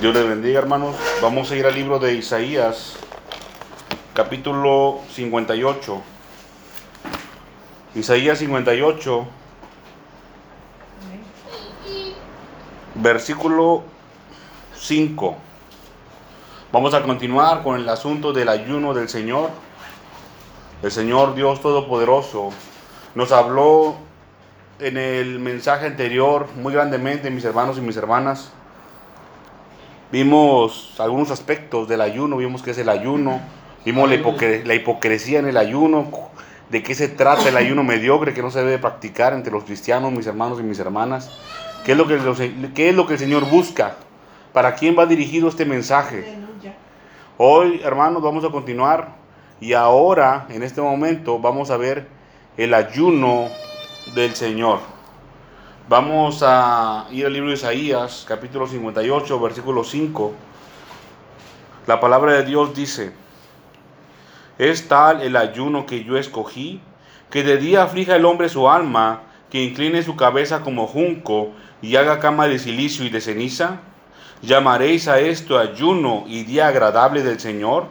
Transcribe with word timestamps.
Dios 0.00 0.14
les 0.14 0.28
bendiga, 0.28 0.60
hermanos. 0.60 0.94
Vamos 1.20 1.50
a 1.50 1.56
ir 1.56 1.66
al 1.66 1.74
libro 1.74 1.98
de 1.98 2.14
Isaías, 2.14 2.94
capítulo 4.14 5.00
58. 5.10 6.00
Isaías 7.96 8.38
58, 8.38 9.26
versículo 12.94 13.82
5. 14.76 15.36
Vamos 16.70 16.94
a 16.94 17.02
continuar 17.02 17.64
con 17.64 17.80
el 17.80 17.88
asunto 17.88 18.32
del 18.32 18.50
ayuno 18.50 18.94
del 18.94 19.08
Señor. 19.08 19.50
El 20.80 20.92
Señor 20.92 21.34
Dios 21.34 21.60
Todopoderoso 21.60 22.50
nos 23.16 23.32
habló 23.32 23.96
en 24.78 24.96
el 24.96 25.40
mensaje 25.40 25.86
anterior 25.86 26.46
muy 26.54 26.72
grandemente, 26.72 27.32
mis 27.32 27.44
hermanos 27.44 27.78
y 27.78 27.80
mis 27.80 27.96
hermanas. 27.96 28.52
Vimos 30.10 30.94
algunos 30.98 31.30
aspectos 31.30 31.86
del 31.88 32.00
ayuno, 32.00 32.38
vimos 32.38 32.62
que 32.62 32.70
es 32.70 32.78
el 32.78 32.88
ayuno, 32.88 33.40
vimos 33.84 34.08
la, 34.08 34.16
hipocre- 34.16 34.64
la 34.64 34.74
hipocresía 34.74 35.38
en 35.38 35.48
el 35.48 35.56
ayuno, 35.58 36.06
de 36.70 36.82
qué 36.82 36.94
se 36.94 37.08
trata 37.08 37.48
el 37.48 37.56
ayuno 37.56 37.82
mediocre 37.84 38.32
que 38.34 38.42
no 38.42 38.50
se 38.50 38.60
debe 38.60 38.78
practicar 38.78 39.32
entre 39.34 39.52
los 39.52 39.64
cristianos, 39.64 40.10
mis 40.12 40.26
hermanos 40.26 40.60
y 40.60 40.62
mis 40.62 40.78
hermanas. 40.78 41.30
¿Qué 41.84 41.92
es 41.92 41.98
lo 41.98 42.06
que, 42.06 42.16
los- 42.16 42.38
qué 42.74 42.88
es 42.90 42.94
lo 42.94 43.06
que 43.06 43.14
el 43.14 43.18
Señor 43.18 43.48
busca? 43.50 43.96
¿Para 44.52 44.74
quién 44.74 44.96
va 44.98 45.04
dirigido 45.06 45.48
este 45.48 45.64
mensaje? 45.66 46.20
Hoy, 47.36 47.80
hermanos, 47.84 48.22
vamos 48.22 48.44
a 48.44 48.50
continuar 48.50 49.10
y 49.60 49.74
ahora, 49.74 50.46
en 50.48 50.62
este 50.62 50.80
momento, 50.80 51.38
vamos 51.38 51.70
a 51.70 51.76
ver 51.76 52.06
el 52.56 52.72
ayuno 52.74 53.48
del 54.14 54.34
Señor. 54.34 54.80
Vamos 55.88 56.42
a 56.42 57.06
ir 57.10 57.24
al 57.24 57.32
libro 57.32 57.48
de 57.48 57.54
Isaías, 57.54 58.26
capítulo 58.28 58.66
58, 58.66 59.40
versículo 59.40 59.84
5. 59.84 60.34
La 61.86 61.98
palabra 61.98 62.34
de 62.34 62.44
Dios 62.44 62.74
dice, 62.74 63.14
es 64.58 64.86
tal 64.86 65.22
el 65.22 65.34
ayuno 65.34 65.86
que 65.86 66.04
yo 66.04 66.18
escogí, 66.18 66.82
que 67.30 67.42
de 67.42 67.56
día 67.56 67.84
aflija 67.84 68.16
el 68.16 68.26
hombre 68.26 68.50
su 68.50 68.68
alma, 68.68 69.22
que 69.48 69.62
incline 69.64 70.02
su 70.02 70.14
cabeza 70.14 70.60
como 70.60 70.86
junco 70.86 71.52
y 71.80 71.96
haga 71.96 72.20
cama 72.20 72.48
de 72.48 72.58
silicio 72.58 73.06
y 73.06 73.08
de 73.08 73.22
ceniza. 73.22 73.80
¿Llamaréis 74.42 75.08
a 75.08 75.20
esto 75.20 75.58
ayuno 75.58 76.24
y 76.26 76.44
día 76.44 76.68
agradable 76.68 77.22
del 77.22 77.40
Señor? 77.40 77.86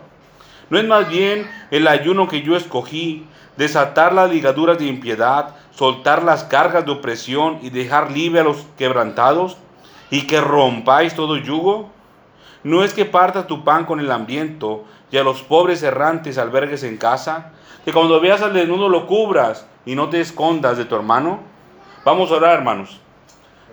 ¿No 0.70 0.78
es 0.78 0.86
más 0.86 1.10
bien 1.10 1.50
el 1.72 1.88
ayuno 1.88 2.28
que 2.28 2.44
yo 2.44 2.56
escogí, 2.56 3.26
desatar 3.58 4.14
las 4.14 4.30
ligaduras 4.30 4.78
de 4.78 4.86
impiedad, 4.86 5.56
soltar 5.78 6.24
las 6.24 6.44
cargas 6.44 6.86
de 6.86 6.92
opresión 6.92 7.60
y 7.62 7.70
dejar 7.70 8.12
libre 8.12 8.40
a 8.40 8.44
los 8.44 8.66
quebrantados, 8.78 9.58
y 10.10 10.26
que 10.26 10.42
rompáis 10.42 11.14
todo 11.14 11.38
yugo? 11.38 11.90
¿No 12.64 12.84
es 12.84 12.94
que 12.94 13.06
partas 13.06 13.46
tu 13.46 13.64
pan 13.64 13.86
con 13.86 14.00
el 14.00 14.12
hambriento 14.12 14.86
y 15.12 15.18
a 15.18 15.24
los 15.24 15.44
pobres 15.44 15.84
errantes 15.84 16.38
albergues 16.38 16.84
en 16.84 16.98
casa? 16.98 17.52
Que 17.86 17.94
cuando 17.94 18.20
veas 18.20 18.42
al 18.42 18.54
desnudo 18.54 18.90
lo 18.90 19.06
cubras 19.06 19.68
y 19.86 19.96
no 19.96 20.10
te 20.10 20.20
escondas 20.20 20.78
de 20.78 20.86
tu 20.86 20.96
hermano? 20.96 21.42
Vamos 22.04 22.32
a 22.32 22.36
orar, 22.36 22.58
hermanos. 22.58 23.00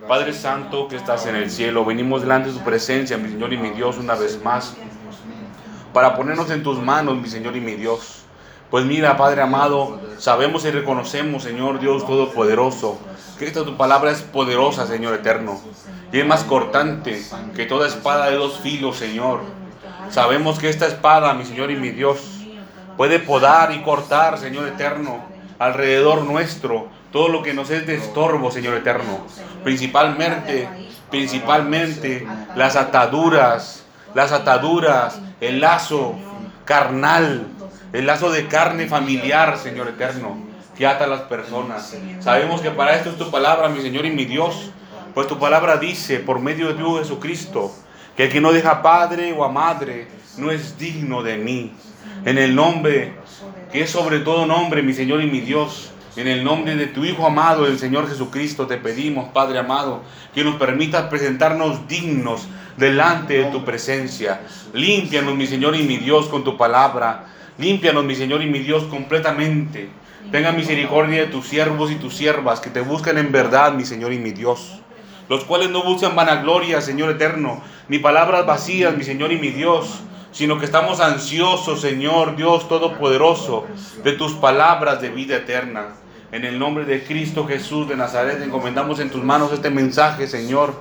Padre 0.07 0.33
Santo 0.33 0.87
que 0.87 0.97
estás 0.97 1.25
en 1.25 1.35
el 1.35 1.49
cielo, 1.49 1.83
venimos 1.83 2.21
delante 2.21 2.49
de 2.49 2.59
tu 2.59 2.63
presencia, 2.63 3.17
mi 3.17 3.29
Señor 3.29 3.51
y 3.53 3.57
mi 3.57 3.71
Dios, 3.71 3.97
una 3.97 4.13
vez 4.13 4.39
más, 4.43 4.75
para 5.91 6.15
ponernos 6.15 6.51
en 6.51 6.61
tus 6.61 6.77
manos, 6.77 7.17
mi 7.17 7.27
Señor 7.27 7.55
y 7.55 7.61
mi 7.61 7.73
Dios. 7.73 8.24
Pues 8.75 8.83
mira, 8.83 9.15
Padre 9.15 9.41
amado, 9.41 10.01
sabemos 10.17 10.65
y 10.65 10.69
reconocemos, 10.69 11.43
Señor 11.43 11.79
Dios 11.79 12.05
Todopoderoso, 12.05 12.99
que 13.39 13.45
esta 13.45 13.63
tu 13.63 13.77
palabra 13.77 14.11
es 14.11 14.21
poderosa, 14.21 14.85
Señor 14.85 15.13
eterno, 15.13 15.61
y 16.11 16.19
es 16.19 16.25
más 16.27 16.43
cortante 16.43 17.23
que 17.55 17.67
toda 17.67 17.87
espada 17.87 18.29
de 18.29 18.35
dos 18.35 18.59
filos, 18.59 18.97
Señor. 18.97 19.43
Sabemos 20.09 20.59
que 20.59 20.67
esta 20.67 20.87
espada, 20.87 21.33
mi 21.35 21.45
Señor 21.45 21.71
y 21.71 21.77
mi 21.77 21.91
Dios, 21.91 22.19
puede 22.97 23.19
podar 23.19 23.71
y 23.71 23.81
cortar, 23.81 24.37
Señor 24.37 24.67
eterno, 24.67 25.23
alrededor 25.57 26.23
nuestro, 26.23 26.89
todo 27.13 27.29
lo 27.29 27.43
que 27.43 27.53
nos 27.53 27.69
es 27.69 27.87
de 27.87 27.95
estorbo, 27.95 28.51
Señor 28.51 28.75
eterno. 28.75 29.25
Principalmente, 29.63 30.67
principalmente 31.09 32.27
las 32.57 32.75
ataduras, 32.75 33.85
las 34.13 34.33
ataduras, 34.33 35.21
el 35.39 35.61
lazo 35.61 36.15
carnal, 36.65 37.54
el 37.95 38.05
lazo 38.05 38.29
de 38.29 38.47
carne 38.47 38.87
familiar, 38.87 39.57
Señor 39.57 39.87
eterno, 39.87 40.37
que 40.77 40.85
ata 40.85 41.05
a 41.05 41.07
las 41.07 41.21
personas. 41.21 41.95
Sabemos 42.19 42.59
que 42.59 42.69
para 42.69 42.95
esto 42.95 43.11
es 43.11 43.17
tu 43.17 43.31
palabra, 43.31 43.69
mi 43.69 43.81
Señor 43.81 44.05
y 44.05 44.11
mi 44.11 44.25
Dios, 44.25 44.71
pues 45.13 45.27
tu 45.27 45.39
palabra 45.39 45.77
dice, 45.77 46.19
por 46.19 46.39
medio 46.39 46.67
de 46.67 46.73
tu 46.73 46.97
Jesucristo, 46.97 47.71
que 48.17 48.25
el 48.25 48.31
que 48.31 48.41
no 48.41 48.51
deja 48.51 48.81
padre 48.81 49.31
o 49.31 49.45
a 49.45 49.49
madre 49.49 50.09
no 50.37 50.51
es 50.51 50.77
digno 50.77 51.23
de 51.23 51.37
mí. 51.37 51.71
En 52.25 52.37
el 52.37 52.53
nombre 52.53 53.13
que 53.71 53.83
es 53.83 53.91
sobre 53.91 54.19
todo 54.19 54.45
nombre, 54.45 54.81
mi 54.81 54.93
Señor 54.93 55.21
y 55.23 55.27
mi 55.27 55.39
Dios, 55.39 55.91
en 56.17 56.27
el 56.27 56.43
nombre 56.43 56.75
de 56.75 56.87
tu 56.87 57.05
Hijo 57.05 57.25
amado, 57.25 57.65
el 57.65 57.79
Señor 57.79 58.09
Jesucristo, 58.09 58.67
te 58.67 58.75
pedimos, 58.75 59.29
Padre 59.29 59.59
amado, 59.59 60.01
que 60.33 60.43
nos 60.43 60.55
permitas 60.55 61.07
presentarnos 61.07 61.87
dignos 61.87 62.47
delante 62.75 63.35
de 63.35 63.45
tu 63.51 63.63
presencia. 63.63 64.41
Límpianos, 64.73 65.35
mi 65.35 65.47
Señor 65.47 65.77
y 65.77 65.83
mi 65.83 65.95
Dios, 65.95 66.27
con 66.27 66.43
tu 66.43 66.57
palabra. 66.57 67.27
Límpianos, 67.57 68.03
mi 68.03 68.15
Señor 68.15 68.41
y 68.41 68.47
mi 68.47 68.59
Dios, 68.59 68.83
completamente. 68.83 69.89
Tenga 70.31 70.51
misericordia 70.51 71.21
de 71.21 71.27
tus 71.27 71.47
siervos 71.47 71.91
y 71.91 71.95
tus 71.95 72.15
siervas 72.15 72.59
que 72.59 72.69
te 72.69 72.81
buscan 72.81 73.17
en 73.17 73.31
verdad, 73.31 73.73
mi 73.73 73.85
Señor 73.85 74.11
y 74.11 74.19
mi 74.19 74.31
Dios. 74.31 74.81
Los 75.29 75.45
cuales 75.45 75.69
no 75.69 75.83
buscan 75.83 76.15
vanagloria, 76.15 76.81
Señor 76.81 77.09
eterno, 77.11 77.61
ni 77.87 77.99
palabras 77.99 78.45
vacías, 78.45 78.95
mi 78.97 79.03
Señor 79.03 79.31
y 79.31 79.37
mi 79.37 79.49
Dios, 79.49 80.01
sino 80.31 80.59
que 80.59 80.65
estamos 80.65 80.99
ansiosos, 80.99 81.79
Señor 81.79 82.35
Dios 82.35 82.67
Todopoderoso, 82.67 83.65
de 84.03 84.11
tus 84.11 84.33
palabras 84.33 85.01
de 85.01 85.09
vida 85.09 85.37
eterna. 85.37 85.95
En 86.31 86.43
el 86.43 86.59
nombre 86.59 86.83
de 86.83 87.03
Cristo 87.03 87.47
Jesús 87.47 87.87
de 87.87 87.95
Nazaret, 87.95 88.41
encomendamos 88.41 88.99
en 88.99 89.09
tus 89.09 89.23
manos 89.23 89.53
este 89.53 89.69
mensaje, 89.69 90.27
Señor. 90.27 90.73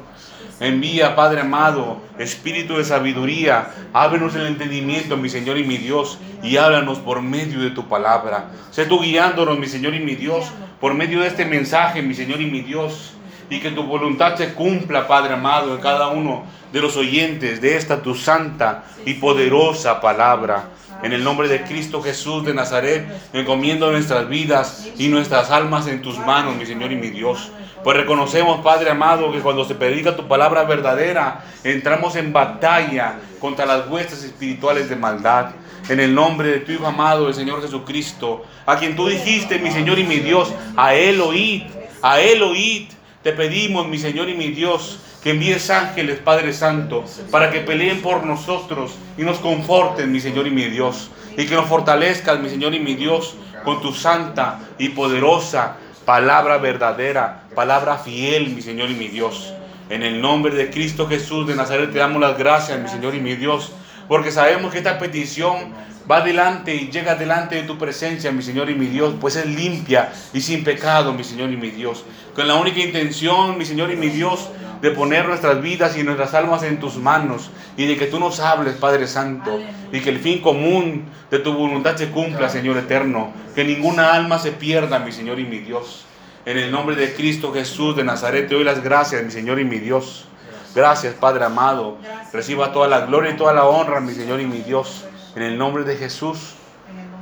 Envía, 0.60 1.16
Padre 1.16 1.41
amado, 1.41 2.00
espíritu 2.19 2.76
de 2.76 2.84
sabiduría, 2.84 3.70
ábrenos 3.92 4.37
el 4.37 4.47
entendimiento, 4.47 5.16
mi 5.16 5.28
Señor 5.28 5.59
y 5.59 5.65
mi 5.65 5.78
Dios, 5.78 6.19
y 6.42 6.56
háblanos 6.56 6.98
por 6.98 7.22
medio 7.22 7.60
de 7.60 7.70
tu 7.70 7.88
palabra. 7.88 8.50
Sé 8.70 8.87
tú 8.87 9.00
guiándonos, 9.00 9.59
mi 9.59 9.66
Señor 9.66 9.94
y 9.94 10.00
mi 10.00 10.14
Dios, 10.14 10.47
por 10.81 10.94
medio 10.94 11.20
de 11.20 11.26
este 11.26 11.44
mensaje, 11.44 12.03
mi 12.03 12.14
Señor 12.14 12.41
y 12.41 12.47
mi 12.47 12.60
Dios, 12.60 13.14
y 13.50 13.59
que 13.60 13.72
tu 13.72 13.82
voluntad 13.82 14.37
se 14.37 14.54
cumpla, 14.54 15.09
Padre 15.09 15.34
amado, 15.34 15.75
en 15.75 15.81
cada 15.81 16.09
uno 16.09 16.44
de 16.72 16.81
los 16.81 16.97
oyentes 16.97 17.60
de 17.60 17.76
esta 17.76 18.00
tu 18.00 18.14
santa 18.14 18.84
y 19.04 19.14
poderosa 19.14 20.00
palabra. 20.00 20.70
En 21.03 21.12
el 21.12 21.25
nombre 21.25 21.48
de 21.48 21.62
Cristo 21.62 22.00
Jesús 22.00 22.44
de 22.44 22.54
Nazaret, 22.54 23.06
encomiendo 23.32 23.91
nuestras 23.91 24.28
vidas 24.28 24.88
y 24.97 25.09
nuestras 25.09 25.50
almas 25.50 25.88
en 25.88 26.00
tus 26.00 26.19
manos, 26.19 26.56
mi 26.56 26.64
Señor 26.64 26.93
y 26.93 26.97
mi 26.97 27.10
Dios. 27.10 27.50
Pues 27.84 27.98
reconocemos, 27.98 28.62
Padre 28.62 28.88
amado, 28.88 29.30
que 29.30 29.40
cuando 29.40 29.62
se 29.66 29.74
predica 29.74 30.16
tu 30.16 30.26
palabra 30.26 30.64
verdadera, 30.64 31.44
entramos 31.62 32.16
en 32.16 32.32
batalla 32.32 33.16
contra 33.38 33.66
las 33.66 33.86
huestes 33.88 34.24
espirituales 34.24 34.88
de 34.88 34.96
maldad. 34.96 35.50
En 35.90 36.00
el 36.00 36.14
nombre 36.14 36.48
de 36.48 36.60
tu 36.60 36.72
Hijo 36.72 36.86
amado, 36.86 37.28
el 37.28 37.34
Señor 37.34 37.60
Jesucristo, 37.60 38.42
a 38.64 38.78
quien 38.78 38.96
tú 38.96 39.06
dijiste, 39.06 39.58
mi 39.58 39.70
Señor 39.70 39.98
y 39.98 40.04
mi 40.04 40.20
Dios, 40.20 40.50
a 40.78 40.94
Él 40.94 41.20
oíd, 41.20 41.64
a 42.00 42.20
Él 42.20 42.42
oíd. 42.42 42.88
Te 43.22 43.32
pedimos, 43.32 43.86
mi 43.86 43.98
Señor 43.98 44.30
y 44.30 44.34
mi 44.34 44.48
Dios, 44.48 45.00
que 45.22 45.32
envíes 45.32 45.68
ángeles, 45.68 46.18
Padre 46.20 46.54
Santo, 46.54 47.04
para 47.30 47.50
que 47.50 47.60
peleen 47.60 48.00
por 48.00 48.24
nosotros 48.24 48.94
y 49.18 49.24
nos 49.24 49.40
conforten, 49.40 50.10
mi 50.10 50.20
Señor 50.20 50.46
y 50.46 50.50
mi 50.50 50.64
Dios. 50.70 51.10
Y 51.36 51.44
que 51.44 51.54
nos 51.54 51.66
fortalezcas, 51.66 52.40
mi 52.40 52.48
Señor 52.48 52.74
y 52.74 52.80
mi 52.80 52.94
Dios, 52.94 53.36
con 53.62 53.82
tu 53.82 53.92
santa 53.92 54.60
y 54.78 54.90
poderosa 54.90 55.76
palabra 56.04 56.59
verdadera, 56.59 57.42
palabra 57.54 57.98
fiel, 57.98 58.50
mi 58.50 58.62
Señor 58.62 58.91
y 58.91 58.94
mi 58.94 59.09
Dios. 59.09 59.52
En 59.88 60.02
el 60.02 60.20
nombre 60.20 60.55
de 60.55 60.70
Cristo 60.70 61.06
Jesús 61.06 61.46
de 61.46 61.55
Nazaret 61.55 61.93
te 61.93 61.99
damos 61.99 62.20
las 62.20 62.38
gracias, 62.38 62.78
mi 62.78 62.88
Señor 62.88 63.14
y 63.14 63.20
mi 63.20 63.37
Dios, 63.37 63.73
porque 64.08 64.31
sabemos 64.31 64.73
que 64.73 64.78
esta 64.78 64.99
petición 64.99 65.75
va 66.10 66.18
adelante 66.18 66.74
y 66.74 66.90
llega 66.90 67.14
delante 67.14 67.56
de 67.56 67.62
tu 67.62 67.78
presencia, 67.78 68.32
mi 68.32 68.42
Señor 68.42 68.70
y 68.70 68.74
mi 68.74 68.86
Dios, 68.86 69.14
pues 69.20 69.36
es 69.36 69.46
limpia 69.46 70.12
y 70.32 70.40
sin 70.40 70.64
pecado, 70.64 71.12
mi 71.12 71.24
Señor 71.24 71.50
y 71.50 71.56
mi 71.56 71.70
Dios. 71.70 72.04
Con 72.34 72.46
la 72.46 72.54
única 72.54 72.80
intención, 72.80 73.56
mi 73.56 73.64
Señor 73.64 73.90
y 73.90 73.96
mi 73.96 74.08
Dios, 74.08 74.50
de 74.80 74.90
poner 74.90 75.26
nuestras 75.26 75.62
vidas 75.62 75.96
y 75.96 76.02
nuestras 76.02 76.34
almas 76.34 76.62
en 76.62 76.78
tus 76.78 76.96
manos 76.96 77.50
y 77.76 77.86
de 77.86 77.96
que 77.96 78.06
tú 78.06 78.20
nos 78.20 78.40
hables, 78.40 78.74
Padre 78.74 79.06
Santo, 79.06 79.58
y 79.90 80.00
que 80.00 80.10
el 80.10 80.18
fin 80.18 80.42
común 80.42 81.06
de 81.30 81.38
tu 81.38 81.54
voluntad 81.54 81.96
se 81.96 82.10
cumpla, 82.10 82.50
Señor 82.50 82.76
eterno, 82.76 83.32
que 83.54 83.64
ninguna 83.64 84.12
alma 84.12 84.38
se 84.38 84.52
pierda, 84.52 84.98
mi 84.98 85.10
Señor 85.10 85.40
y 85.40 85.44
mi 85.44 85.60
Dios. 85.60 86.04
En 86.44 86.58
el 86.58 86.70
nombre 86.70 86.96
de 86.96 87.14
Cristo 87.14 87.54
Jesús 87.54 87.96
de 87.96 88.04
Nazaret 88.04 88.46
te 88.46 88.54
doy 88.54 88.64
las 88.64 88.82
gracias, 88.82 89.24
mi 89.24 89.30
Señor 89.30 89.58
y 89.58 89.64
mi 89.64 89.78
Dios. 89.78 90.26
Gracias, 90.74 91.14
Padre 91.14 91.44
amado. 91.44 91.96
Reciba 92.32 92.72
toda 92.72 92.88
la 92.88 93.06
gloria 93.06 93.30
y 93.30 93.36
toda 93.36 93.54
la 93.54 93.64
honra, 93.64 94.00
mi 94.00 94.12
Señor 94.12 94.40
y 94.40 94.46
mi 94.46 94.58
Dios. 94.58 95.06
En 95.34 95.42
el 95.42 95.58
nombre 95.58 95.84
de 95.84 95.96
Jesús. 95.96 96.54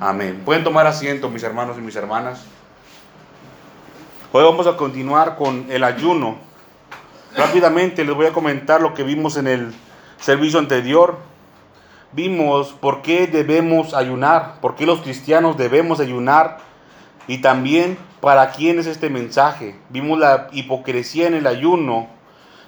Amén. 0.01 0.43
Pueden 0.45 0.65
tomar 0.65 0.87
asiento, 0.87 1.29
mis 1.31 1.43
hermanos 1.43 1.77
y 1.79 1.81
mis 1.81 1.97
hermanas. 1.97 2.45
Hoy 4.33 4.45
vamos 4.45 4.67
a 4.67 4.77
continuar 4.77 5.37
con 5.37 5.67
el 5.71 5.85
ayuno. 5.85 6.37
Rápidamente 7.37 8.05
les 8.05 8.15
voy 8.15 8.27
a 8.27 8.33
comentar 8.33 8.81
lo 8.81 8.95
que 8.95 9.03
vimos 9.03 9.37
en 9.37 9.47
el 9.47 9.75
servicio 10.19 10.59
anterior 10.59 11.19
vimos 12.13 12.73
por 12.73 13.03
qué 13.03 13.27
debemos 13.27 13.95
ayunar, 13.95 14.61
por 14.61 14.77
qué 14.77 14.87
los 14.87 15.01
cristianos 15.01 15.57
debemos 15.57 16.01
ayunar 16.01 16.59
y 17.27 17.39
también 17.39 17.99
para 18.21 18.51
quién 18.51 18.79
es 18.79 18.87
este 18.87 19.11
mensaje. 19.11 19.77
Vimos 19.89 20.19
la 20.19 20.49
hipocresía 20.53 21.27
en 21.27 21.35
el 21.35 21.47
ayuno. 21.47 22.09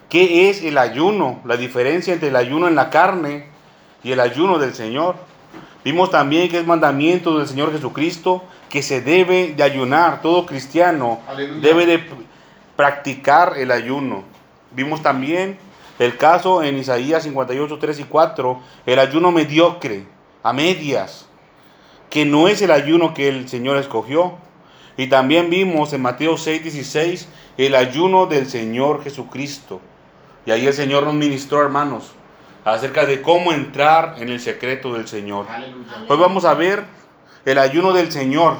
¿Qué 0.08 0.48
es 0.48 0.62
el 0.62 0.78
ayuno? 0.78 1.40
La 1.44 1.56
diferencia 1.56 2.12
entre 2.12 2.28
el 2.28 2.36
ayuno 2.36 2.68
en 2.68 2.74
la 2.74 2.90
carne 2.90 3.48
y 4.02 4.12
el 4.12 4.20
ayuno 4.20 4.58
del 4.58 4.74
Señor. 4.74 5.16
Vimos 5.84 6.10
también 6.10 6.48
que 6.48 6.58
es 6.58 6.66
mandamiento 6.66 7.38
del 7.38 7.46
Señor 7.46 7.70
Jesucristo 7.70 8.42
que 8.70 8.82
se 8.82 9.02
debe 9.02 9.52
de 9.54 9.62
ayunar. 9.62 10.22
Todo 10.22 10.46
cristiano 10.46 11.20
debe 11.60 11.84
de 11.84 12.02
practicar 12.74 13.58
el 13.58 13.70
ayuno. 13.70 14.24
Vimos 14.72 15.02
también 15.02 15.58
el 15.98 16.16
caso 16.16 16.62
en 16.62 16.78
Isaías 16.78 17.22
58, 17.24 17.78
3 17.78 18.00
y 18.00 18.04
4, 18.04 18.60
el 18.86 18.98
ayuno 18.98 19.30
mediocre, 19.30 20.06
a 20.42 20.52
medias, 20.52 21.28
que 22.10 22.24
no 22.24 22.48
es 22.48 22.62
el 22.62 22.70
ayuno 22.70 23.14
que 23.14 23.28
el 23.28 23.48
Señor 23.48 23.76
escogió. 23.76 24.34
Y 24.96 25.08
también 25.08 25.50
vimos 25.50 25.92
en 25.92 26.02
Mateo 26.02 26.38
6, 26.38 26.62
16 26.62 27.28
el 27.58 27.74
ayuno 27.74 28.26
del 28.26 28.46
Señor 28.46 29.04
Jesucristo. 29.04 29.80
Y 30.46 30.50
ahí 30.50 30.66
el 30.66 30.74
Señor 30.74 31.04
nos 31.04 31.14
ministró, 31.14 31.62
hermanos, 31.62 32.12
acerca 32.64 33.04
de 33.04 33.20
cómo 33.20 33.52
entrar 33.52 34.16
en 34.18 34.28
el 34.28 34.40
secreto 34.40 34.94
del 34.94 35.06
Señor. 35.06 35.46
Hoy 36.08 36.16
vamos 36.16 36.44
a 36.44 36.54
ver 36.54 36.84
el 37.44 37.58
ayuno 37.58 37.92
del 37.92 38.10
Señor. 38.10 38.56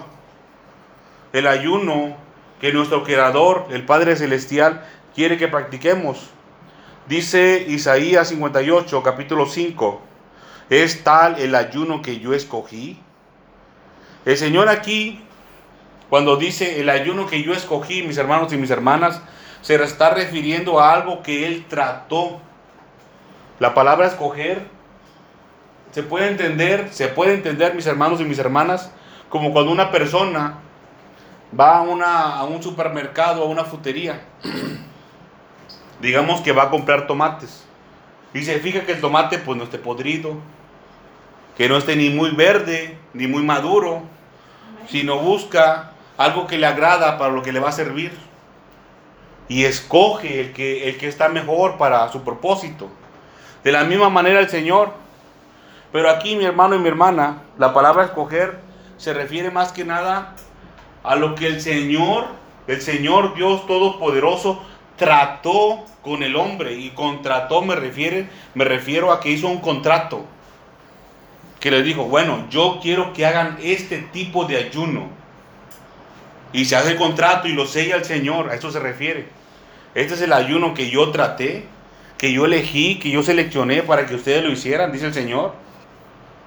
El 1.33 1.47
ayuno 1.47 2.17
que 2.61 2.73
nuestro 2.73 3.03
Creador, 3.03 3.67
el 3.71 3.85
Padre 3.85 4.17
Celestial, 4.17 4.85
quiere 5.15 5.37
que 5.37 5.49
practiquemos. 5.49 6.31
Dice 7.09 7.65
Isaías 7.69 8.29
58, 8.29 9.03
capítulo 9.03 9.47
5, 9.47 10.01
es 10.71 11.05
tal 11.05 11.39
el 11.39 11.55
ayuno 11.55 12.03
que 12.03 12.19
yo 12.19 12.33
escogí. 12.33 12.99
El 14.25 14.37
Señor 14.37 14.69
aquí, 14.69 15.23
cuando 16.09 16.37
dice 16.37 16.81
el 16.81 16.89
ayuno 16.89 17.27
que 17.27 17.43
yo 17.43 17.53
escogí, 17.53 18.03
mis 18.03 18.17
hermanos 18.17 18.53
y 18.53 18.57
mis 18.57 18.71
hermanas, 18.71 19.21
se 19.61 19.75
está 19.83 20.11
refiriendo 20.11 20.81
a 20.81 20.93
algo 20.93 21.23
que 21.23 21.47
Él 21.47 21.67
trató. 21.69 22.41
La 23.61 23.75
palabra 23.75 24.07
escoger 24.07 24.67
se 25.93 26.03
puede 26.03 26.29
entender, 26.29 26.89
se 26.93 27.09
puede 27.09 27.35
entender, 27.35 27.75
mis 27.75 27.87
hermanos 27.87 28.21
y 28.21 28.25
mis 28.25 28.39
hermanas, 28.39 28.91
como 29.29 29.53
cuando 29.53 29.71
una 29.71 29.91
persona 29.91 30.59
va 31.59 31.79
a, 31.79 31.83
una, 31.83 32.37
a 32.37 32.45
un 32.45 32.63
supermercado, 32.63 33.43
a 33.43 33.47
una 33.47 33.65
frutería 33.65 34.23
digamos 36.01 36.41
que 36.41 36.53
va 36.53 36.65
a 36.65 36.71
comprar 36.71 37.07
tomates 37.07 37.65
y 38.35 38.43
se 38.43 38.59
fija 38.59 38.85
que 38.85 38.93
el 38.93 39.01
tomate 39.01 39.39
pues 39.39 39.57
no 39.57 39.65
esté 39.65 39.79
podrido, 39.79 40.37
que 41.57 41.69
no 41.69 41.77
esté 41.77 41.95
ni 41.95 42.11
muy 42.11 42.31
verde 42.31 42.99
ni 43.13 43.29
muy 43.29 43.43
maduro, 43.43 44.03
sino 44.89 45.19
busca 45.21 45.93
algo 46.17 46.47
que 46.47 46.59
le 46.59 46.67
agrada 46.67 47.17
para 47.17 47.33
lo 47.33 47.43
que 47.43 47.53
le 47.53 47.61
va 47.61 47.69
a 47.69 47.73
servir 47.73 48.13
y 49.49 49.65
escoge 49.65 50.41
el 50.41 50.53
que, 50.53 50.89
el 50.89 50.99
que 50.99 51.07
está 51.07 51.29
mejor 51.29 51.79
para 51.79 52.09
su 52.11 52.23
propósito. 52.23 52.89
De 53.65 53.73
la 53.73 53.85
misma 53.85 54.11
manera 54.11 54.41
el 54.41 54.49
Señor. 54.49 54.93
Pero 55.91 56.11
aquí 56.11 56.37
mi 56.37 56.45
hermano 56.45 56.77
y 56.77 56.79
mi 56.79 56.89
hermana, 56.89 57.43
la 57.59 57.73
palabra 57.73 58.05
escoger 58.05 58.59
se 58.97 59.13
refiere 59.13 59.51
más 59.51 59.73
que 59.73 59.85
nada 59.85 60.35
a 61.03 61.17
lo 61.17 61.35
que 61.35 61.47
el 61.47 61.61
Señor, 61.61 62.27
el 62.67 62.81
Señor 62.81 63.35
Dios 63.35 63.67
Todopoderoso, 63.67 64.63
trató 64.97 65.85
con 66.03 66.23
el 66.23 66.37
hombre 66.37 66.75
y 66.75 66.91
contrató 66.91 67.63
me 67.63 67.75
refiere 67.75 68.29
me 68.55 68.65
refiero 68.65 69.11
a 69.11 69.21
que 69.21 69.31
hizo 69.31 69.49
un 69.49 69.61
contrato 69.61 70.25
que 71.65 71.71
le 71.71 71.83
dijo, 71.83 72.05
bueno, 72.05 72.47
yo 72.51 72.79
quiero 72.83 73.15
que 73.15 73.25
hagan 73.25 73.57
este 73.63 73.97
tipo 73.97 74.45
de 74.45 74.59
ayuno. 74.59 75.09
Y 76.53 76.67
se 76.67 76.77
hace 76.77 76.93
el 76.93 76.99
contrato 76.99 77.49
y 77.49 77.55
lo 77.55 77.67
sella 77.67 77.97
el 77.97 78.05
Señor, 78.05 78.51
a 78.51 78.55
eso 78.55 78.71
se 78.71 78.81
refiere. 78.81 79.29
Este 79.95 80.13
es 80.13 80.21
el 80.21 80.35
ayuno 80.35 80.75
que 80.75 80.91
yo 80.91 81.11
traté, 81.11 81.67
que 82.19 82.33
yo 82.33 82.45
elegí, 82.47 82.99
que 82.99 83.11
yo 83.11 83.23
seleccioné 83.23 83.83
para 83.83 84.07
que 84.07 84.15
ustedes 84.15 84.43
lo 84.43 84.51
hicieran, 84.51 84.93
dice 84.93 85.07
el 85.07 85.15
Señor. 85.15 85.55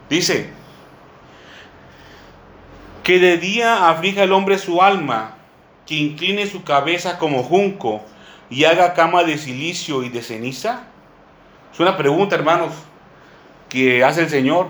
Dice, 0.10 0.50
que 3.08 3.20
de 3.20 3.38
día 3.38 3.90
aflija 3.90 4.24
el 4.24 4.34
hombre 4.34 4.58
su 4.58 4.82
alma, 4.82 5.36
que 5.86 5.96
incline 5.96 6.46
su 6.46 6.66
cabeza 6.66 7.18
como 7.18 7.42
junco 7.42 8.04
y 8.50 8.66
haga 8.66 8.94
cama 8.94 9.24
de 9.24 9.38
silicio 9.38 10.04
y 10.04 10.10
de 10.10 10.22
ceniza? 10.22 10.84
Es 11.72 11.80
una 11.80 11.96
pregunta, 11.96 12.36
hermanos, 12.36 12.74
que 13.70 14.04
hace 14.04 14.24
el 14.24 14.30
Señor. 14.30 14.68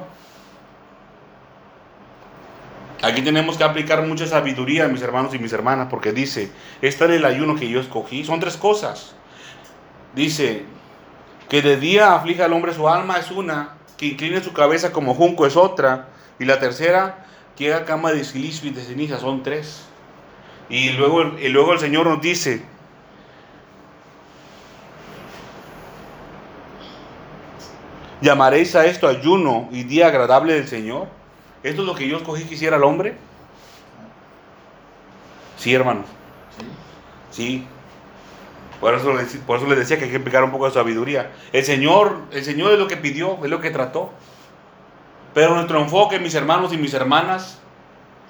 Aquí 3.01 3.23
tenemos 3.23 3.57
que 3.57 3.63
aplicar 3.63 4.05
mucha 4.05 4.27
sabiduría, 4.27 4.87
mis 4.87 5.01
hermanos 5.01 5.33
y 5.33 5.39
mis 5.39 5.53
hermanas, 5.53 5.87
porque 5.89 6.11
dice, 6.11 6.51
este 6.83 7.05
es 7.05 7.11
el 7.11 7.25
ayuno 7.25 7.55
que 7.55 7.67
yo 7.67 7.79
escogí. 7.79 8.23
Son 8.23 8.39
tres 8.39 8.55
cosas. 8.55 9.15
Dice, 10.13 10.63
que 11.49 11.61
de 11.61 11.77
día 11.77 12.13
aflija 12.13 12.45
al 12.45 12.53
hombre 12.53 12.73
su 12.73 12.87
alma 12.87 13.17
es 13.17 13.31
una, 13.31 13.77
que 13.97 14.07
incline 14.07 14.41
su 14.41 14.53
cabeza 14.53 14.91
como 14.91 15.13
junco 15.13 15.45
es 15.45 15.55
otra, 15.55 16.09
y 16.39 16.45
la 16.45 16.59
tercera, 16.59 17.25
que 17.55 17.73
haga 17.73 17.85
cama 17.85 18.11
de 18.11 18.23
silicio 18.23 18.69
y 18.69 18.73
de 18.73 18.83
ceniza, 18.83 19.19
son 19.19 19.43
tres. 19.43 19.85
Y 20.69 20.91
luego, 20.91 21.39
y 21.39 21.49
luego 21.49 21.73
el 21.73 21.79
Señor 21.79 22.05
nos 22.05 22.21
dice, 22.21 22.63
¿Llamaréis 28.21 28.75
a 28.75 28.85
esto 28.85 29.07
ayuno 29.07 29.69
y 29.71 29.83
día 29.83 30.07
agradable 30.07 30.53
del 30.53 30.67
Señor? 30.67 31.07
¿Esto 31.61 31.81
es 31.81 31.87
lo 31.87 31.93
que 31.93 32.07
yo 32.07 32.17
escogí 32.17 32.45
que 32.45 32.55
hiciera 32.55 32.77
el 32.77 32.83
hombre? 32.83 33.15
Sí, 35.57 35.73
hermanos. 35.73 36.05
Sí. 37.31 37.65
Por 38.79 38.93
eso, 38.93 39.11
por 39.45 39.57
eso 39.57 39.67
les 39.67 39.79
decía 39.79 39.97
que 39.97 40.05
hay 40.05 40.09
que 40.09 40.17
explicar 40.17 40.43
un 40.43 40.51
poco 40.51 40.65
de 40.65 40.73
sabiduría. 40.73 41.31
El 41.51 41.65
Señor, 41.65 42.21
el 42.31 42.43
Señor 42.43 42.73
es 42.73 42.79
lo 42.79 42.87
que 42.87 42.97
pidió, 42.97 43.39
es 43.43 43.49
lo 43.49 43.59
que 43.59 43.71
trató. 43.71 44.11
Pero 45.33 45.55
nuestro 45.55 45.81
enfoque, 45.81 46.19
mis 46.19 46.35
hermanos 46.35 46.73
y 46.73 46.77
mis 46.77 46.93
hermanas, 46.93 47.59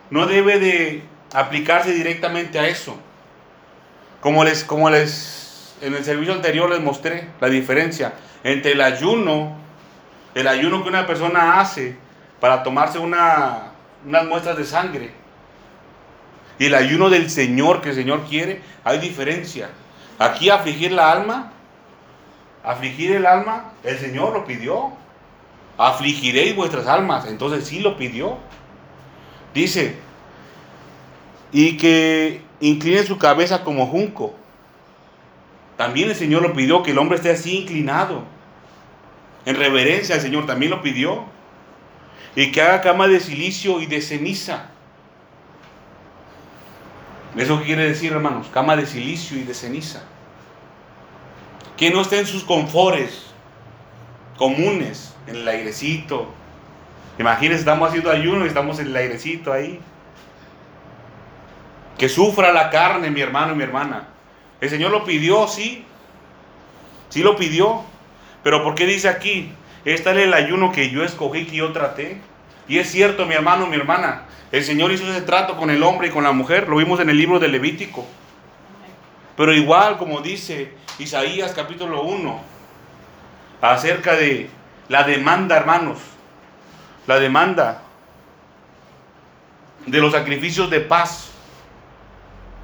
no 0.10 0.26
debe 0.26 0.60
de 0.60 1.04
aplicarse 1.34 1.94
directamente 1.94 2.60
a 2.60 2.68
eso. 2.68 2.98
Como 4.22 4.44
les, 4.44 4.64
como 4.64 4.90
les 4.90 5.76
en 5.82 5.94
el 5.94 6.04
servicio 6.04 6.34
anterior 6.34 6.70
les 6.70 6.82
mostré 6.82 7.30
la 7.40 7.50
diferencia 7.50 8.14
entre 8.44 8.72
el 8.72 8.82
ayuno 8.82 9.56
el 10.34 10.48
ayuno 10.48 10.84
que 10.84 10.90
una 10.90 11.08
persona 11.08 11.60
hace 11.60 11.96
para 12.40 12.62
tomarse 12.62 13.00
una, 13.00 13.72
unas 14.06 14.26
muestras 14.26 14.58
de 14.58 14.66
sangre 14.66 15.12
y 16.60 16.66
el 16.66 16.76
ayuno 16.76 17.10
del 17.10 17.30
Señor 17.30 17.82
que 17.82 17.90
el 17.90 17.96
Señor 17.96 18.26
quiere, 18.28 18.62
hay 18.84 19.00
diferencia. 19.00 19.70
Aquí 20.20 20.50
afligir 20.50 20.92
la 20.92 21.12
alma, 21.12 21.52
afligir 22.64 23.12
el 23.12 23.26
alma, 23.26 23.74
el 23.84 23.98
Señor 23.98 24.34
lo 24.34 24.46
pidió. 24.46 24.92
Afligiréis 25.78 26.56
vuestras 26.56 26.88
almas, 26.88 27.28
entonces 27.28 27.68
sí 27.68 27.80
lo 27.80 27.98
pidió. 27.98 28.38
Dice, 29.54 29.96
y 31.52 31.78
que 31.78 32.42
incline 32.60 33.04
su 33.04 33.18
cabeza 33.18 33.64
como 33.64 33.86
junco. 33.86 34.34
También 35.78 36.10
el 36.10 36.16
Señor 36.16 36.42
lo 36.42 36.54
pidió, 36.54 36.82
que 36.82 36.92
el 36.92 36.98
hombre 36.98 37.18
esté 37.18 37.32
así 37.32 37.60
inclinado 37.60 38.24
en 39.46 39.56
reverencia 39.56 40.16
al 40.16 40.22
Señor, 40.22 40.46
también 40.46 40.72
lo 40.72 40.82
pidió. 40.82 41.24
Y 42.36 42.52
que 42.52 42.62
haga 42.62 42.82
cama 42.82 43.08
de 43.08 43.20
silicio 43.20 43.80
y 43.80 43.86
de 43.86 44.02
ceniza. 44.02 44.72
¿Eso 47.38 47.60
qué 47.60 47.66
quiere 47.66 47.88
decir, 47.88 48.12
hermanos? 48.12 48.48
Cama 48.52 48.76
de 48.76 48.86
silicio 48.86 49.38
y 49.38 49.44
de 49.44 49.54
ceniza. 49.54 50.04
Que 51.76 51.92
no 51.92 52.02
esté 52.02 52.20
en 52.20 52.26
sus 52.26 52.44
confores 52.44 53.28
comunes, 54.38 55.16
en 55.28 55.36
el 55.36 55.48
airecito. 55.48 56.28
Imagínense, 57.20 57.60
estamos 57.60 57.90
haciendo 57.90 58.12
ayuno 58.12 58.46
y 58.46 58.48
estamos 58.48 58.80
en 58.80 58.88
el 58.88 58.96
airecito 58.96 59.52
ahí. 59.52 59.80
Que 61.98 62.10
sufra 62.10 62.52
la 62.52 62.70
carne, 62.70 63.10
mi 63.10 63.22
hermano 63.22 63.54
y 63.54 63.56
mi 63.56 63.64
hermana. 63.64 64.08
El 64.62 64.70
Señor 64.70 64.92
lo 64.92 65.04
pidió, 65.04 65.48
sí. 65.48 65.86
Sí 67.10 67.22
lo 67.22 67.36
pidió. 67.36 67.84
Pero 68.44 68.64
¿por 68.64 68.76
qué 68.76 68.86
dice 68.86 69.10
aquí? 69.10 69.52
Este 69.86 70.12
es 70.12 70.18
el 70.18 70.34
ayuno 70.34 70.72
que 70.72 70.90
yo 70.90 71.04
escogí, 71.04 71.46
que 71.46 71.58
yo 71.58 71.72
traté. 71.72 72.22
Y 72.68 72.80
es 72.80 72.92
cierto, 72.92 73.26
mi 73.26 73.34
hermano, 73.34 73.68
mi 73.68 73.76
hermana, 73.76 74.24
el 74.52 74.64
Señor 74.64 74.92
hizo 74.92 75.10
ese 75.10 75.22
trato 75.22 75.58
con 75.58 75.70
el 75.70 75.84
hombre 75.84 76.08
y 76.08 76.12
con 76.12 76.24
la 76.24 76.32
mujer. 76.32 76.68
Lo 76.68 76.78
vimos 76.78 77.00
en 77.00 77.10
el 77.10 77.18
libro 77.18 77.40
de 77.40 77.48
Levítico. 77.48 78.06
Pero 79.36 79.54
igual, 79.54 79.98
como 79.98 80.22
dice 80.22 80.74
Isaías 81.00 81.54
capítulo 81.54 82.02
1, 82.04 82.42
acerca 83.62 84.16
de 84.16 84.50
la 84.90 85.04
demanda, 85.04 85.58
hermanos, 85.58 86.00
la 87.06 87.20
demanda 87.20 87.84
de 89.86 90.00
los 90.00 90.12
sacrificios 90.12 90.70
de 90.70 90.82
paz. 90.82 91.32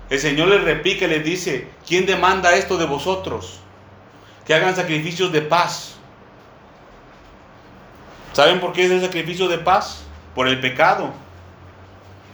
El 0.09 0.19
Señor 0.19 0.49
les 0.49 0.63
repique, 0.63 1.07
les 1.07 1.23
dice, 1.23 1.67
¿quién 1.87 2.05
demanda 2.05 2.55
esto 2.55 2.77
de 2.77 2.85
vosotros? 2.85 3.63
que 4.45 4.53
hagan 4.53 4.75
sacrificios 4.75 5.31
de 5.31 5.41
paz. 5.41 5.95
¿Saben 8.33 8.59
por 8.59 8.73
qué 8.73 8.85
es 8.85 8.91
el 8.91 9.01
sacrificio 9.01 9.47
de 9.47 9.59
paz? 9.59 10.03
Por 10.35 10.47
el 10.47 10.59
pecado. 10.59 11.13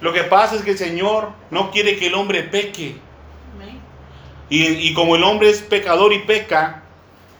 Lo 0.02 0.14
que 0.14 0.24
pasa 0.24 0.56
es 0.56 0.62
que 0.62 0.72
el 0.72 0.78
Señor 0.78 1.30
no 1.52 1.72
quiere 1.72 1.98
que 1.98 2.08
el 2.08 2.16
hombre 2.16 2.44
peque. 2.44 2.98
Y, 4.50 4.66
y, 4.66 4.94
como 4.96 5.16
el 5.16 5.24
hombre 5.24 5.50
es 5.50 5.62
pecador 5.62 6.12
y 6.12 6.20
peca, 6.20 6.82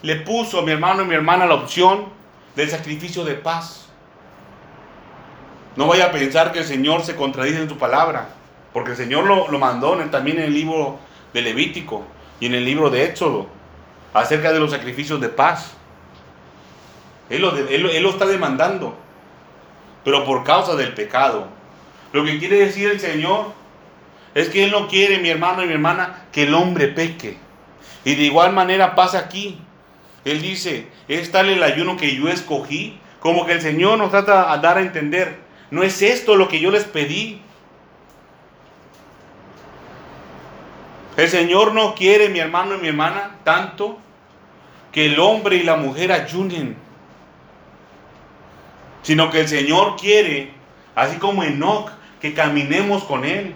le 0.04 0.18
puso 0.18 0.60
a 0.60 0.62
mi 0.62 0.72
hermano 0.72 1.02
y 1.02 1.06
mi 1.06 1.16
hermana 1.16 1.48
la 1.48 1.56
opción 1.56 2.06
del 2.56 2.70
sacrificio 2.70 3.24
de 3.24 3.34
paz. 3.34 3.88
No 5.76 5.88
vaya 5.88 6.08
a 6.08 6.12
pensar 6.12 6.52
que 6.52 6.60
el 6.60 6.66
Señor 6.66 7.04
se 7.04 7.16
contradice 7.16 7.62
en 7.62 7.70
su 7.70 7.78
palabra, 7.78 8.30
porque 8.74 8.92
el 8.92 8.98
Señor 8.98 9.26
lo, 9.26 9.48
lo 9.48 9.58
mandó 9.58 9.96
también 10.12 10.38
en 10.38 10.44
el 10.44 10.54
libro 10.54 11.00
de 11.34 11.42
Levítico 11.42 12.04
y 12.40 12.46
en 12.46 12.54
el 12.54 12.66
libro 12.66 12.90
de 12.90 13.06
Éxodo, 13.06 13.48
acerca 14.14 14.52
de 14.52 14.60
los 14.60 14.70
sacrificios 14.70 15.20
de 15.20 15.30
paz. 15.30 15.79
Él 17.30 17.42
lo, 17.42 18.10
está 18.10 18.26
demandando, 18.26 18.98
pero 20.04 20.26
por 20.26 20.44
causa 20.44 20.76
del 20.76 20.94
pecado. 20.94 21.48
Lo 22.12 22.24
que 22.24 22.40
quiere 22.40 22.58
decir 22.58 22.90
el 22.90 23.00
Señor 23.00 23.54
es 24.34 24.50
que 24.50 24.64
Él 24.64 24.72
no 24.72 24.88
quiere, 24.88 25.20
mi 25.20 25.30
hermano 25.30 25.64
y 25.64 25.68
mi 25.68 25.74
hermana, 25.74 26.26
que 26.32 26.44
el 26.44 26.54
hombre 26.54 26.88
peque. 26.88 27.38
Y 28.04 28.16
de 28.16 28.24
igual 28.24 28.54
manera 28.54 28.96
pasa 28.96 29.20
aquí. 29.20 29.60
Él 30.26 30.42
dice, 30.42 30.88
es 31.08 31.32
tal 31.32 31.50
el 31.50 31.62
ayuno 31.64 31.98
que 31.98 32.16
yo 32.16 32.30
escogí, 32.30 33.00
como 33.20 33.46
que 33.46 33.54
el 33.54 33.62
Señor 33.62 33.98
nos 33.98 34.12
trata 34.12 34.52
a 34.52 34.58
dar 34.58 34.78
a 34.78 34.82
entender, 34.82 35.38
no 35.72 35.84
es 35.84 36.02
esto 36.02 36.36
lo 36.36 36.48
que 36.48 36.60
yo 36.60 36.72
les 36.72 36.84
pedí. 36.84 37.42
El 41.16 41.30
Señor 41.30 41.74
no 41.74 41.96
quiere, 41.96 42.30
mi 42.30 42.40
hermano 42.40 42.76
y 42.76 42.80
mi 42.80 42.88
hermana, 42.88 43.38
tanto 43.44 44.00
que 44.92 45.06
el 45.06 45.20
hombre 45.20 45.58
y 45.58 45.64
la 45.64 45.76
mujer 45.76 46.12
ayunen, 46.12 46.76
sino 49.02 49.30
que 49.30 49.42
el 49.42 49.48
Señor 49.48 49.96
quiere, 49.96 50.52
así 50.96 51.18
como 51.18 51.44
Enoch, 51.44 51.92
que 52.22 52.34
caminemos 52.34 53.04
con 53.04 53.26
Él, 53.26 53.54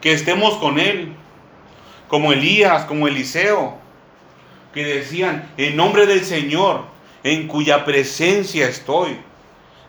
que 0.00 0.12
estemos 0.12 0.54
con 0.56 0.78
Él, 0.78 1.12
como 2.08 2.32
Elías, 2.32 2.84
como 2.84 3.08
Eliseo, 3.08 3.76
que 4.72 4.84
decían, 4.84 5.50
en 5.56 5.76
nombre 5.76 6.06
del 6.06 6.24
Señor, 6.24 6.84
en 7.24 7.48
cuya 7.48 7.84
presencia 7.84 8.68
estoy. 8.68 9.18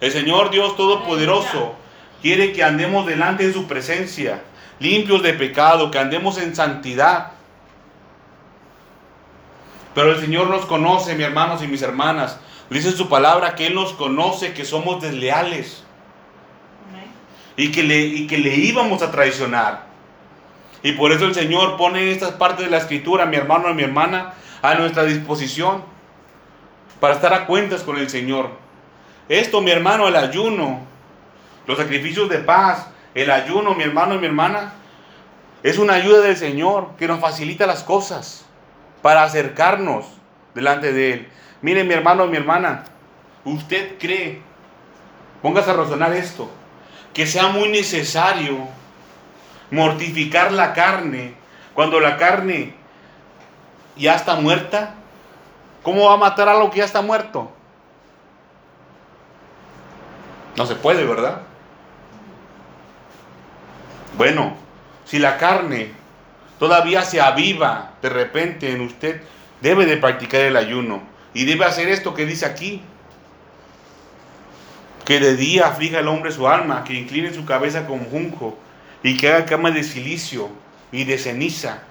El 0.02 0.12
Señor 0.12 0.50
Dios 0.50 0.76
Todopoderoso 0.76 1.76
quiere 2.22 2.54
que 2.54 2.64
andemos 2.64 3.06
delante 3.06 3.48
de 3.48 3.54
su 3.54 3.68
presencia, 3.68 4.42
limpios 4.80 5.22
de 5.22 5.34
pecado, 5.34 5.92
que 5.92 6.00
andemos 6.00 6.38
en 6.38 6.56
santidad. 6.56 7.32
Pero 9.94 10.12
el 10.14 10.22
Señor 10.22 10.50
nos 10.50 10.66
conoce, 10.66 11.16
mis 11.16 11.26
hermanos 11.26 11.62
y 11.62 11.68
mis 11.68 11.82
hermanas. 11.82 12.40
Dice 12.70 12.92
su 12.92 13.10
palabra 13.10 13.56
que 13.56 13.68
Él 13.68 13.76
nos 13.76 13.94
conoce, 13.94 14.54
que 14.54 14.66
somos 14.66 15.02
desleales. 15.02 15.84
Y 17.58 17.72
que, 17.72 17.84
le, 17.84 18.00
y 18.00 18.28
que 18.28 18.38
le 18.38 18.56
íbamos 18.56 19.02
a 19.02 19.12
traicionar. 19.12 19.84
Y 20.82 20.94
por 20.94 21.12
eso 21.12 21.26
el 21.26 21.34
Señor 21.34 21.76
pone 21.76 22.12
estas 22.12 22.32
partes 22.32 22.66
de 22.66 22.72
la 22.72 22.78
escritura, 22.78 23.26
mi 23.26 23.36
hermano 23.36 23.70
y 23.70 23.74
mi 23.74 23.84
hermana, 23.84 24.34
a 24.62 24.76
nuestra 24.76 25.04
disposición 25.04 25.84
para 27.00 27.16
estar 27.16 27.34
a 27.34 27.46
cuentas 27.46 27.84
con 27.84 27.98
el 27.98 28.10
Señor. 28.10 28.52
Esto, 29.28 29.62
mi 29.62 29.72
hermano, 29.72 30.08
el 30.08 30.16
ayuno, 30.16 30.80
los 31.68 31.78
sacrificios 31.78 32.30
de 32.30 32.40
paz, 32.40 32.88
el 33.14 33.30
ayuno, 33.30 33.76
mi 33.76 33.84
hermano 33.84 34.16
y 34.16 34.20
mi 34.20 34.26
hermana, 34.28 34.74
es 35.64 35.78
una 35.78 35.94
ayuda 35.96 36.22
del 36.22 36.38
Señor 36.38 36.92
que 36.98 37.08
nos 37.08 37.20
facilita 37.20 37.68
las 37.68 37.84
cosas 37.84 38.46
para 39.02 39.24
acercarnos 39.24 40.06
delante 40.56 40.94
de 40.94 41.14
Él. 41.14 41.30
Mire, 41.62 41.84
mi 41.84 41.94
hermano 41.94 42.28
mi 42.28 42.38
hermana, 42.38 42.86
usted 43.44 43.98
cree, 43.98 44.42
póngase 45.42 45.72
a 45.72 45.74
razonar 45.74 46.13
esto, 46.13 46.50
que 47.13 47.28
sea 47.28 47.48
muy 47.50 47.70
necesario 47.70 48.68
mortificar 49.72 50.51
la 50.51 50.74
carne 50.74 51.34
cuando 51.74 52.00
la 52.00 52.18
carne 52.18 52.74
ya 53.98 54.16
está 54.16 54.36
muerta. 54.36 54.96
¿Cómo 55.84 56.06
va 56.06 56.13
a 56.13 56.18
matar 56.18 56.48
a 56.50 56.51
algo 56.51 56.70
que 56.72 56.80
ya 56.80 56.86
está 56.86 57.01
muerto? 57.01 57.51
No 60.56 60.66
se 60.66 60.75
puede, 60.75 61.06
¿verdad? 61.06 61.42
Bueno, 64.18 64.56
si 65.06 65.20
la 65.20 65.38
carne 65.38 65.92
todavía 66.58 67.04
se 67.04 67.22
aviva 67.22 67.92
de 68.01 68.10
repente 68.10 68.72
en 68.72 68.82
usted, 68.82 69.24
debe 69.62 69.86
de 69.86 69.98
practicar 69.98 70.42
el 70.42 70.58
ayuno 70.58 71.01
y 71.34 71.46
debe 71.46 71.66
hacer 71.66 71.90
esto 71.90 72.14
que 72.14 72.26
dice 72.26 72.46
aquí. 72.46 72.82
Que 75.06 75.20
de 75.20 75.36
día 75.36 75.68
aflija 75.68 76.00
el 76.00 76.08
hombre 76.08 76.32
su 76.32 76.48
alma, 76.48 76.84
que 76.84 76.94
incline 76.94 77.34
su 77.34 77.46
cabeza 77.46 77.88
como 77.88 78.06
junco 78.06 78.58
y 79.02 79.18
que 79.18 79.32
haga 79.32 79.46
cama 79.46 79.72
de 79.72 79.84
silicio 79.84 80.50
y 80.92 81.04
de 81.04 81.18
ceniza 81.18 81.82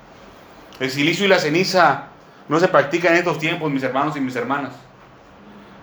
el 0.80 0.90
silicio 0.90 1.25
y 1.25 1.28
la 1.28 1.38
ceniza 1.38 2.04
no 2.49 2.61
se 2.61 2.68
practican 2.68 3.12
en 3.12 3.18
estos 3.18 3.38
tiempos, 3.38 3.71
mis 3.71 3.83
hermanos 3.83 4.16
y 4.16 4.21
mis 4.21 4.37
hermanas. 4.37 4.73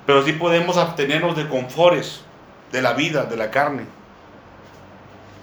Pero 0.06 0.24
sí 0.24 0.34
podemos 0.34 0.78
abstenernos 0.78 1.36
de 1.36 1.48
confores 1.48 2.22
de 2.72 2.82
la 2.82 2.94
vida, 2.94 3.26
de 3.26 3.36
la 3.36 3.52
carne. 3.52 3.84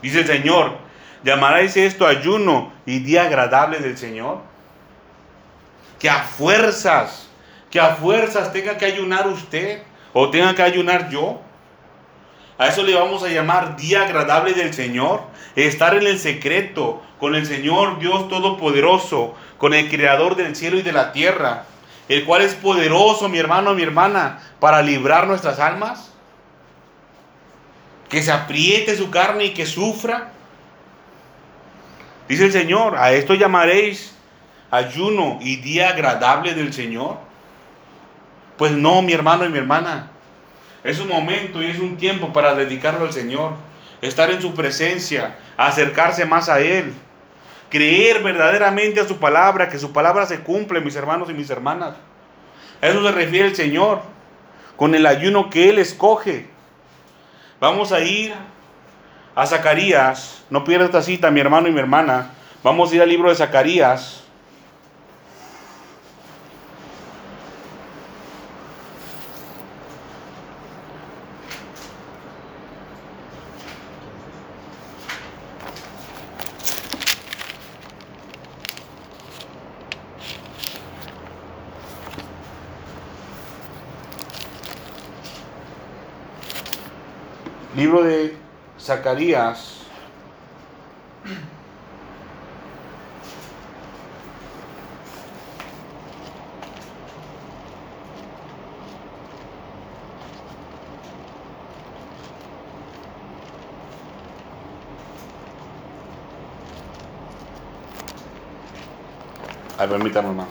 Dice 0.00 0.21
el 0.21 0.26
Señor, 0.26 0.78
¿llamaráis 1.23 1.76
esto 1.76 2.07
ayuno 2.07 2.73
y 2.87 3.00
día 3.00 3.25
agradable 3.25 3.78
del 3.78 3.99
Señor? 3.99 4.40
Que 5.99 6.09
a 6.09 6.23
fuerzas, 6.23 7.28
que 7.72 7.80
a 7.80 7.96
fuerzas 7.96 8.52
tenga 8.52 8.76
que 8.76 8.84
ayunar 8.84 9.26
usted 9.26 9.82
o 10.12 10.28
tenga 10.28 10.54
que 10.54 10.62
ayunar 10.62 11.08
yo. 11.08 11.40
A 12.58 12.68
eso 12.68 12.82
le 12.82 12.94
vamos 12.94 13.24
a 13.24 13.28
llamar 13.28 13.76
día 13.76 14.02
agradable 14.02 14.52
del 14.52 14.74
Señor. 14.74 15.22
Estar 15.56 15.94
en 15.94 16.06
el 16.06 16.18
secreto 16.18 17.02
con 17.18 17.34
el 17.34 17.46
Señor 17.46 17.98
Dios 17.98 18.28
Todopoderoso, 18.28 19.34
con 19.56 19.72
el 19.72 19.88
Creador 19.88 20.36
del 20.36 20.54
cielo 20.54 20.76
y 20.76 20.82
de 20.82 20.92
la 20.92 21.12
tierra, 21.12 21.64
el 22.10 22.26
cual 22.26 22.42
es 22.42 22.54
poderoso, 22.54 23.30
mi 23.30 23.38
hermano, 23.38 23.74
mi 23.74 23.82
hermana, 23.82 24.40
para 24.60 24.82
librar 24.82 25.26
nuestras 25.26 25.58
almas. 25.58 26.12
Que 28.10 28.22
se 28.22 28.32
apriete 28.32 28.98
su 28.98 29.10
carne 29.10 29.46
y 29.46 29.54
que 29.54 29.64
sufra. 29.64 30.30
Dice 32.28 32.44
el 32.44 32.52
Señor, 32.52 32.96
a 32.98 33.12
esto 33.12 33.32
llamaréis 33.32 34.14
ayuno 34.70 35.38
y 35.40 35.56
día 35.56 35.88
agradable 35.88 36.52
del 36.52 36.74
Señor. 36.74 37.31
Pues 38.62 38.71
no, 38.71 39.02
mi 39.02 39.12
hermano 39.12 39.45
y 39.45 39.49
mi 39.49 39.59
hermana. 39.59 40.12
Es 40.85 41.00
un 41.00 41.09
momento 41.09 41.61
y 41.61 41.66
es 41.66 41.81
un 41.81 41.97
tiempo 41.97 42.33
para 42.33 42.54
dedicarlo 42.54 43.07
al 43.07 43.12
Señor, 43.12 43.54
estar 44.00 44.31
en 44.31 44.40
su 44.40 44.54
presencia, 44.54 45.35
acercarse 45.57 46.26
más 46.26 46.49
a 46.49 46.61
Él, 46.61 46.95
creer 47.71 48.23
verdaderamente 48.23 49.00
a 49.00 49.09
su 49.09 49.16
palabra, 49.19 49.69
que 49.69 49.81
su 49.81 49.92
palabra 49.92 50.26
se 50.26 50.42
cumple, 50.42 50.81
mis 50.81 50.95
hermanos 50.95 51.28
y 51.28 51.35
mis 51.35 51.50
hermanas. 51.50 51.97
A 52.81 52.87
eso 52.87 53.02
se 53.02 53.11
refiere 53.11 53.49
el 53.49 53.57
Señor, 53.57 54.02
con 54.76 54.95
el 54.95 55.07
ayuno 55.07 55.50
que 55.50 55.69
Él 55.69 55.81
escoge. 55.81 56.47
Vamos 57.59 57.90
a 57.90 57.99
ir 57.99 58.33
a 59.35 59.45
Zacarías, 59.45 60.45
no 60.50 60.62
pierdas 60.62 60.90
esta 60.90 61.02
cita, 61.02 61.33
mi 61.33 61.40
hermano 61.40 61.66
y 61.66 61.73
mi 61.73 61.81
hermana. 61.81 62.31
Vamos 62.62 62.92
a 62.92 62.95
ir 62.95 63.02
al 63.02 63.09
libro 63.09 63.28
de 63.28 63.35
Zacarías. 63.35 64.21
Libro 87.82 88.04
de 88.04 88.36
Zacarías. 88.78 89.80
Ay, 109.76 109.88
permítame, 109.88 110.28
hermano. 110.28 110.48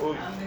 Uy. 0.00 0.41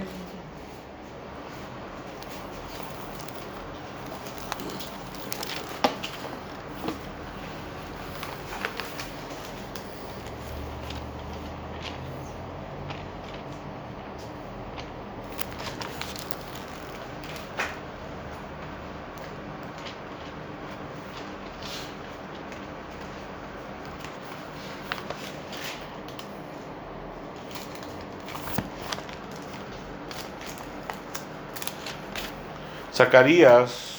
Zacarías, 32.95 33.97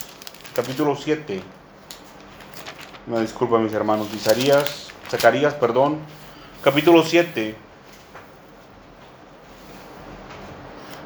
capítulo 0.55 0.97
7. 0.97 1.43
Una 3.07 3.21
disculpa, 3.21 3.59
mis 3.59 3.75
hermanos. 3.75 4.09
Zacarías, 5.11 5.53
perdón, 5.53 5.99
capítulo 6.63 7.03
7. 7.03 7.55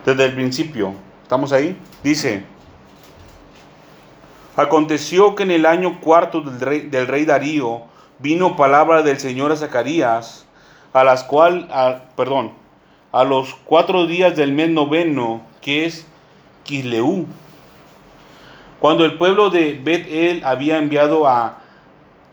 Desde 0.06 0.24
el 0.24 0.34
principio. 0.36 0.94
¿Estamos 1.24 1.50
ahí? 1.50 1.76
Dice. 2.04 2.44
Aconteció 4.54 5.34
que 5.34 5.42
en 5.42 5.50
el 5.50 5.66
año 5.66 6.00
cuarto 6.00 6.42
del 6.42 6.60
rey, 6.60 6.80
del 6.82 7.08
rey 7.08 7.24
Darío 7.24 7.82
vino 8.20 8.54
palabra 8.54 9.02
del 9.02 9.18
Señor 9.18 9.50
a 9.50 9.56
Zacarías, 9.56 10.46
a 10.92 11.02
las 11.02 11.24
cual, 11.24 11.68
perdón, 12.14 12.52
a 13.10 13.24
los 13.24 13.56
cuatro 13.64 14.06
días 14.06 14.36
del 14.36 14.52
mes 14.52 14.70
noveno, 14.70 15.42
que 15.60 15.86
es 15.86 16.06
Kisleú, 16.62 17.26
cuando 18.80 19.04
el 19.04 19.18
pueblo 19.18 19.50
de 19.50 19.78
Bet-El 19.82 20.42
había 20.42 20.78
enviado 20.78 21.28
a 21.28 21.58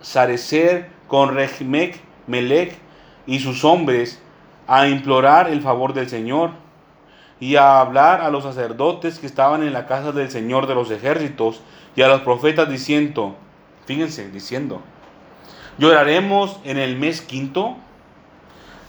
Sarecer 0.02 0.90
con 1.08 1.36
Regmec, 1.36 2.00
Melech 2.26 2.78
y 3.26 3.40
sus 3.40 3.66
hombres 3.66 4.22
a 4.66 4.88
implorar 4.88 5.50
el 5.50 5.62
favor 5.62 5.94
del 5.94 6.10
Señor 6.10 6.52
y 7.40 7.58
a 7.58 7.82
hablar 7.82 8.22
a 8.22 8.30
los 8.30 8.44
sacerdotes 8.44 9.20
que 9.20 9.28
estaban 9.28 9.62
en 9.62 9.74
la 9.74 9.88
casa 9.88 10.14
del 10.14 10.32
Señor 10.32 10.68
de 10.68 10.76
los 10.76 10.90
ejércitos 10.90 11.62
y 11.96 12.02
a 12.02 12.08
los 12.08 12.22
profetas 12.22 12.70
diciendo, 12.70 13.36
fíjense, 13.86 14.30
diciendo, 14.30 14.82
lloraremos 15.78 16.60
en 16.64 16.78
el 16.78 16.96
mes 16.96 17.22
quinto, 17.22 17.76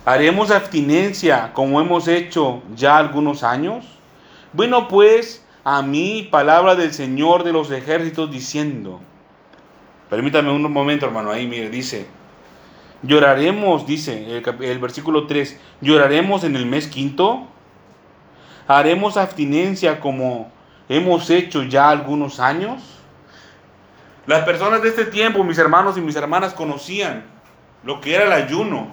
haremos 0.04 0.52
abstinencia 0.52 1.52
como 1.54 1.80
hemos 1.80 2.06
hecho 2.06 2.62
ya 2.76 2.98
algunos 2.98 3.42
años. 3.42 3.84
Bueno, 4.52 4.88
pues 4.88 5.44
a 5.70 5.82
mí 5.82 6.26
palabra 6.30 6.76
del 6.76 6.94
Señor 6.94 7.44
de 7.44 7.52
los 7.52 7.70
ejércitos 7.70 8.30
diciendo, 8.30 9.00
permítame 10.08 10.50
un 10.50 10.72
momento 10.72 11.04
hermano, 11.04 11.30
ahí 11.30 11.46
mire, 11.46 11.68
dice, 11.68 12.06
lloraremos, 13.02 13.86
dice 13.86 14.42
el, 14.42 14.78
versículo 14.78 15.26
3, 15.26 15.60
lloraremos 15.82 16.42
en 16.44 16.56
el 16.56 16.64
mes 16.64 16.86
quinto, 16.86 17.48
haremos 18.66 19.18
abstinencia 19.18 20.00
como 20.00 20.50
hemos 20.88 21.28
hecho 21.28 21.62
ya 21.64 21.90
algunos 21.90 22.40
años. 22.40 22.82
Las 24.26 24.44
personas 24.46 24.80
de 24.80 24.88
este 24.88 25.04
tiempo, 25.04 25.44
mis 25.44 25.58
hermanos 25.58 25.98
y 25.98 26.00
mis 26.00 26.16
hermanas, 26.16 26.54
conocían 26.54 27.24
lo 27.84 28.00
que 28.00 28.14
era 28.14 28.24
el 28.24 28.32
ayuno. 28.32 28.88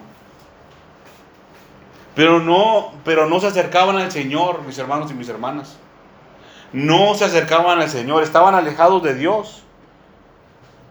Pero 2.16 2.42
no, 2.42 2.92
pero 3.06 3.30
no 3.30 3.40
se 3.40 3.48
acercaban 3.48 3.96
al 3.96 4.12
Señor, 4.12 4.64
mis 4.64 4.78
hermanos 4.78 5.10
y 5.10 5.14
mis 5.14 5.30
hermanas. 5.30 5.80
No 6.74 7.16
se 7.16 7.26
acercaban 7.26 7.80
al 7.80 7.90
Señor, 7.90 8.24
estaban 8.24 8.56
alejados 8.56 9.02
de 9.04 9.16
Dios. 9.16 9.64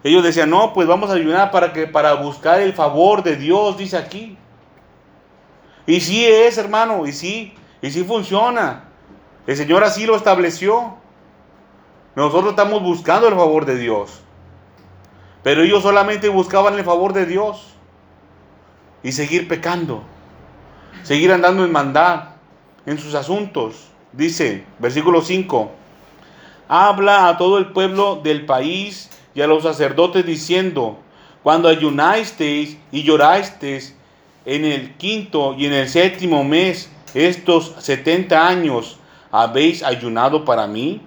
Ellos 0.02 0.22
decían, 0.22 0.50
no, 0.50 0.72
pues 0.74 0.86
vamos 0.86 1.10
a 1.10 1.14
ayunar 1.14 1.50
para, 1.50 1.72
que, 1.72 1.86
para 1.86 2.14
buscar 2.14 2.60
el 2.60 2.74
favor 2.74 3.22
de 3.22 3.36
Dios, 3.36 3.78
dice 3.78 3.96
aquí. 3.96 4.36
Y 5.86 6.00
sí 6.00 6.24
es, 6.24 6.58
hermano, 6.58 7.06
y 7.06 7.12
sí, 7.12 7.54
y 7.80 7.90
sí 7.90 8.04
funciona. 8.04 8.84
El 9.46 9.56
Señor 9.56 9.82
así 9.84 10.06
lo 10.06 10.16
estableció. 10.16 10.94
Nosotros 12.14 12.50
estamos 12.50 12.82
buscando 12.82 13.28
el 13.28 13.34
favor 13.34 13.64
de 13.64 13.76
Dios. 13.76 14.20
Pero 15.42 15.62
ellos 15.62 15.82
solamente 15.82 16.28
buscaban 16.28 16.74
el 16.74 16.84
favor 16.84 17.12
de 17.12 17.26
Dios 17.26 17.74
y 19.02 19.12
seguir 19.12 19.46
pecando, 19.46 20.02
seguir 21.02 21.30
andando 21.32 21.64
en 21.64 21.72
maldad 21.72 22.30
en 22.86 22.98
sus 22.98 23.14
asuntos. 23.14 23.88
Dice, 24.16 24.64
versículo 24.78 25.22
5, 25.22 25.72
habla 26.68 27.28
a 27.28 27.36
todo 27.36 27.58
el 27.58 27.72
pueblo 27.72 28.20
del 28.22 28.46
país 28.46 29.10
y 29.34 29.40
a 29.40 29.48
los 29.48 29.64
sacerdotes 29.64 30.24
diciendo, 30.24 30.98
cuando 31.42 31.68
ayunasteis 31.68 32.78
y 32.92 33.02
llorasteis 33.02 33.96
en 34.44 34.64
el 34.64 34.94
quinto 34.94 35.56
y 35.58 35.66
en 35.66 35.72
el 35.72 35.88
séptimo 35.88 36.44
mes, 36.44 36.90
estos 37.12 37.74
70 37.80 38.46
años, 38.46 38.98
¿habéis 39.32 39.82
ayunado 39.82 40.44
para 40.44 40.68
mí? 40.68 41.00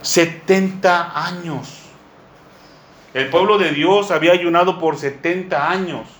70 0.00 1.26
años. 1.26 1.80
El 3.12 3.28
pueblo 3.28 3.58
de 3.58 3.72
Dios 3.72 4.10
había 4.10 4.32
ayunado 4.32 4.78
por 4.78 4.96
70 4.96 5.70
años. 5.70 6.19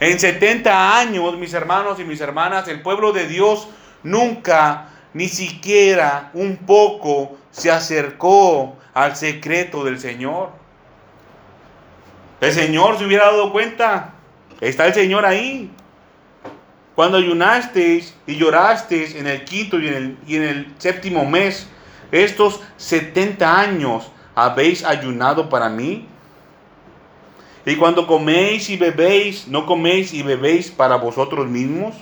En 0.00 0.20
70 0.20 0.98
años, 0.98 1.36
mis 1.36 1.52
hermanos 1.54 1.98
y 1.98 2.04
mis 2.04 2.20
hermanas, 2.20 2.68
el 2.68 2.82
pueblo 2.82 3.12
de 3.12 3.26
Dios 3.26 3.68
nunca, 4.02 4.90
ni 5.12 5.28
siquiera 5.28 6.30
un 6.34 6.56
poco, 6.58 7.36
se 7.50 7.70
acercó 7.70 8.76
al 8.94 9.16
secreto 9.16 9.84
del 9.84 9.98
Señor. 9.98 10.50
El 12.40 12.52
Señor 12.52 12.98
se 12.98 13.06
hubiera 13.06 13.26
dado 13.26 13.52
cuenta. 13.52 14.14
Está 14.60 14.86
el 14.86 14.94
Señor 14.94 15.26
ahí. 15.26 15.70
Cuando 16.94 17.18
ayunasteis 17.18 18.14
y 18.26 18.36
llorasteis 18.36 19.14
en 19.14 19.26
el 19.26 19.44
quinto 19.44 19.78
y 19.78 19.88
en 19.88 19.94
el, 19.94 20.18
y 20.26 20.36
en 20.36 20.42
el 20.42 20.74
séptimo 20.78 21.24
mes, 21.24 21.68
estos 22.12 22.60
70 22.76 23.60
años 23.60 24.10
habéis 24.34 24.84
ayunado 24.84 25.48
para 25.48 25.68
mí. 25.68 26.08
Y 27.68 27.76
cuando 27.76 28.06
coméis 28.06 28.70
y 28.70 28.78
bebéis, 28.78 29.46
¿no 29.46 29.66
coméis 29.66 30.14
y 30.14 30.22
bebéis 30.22 30.70
para 30.70 30.96
vosotros 30.96 31.48
mismos? 31.48 31.94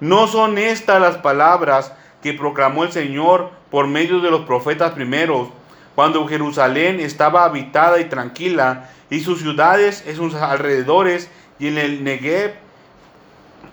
¿No 0.00 0.26
son 0.26 0.56
estas 0.56 0.98
las 0.98 1.18
palabras 1.18 1.92
que 2.22 2.32
proclamó 2.32 2.84
el 2.84 2.92
Señor 2.92 3.50
por 3.70 3.86
medio 3.86 4.20
de 4.20 4.30
los 4.30 4.46
profetas 4.46 4.92
primeros, 4.92 5.48
cuando 5.94 6.26
Jerusalén 6.26 7.00
estaba 7.00 7.44
habitada 7.44 8.00
y 8.00 8.06
tranquila, 8.06 8.88
y 9.10 9.20
sus 9.20 9.40
ciudades 9.40 10.04
en 10.06 10.16
sus 10.16 10.34
alrededores 10.34 11.30
y 11.58 11.68
en 11.68 11.76
el 11.76 12.02
Negev 12.02 12.54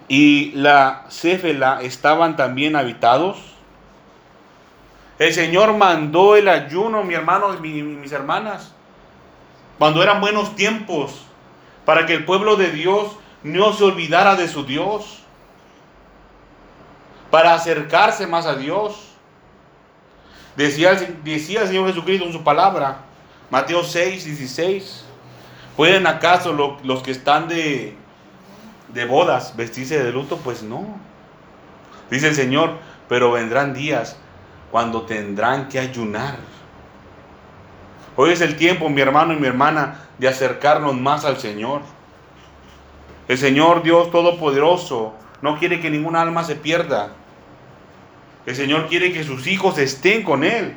y 0.09 0.51
la 0.51 1.05
Céfela 1.09 1.79
estaban 1.81 2.35
también 2.35 2.75
habitados? 2.75 3.37
El 5.17 5.33
Señor 5.33 5.77
mandó 5.77 6.35
el 6.35 6.49
ayuno, 6.49 7.05
mi 7.05 7.13
hermano 7.13 7.55
y 7.55 7.83
mis 7.83 8.11
hermanas, 8.11 8.74
cuando 9.77 10.01
eran 10.01 10.21
buenos 10.21 10.55
tiempos, 10.55 11.25
para 11.85 12.05
que 12.05 12.13
el 12.13 12.25
pueblo 12.25 12.55
de 12.55 12.71
Dios 12.71 13.17
no 13.43 13.73
se 13.73 13.83
olvidara 13.83 14.35
de 14.35 14.47
su 14.47 14.65
Dios, 14.65 15.19
para 17.29 17.53
acercarse 17.53 18.27
más 18.27 18.45
a 18.45 18.55
Dios. 18.55 19.09
Decía, 20.55 20.91
el 20.91 21.67
Señor 21.67 21.87
Jesucristo 21.87 22.25
en 22.25 22.31
su 22.31 22.43
palabra, 22.43 22.99
Mateo 23.49 23.83
6, 23.83 24.23
16. 24.23 25.05
¿Pueden 25.75 26.07
acaso 26.07 26.53
los 26.53 27.03
que 27.03 27.11
están 27.11 27.49
de, 27.49 27.97
de 28.93 29.05
bodas 29.05 29.55
vestirse 29.57 30.01
de 30.01 30.11
luto? 30.11 30.37
Pues 30.37 30.63
no. 30.63 30.97
Dice 32.09 32.29
el 32.29 32.35
Señor, 32.35 32.77
pero 33.09 33.31
vendrán 33.31 33.73
días 33.73 34.15
cuando 34.71 35.01
tendrán 35.01 35.67
que 35.67 35.79
ayunar. 35.79 36.37
Hoy 38.17 38.31
es 38.31 38.41
el 38.41 38.55
tiempo, 38.55 38.89
mi 38.89 39.01
hermano 39.01 39.33
y 39.33 39.37
mi 39.37 39.47
hermana, 39.47 40.07
de 40.17 40.27
acercarnos 40.27 40.95
más 40.95 41.25
al 41.25 41.37
Señor. 41.37 41.81
El 43.27 43.37
Señor 43.37 43.83
Dios 43.83 44.09
Todopoderoso 44.11 45.13
no 45.41 45.59
quiere 45.59 45.81
que 45.81 45.89
ninguna 45.89 46.21
alma 46.21 46.43
se 46.43 46.55
pierda. 46.55 47.09
El 48.45 48.55
Señor 48.55 48.87
quiere 48.87 49.11
que 49.11 49.23
sus 49.23 49.47
hijos 49.47 49.77
estén 49.77 50.23
con 50.23 50.43
Él. 50.43 50.75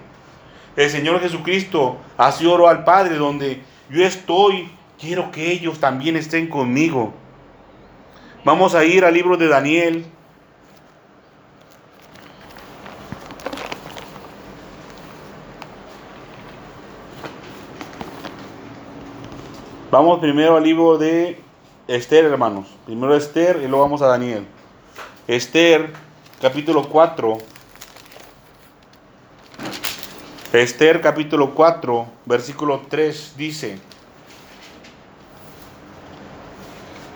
El 0.77 0.91
Señor 0.91 1.21
Jesucristo 1.21 1.99
así 2.17 2.47
oró 2.47 2.69
al 2.69 2.85
Padre, 2.85 3.17
donde 3.17 3.63
yo 3.91 4.05
estoy, 4.05 4.71
quiero 4.99 5.31
que 5.31 5.53
ellos 5.53 5.79
también 5.79 6.17
estén 6.17 6.49
conmigo. 6.49 7.13
Vamos 8.45 8.75
a 8.75 8.85
ir 8.85 9.05
al 9.05 9.15
libro 9.15 9.37
de 9.37 9.49
Daniel, 9.49 10.07
Vamos 19.99 20.21
primero 20.21 20.57
al 20.57 20.63
libro 20.63 20.97
de 20.97 21.41
Esther, 21.89 22.25
hermanos. 22.27 22.69
Primero 22.87 23.17
Esther 23.17 23.57
y 23.57 23.67
luego 23.67 23.81
vamos 23.81 24.01
a 24.01 24.07
Daniel. 24.07 24.47
Esther, 25.27 25.93
capítulo 26.41 26.89
4. 26.89 27.39
Esther, 30.53 31.01
capítulo 31.01 31.53
4, 31.53 32.07
versículo 32.27 32.83
3 32.89 33.35
dice. 33.37 33.81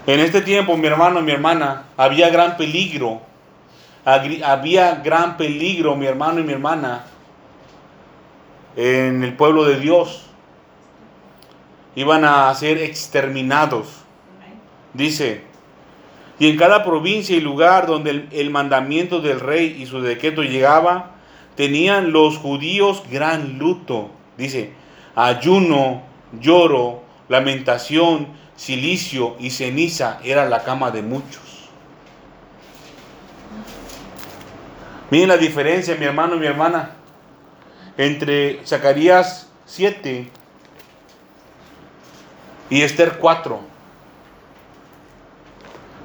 En 0.08 0.18
este 0.18 0.40
tiempo, 0.40 0.76
mi 0.76 0.88
hermano 0.88 1.20
y 1.20 1.22
mi 1.22 1.30
hermana, 1.30 1.84
había 1.96 2.30
gran 2.30 2.56
peligro. 2.56 3.20
Había 4.04 4.96
gran 4.96 5.36
peligro, 5.36 5.94
mi 5.94 6.06
hermano 6.06 6.40
y 6.40 6.42
mi 6.42 6.52
hermana, 6.52 7.04
en 8.74 9.22
el 9.22 9.36
pueblo 9.36 9.66
de 9.66 9.78
Dios 9.78 10.31
iban 11.94 12.24
a 12.24 12.55
ser 12.55 12.78
exterminados. 12.78 13.88
Dice, 14.94 15.42
Y 16.38 16.48
en 16.48 16.57
cada 16.57 16.83
provincia 16.83 17.37
y 17.37 17.40
lugar 17.40 17.87
donde 17.87 18.26
el, 18.31 18.50
mandamiento 18.50 19.20
del 19.20 19.38
rey 19.38 19.76
y 19.78 19.87
su 19.87 20.00
decreto 20.00 20.42
llegaba, 20.42 21.12
tenían 21.57 22.12
los 22.12 22.38
judíos 22.38 23.02
gran 23.11 23.59
luto. 23.59 24.11
Dice, 24.37 24.72
ayuno, 25.14 26.02
lloro, 26.40 27.02
lamentación, 27.28 28.28
silicio 28.57 29.37
y 29.38 29.50
ceniza 29.50 30.18
era 30.24 30.48
la 30.48 30.64
cama 30.64 30.90
de 30.90 31.02
muchos. 31.02 31.42
Miren 35.11 35.28
la 35.28 35.37
diferencia, 35.37 35.94
mi 35.94 36.07
hermano 36.07 36.37
y 36.37 36.38
mi 36.38 36.46
hermana, 36.46 36.92
entre 37.98 38.64
Zacarías 38.64 39.50
7 39.66 40.41
y 42.72 42.80
Esther 42.80 43.18
4. 43.18 43.61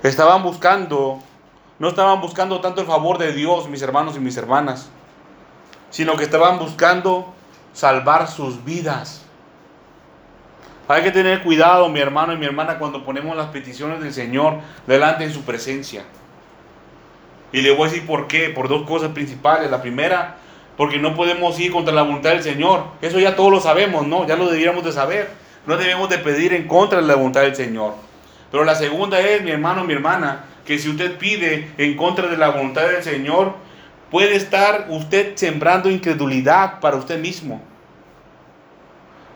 Estaban 0.03 0.43
buscando, 0.43 1.19
no 1.79 1.87
estaban 1.87 2.19
buscando 2.19 2.59
tanto 2.59 2.81
el 2.81 2.87
favor 2.87 3.17
de 3.17 3.31
Dios, 3.31 3.69
mis 3.69 3.81
hermanos 3.81 4.17
y 4.17 4.19
mis 4.19 4.35
hermanas, 4.35 4.89
sino 5.91 6.17
que 6.17 6.25
estaban 6.25 6.59
buscando 6.59 7.33
salvar 7.71 8.27
sus 8.27 8.65
vidas. 8.65 9.23
Hay 10.89 11.03
que 11.03 11.11
tener 11.11 11.41
cuidado, 11.41 11.87
mi 11.87 12.01
hermano 12.01 12.33
y 12.33 12.37
mi 12.37 12.45
hermana, 12.45 12.79
cuando 12.79 13.05
ponemos 13.05 13.37
las 13.37 13.47
peticiones 13.47 14.01
del 14.01 14.13
Señor 14.13 14.55
delante 14.87 15.23
en 15.23 15.31
su 15.31 15.43
presencia. 15.43 16.03
Y 17.53 17.61
le 17.61 17.71
voy 17.71 17.87
a 17.87 17.91
decir 17.91 18.05
por 18.05 18.27
qué, 18.27 18.49
por 18.49 18.67
dos 18.67 18.85
cosas 18.85 19.11
principales. 19.11 19.71
La 19.71 19.81
primera, 19.81 20.35
porque 20.75 20.99
no 20.99 21.15
podemos 21.15 21.57
ir 21.61 21.71
contra 21.71 21.93
la 21.93 22.01
voluntad 22.01 22.31
del 22.31 22.43
Señor. 22.43 22.83
Eso 23.01 23.19
ya 23.19 23.37
todos 23.37 23.53
lo 23.53 23.61
sabemos, 23.61 24.05
¿no? 24.05 24.27
Ya 24.27 24.35
lo 24.35 24.49
debiéramos 24.49 24.83
de 24.83 24.91
saber. 24.91 25.46
No 25.67 25.77
debemos 25.77 26.09
de 26.09 26.17
pedir 26.17 26.53
en 26.53 26.67
contra 26.67 27.01
de 27.01 27.07
la 27.07 27.15
voluntad 27.15 27.41
del 27.41 27.55
Señor. 27.55 27.93
Pero 28.49 28.63
la 28.63 28.73
segunda 28.73 29.19
es, 29.19 29.43
mi 29.43 29.51
hermano, 29.51 29.83
mi 29.83 29.93
hermana, 29.93 30.45
que 30.65 30.79
si 30.79 30.89
usted 30.89 31.17
pide 31.17 31.71
en 31.77 31.95
contra 31.95 32.27
de 32.27 32.37
la 32.37 32.49
voluntad 32.49 32.87
del 32.87 33.03
Señor, 33.03 33.53
puede 34.09 34.35
estar 34.35 34.87
usted 34.89 35.35
sembrando 35.35 35.89
incredulidad 35.89 36.79
para 36.79 36.95
usted 36.95 37.19
mismo. 37.19 37.61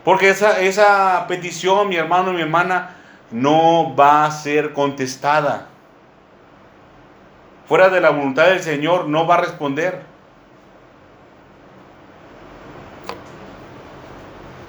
Porque 0.03 0.29
esa, 0.29 0.59
esa 0.61 1.27
petición, 1.27 1.89
mi 1.89 1.97
hermano, 1.97 2.33
mi 2.33 2.41
hermana, 2.41 2.95
no 3.29 3.95
va 3.95 4.25
a 4.25 4.31
ser 4.31 4.73
contestada 4.73 5.67
fuera 7.71 7.87
de 7.87 8.01
la 8.01 8.09
voluntad 8.09 8.47
del 8.47 8.61
Señor, 8.61 9.07
no 9.07 9.25
va 9.25 9.35
a 9.35 9.37
responder. 9.37 10.01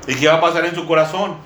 ¿Y 0.06 0.14
qué 0.14 0.28
va 0.28 0.34
a 0.34 0.40
pasar 0.40 0.64
en 0.66 0.76
su 0.76 0.86
corazón? 0.86 1.36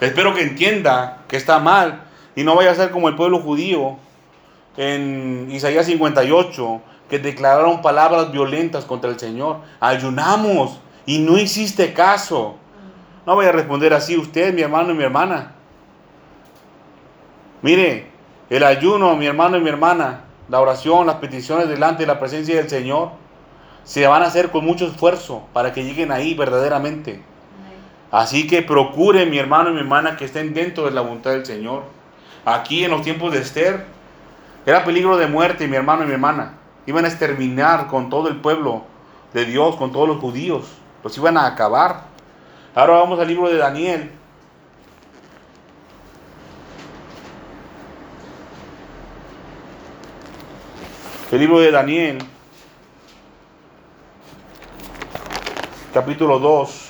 Espero 0.00 0.34
que 0.34 0.42
entienda 0.42 1.18
que 1.26 1.36
está 1.36 1.58
mal 1.58 2.02
y 2.36 2.44
no 2.44 2.54
vaya 2.54 2.70
a 2.70 2.74
ser 2.74 2.90
como 2.90 3.08
el 3.08 3.16
pueblo 3.16 3.40
judío 3.40 3.96
en 4.76 5.48
Isaías 5.50 5.86
58, 5.86 6.80
que 7.10 7.18
declararon 7.18 7.82
palabras 7.82 8.30
violentas 8.30 8.84
contra 8.84 9.10
el 9.10 9.18
Señor. 9.18 9.58
Ayunamos 9.80 10.78
y 11.04 11.18
no 11.18 11.36
hiciste 11.36 11.92
caso. 11.92 12.56
No 13.26 13.34
vaya 13.34 13.48
a 13.48 13.52
responder 13.52 13.92
así 13.92 14.16
usted, 14.16 14.54
mi 14.54 14.62
hermano 14.62 14.92
y 14.92 14.94
mi 14.94 15.02
hermana. 15.02 15.52
Mire, 17.60 18.06
el 18.50 18.62
ayuno, 18.62 19.16
mi 19.16 19.26
hermano 19.26 19.56
y 19.56 19.60
mi 19.60 19.68
hermana, 19.68 20.20
la 20.48 20.60
oración, 20.60 21.08
las 21.08 21.16
peticiones 21.16 21.68
delante 21.68 22.04
de 22.04 22.06
la 22.06 22.20
presencia 22.20 22.56
del 22.56 22.70
Señor, 22.70 23.10
se 23.82 24.06
van 24.06 24.22
a 24.22 24.26
hacer 24.26 24.50
con 24.50 24.64
mucho 24.64 24.86
esfuerzo 24.86 25.42
para 25.52 25.72
que 25.72 25.82
lleguen 25.82 26.12
ahí 26.12 26.34
verdaderamente. 26.34 27.20
Así 28.10 28.46
que 28.46 28.62
procure, 28.62 29.26
mi 29.26 29.38
hermano 29.38 29.70
y 29.70 29.74
mi 29.74 29.80
hermana, 29.80 30.16
que 30.16 30.24
estén 30.24 30.54
dentro 30.54 30.84
de 30.84 30.92
la 30.92 31.02
voluntad 31.02 31.32
del 31.32 31.44
Señor. 31.44 31.84
Aquí 32.44 32.84
en 32.84 32.90
los 32.90 33.02
tiempos 33.02 33.32
de 33.32 33.40
Esther, 33.40 33.84
era 34.64 34.84
peligro 34.84 35.16
de 35.16 35.26
muerte, 35.26 35.68
mi 35.68 35.76
hermano 35.76 36.04
y 36.04 36.06
mi 36.06 36.12
hermana. 36.12 36.54
Iban 36.86 37.04
a 37.04 37.08
exterminar 37.08 37.86
con 37.86 38.08
todo 38.08 38.28
el 38.28 38.36
pueblo 38.36 38.84
de 39.34 39.44
Dios, 39.44 39.76
con 39.76 39.92
todos 39.92 40.08
los 40.08 40.18
judíos. 40.18 40.66
Los 41.04 41.16
iban 41.18 41.36
a 41.36 41.46
acabar. 41.46 42.04
Ahora 42.74 42.94
vamos 42.94 43.20
al 43.20 43.28
libro 43.28 43.48
de 43.48 43.56
Daniel. 43.56 44.10
El 51.30 51.40
libro 51.40 51.60
de 51.60 51.70
Daniel, 51.70 52.18
capítulo 55.92 56.38
2. 56.38 56.87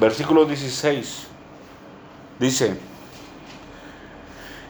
Versículo 0.00 0.44
16. 0.44 1.28
Dice, 2.40 2.76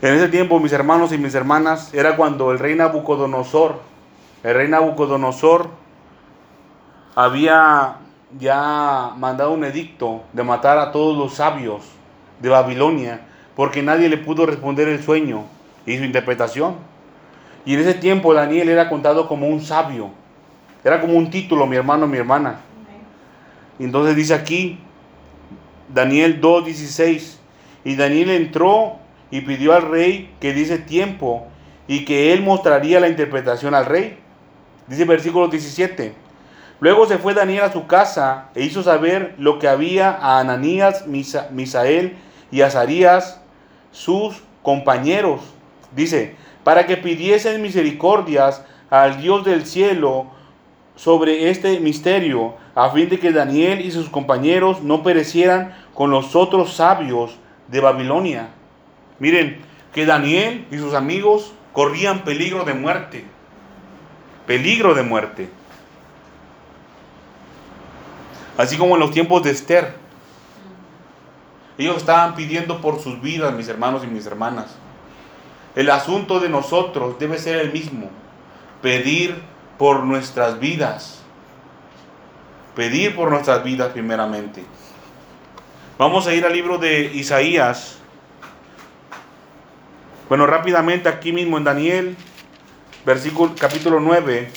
en 0.02 0.14
ese 0.14 0.28
tiempo 0.28 0.60
mis 0.60 0.72
hermanos 0.72 1.12
y 1.12 1.18
mis 1.18 1.34
hermanas, 1.34 1.94
era 1.94 2.14
cuando 2.16 2.52
el 2.52 2.58
rey 2.58 2.74
Nabucodonosor, 2.74 3.80
el 4.42 4.54
rey 4.54 4.68
Nabucodonosor 4.68 5.70
había 7.14 7.96
ya 8.38 9.12
mandado 9.16 9.52
un 9.52 9.64
edicto 9.64 10.24
de 10.34 10.42
matar 10.42 10.78
a 10.78 10.92
todos 10.92 11.16
los 11.16 11.34
sabios 11.34 11.84
de 12.40 12.50
Babilonia, 12.50 13.22
porque 13.56 13.82
nadie 13.82 14.10
le 14.10 14.18
pudo 14.18 14.44
responder 14.44 14.88
el 14.88 15.02
sueño 15.02 15.44
y 15.87 15.96
su 15.96 16.04
interpretación. 16.04 16.74
Y 17.64 17.72
en 17.72 17.80
ese 17.80 17.94
tiempo 17.94 18.34
Daniel 18.34 18.68
era 18.68 18.90
contado 18.90 19.26
como 19.26 19.48
un 19.48 19.62
sabio, 19.62 20.10
era 20.84 21.00
como 21.00 21.14
un 21.14 21.30
título, 21.30 21.66
mi 21.66 21.76
hermano, 21.76 22.06
mi 22.06 22.18
hermana. 22.18 22.60
Y 23.78 23.84
entonces 23.84 24.14
dice 24.16 24.34
aquí, 24.34 24.84
Daniel 25.88 26.40
2.16. 26.40 27.37
Y 27.85 27.97
Daniel 27.97 28.31
entró 28.31 28.97
y 29.31 29.42
pidió 29.42 29.75
al 29.75 29.83
rey 29.83 30.35
que 30.40 30.53
diese 30.53 30.79
tiempo 30.79 31.47
y 31.87 32.05
que 32.05 32.33
él 32.33 32.42
mostraría 32.42 33.01
la 33.01 33.09
interpretación 33.09 33.75
al 33.75 33.87
rey. 33.87 34.18
Dice 34.87 35.05
versículo 35.05 35.49
17. 35.49 36.14
Luego 36.81 37.07
se 37.07 37.18
fue 37.18 37.35
Daniel 37.35 37.64
a 37.64 37.73
su 37.73 37.87
casa 37.87 38.51
e 38.55 38.64
hizo 38.64 38.83
saber 38.83 39.35
lo 39.38 39.59
que 39.59 39.68
había 39.68 40.11
a 40.11 40.40
Ananías, 40.40 41.07
Misael 41.07 42.16
y 42.51 42.61
Azarías, 42.61 43.40
sus 43.92 44.42
compañeros. 44.62 45.40
Dice, 45.94 46.35
para 46.64 46.87
que 46.87 46.97
pidiesen 46.97 47.62
misericordias 47.62 48.62
al 48.90 49.20
Dios 49.20 49.44
del 49.44 49.66
cielo 49.66 50.27
sobre 50.97 51.51
este 51.51 51.81
misterio, 51.81 52.55
a 52.74 52.90
fin 52.90 53.08
de 53.08 53.18
que 53.18 53.32
Daniel 53.32 53.80
y 53.80 53.90
sus 53.90 54.08
compañeros 54.08 54.82
no 54.82 55.02
perecieran 55.02 55.74
con 55.94 56.10
los 56.10 56.34
otros 56.34 56.74
sabios 56.74 57.37
de 57.68 57.80
Babilonia. 57.80 58.48
Miren, 59.18 59.60
que 59.92 60.06
Daniel 60.06 60.66
y 60.72 60.78
sus 60.78 60.92
amigos 60.92 61.52
corrían 61.72 62.24
peligro 62.24 62.64
de 62.64 62.74
muerte. 62.74 63.24
Peligro 64.46 64.94
de 64.94 65.02
muerte. 65.04 65.48
Así 68.58 68.76
como 68.76 68.94
en 68.94 69.00
los 69.00 69.12
tiempos 69.12 69.42
de 69.42 69.50
Esther. 69.50 69.94
Ellos 71.78 71.96
estaban 71.96 72.34
pidiendo 72.34 72.80
por 72.80 73.00
sus 73.00 73.20
vidas, 73.20 73.54
mis 73.54 73.68
hermanos 73.68 74.04
y 74.04 74.06
mis 74.06 74.26
hermanas. 74.26 74.76
El 75.74 75.90
asunto 75.90 76.38
de 76.38 76.48
nosotros 76.48 77.18
debe 77.18 77.38
ser 77.38 77.56
el 77.56 77.72
mismo. 77.72 78.10
Pedir 78.82 79.42
por 79.78 80.04
nuestras 80.04 80.60
vidas. 80.60 81.23
Pedir 82.74 83.14
por 83.14 83.30
nuestras 83.30 83.62
vidas 83.62 83.92
primeramente. 83.92 84.64
Vamos 85.96 86.26
a 86.26 86.34
ir 86.34 86.44
al 86.44 86.52
libro 86.52 86.78
de 86.78 87.12
Isaías. 87.14 87.98
Bueno, 90.28 90.46
rápidamente 90.46 91.08
aquí 91.08 91.32
mismo 91.32 91.56
en 91.56 91.64
Daniel, 91.64 92.16
versículo 93.06 93.54
capítulo 93.56 94.00
9. 94.00 94.50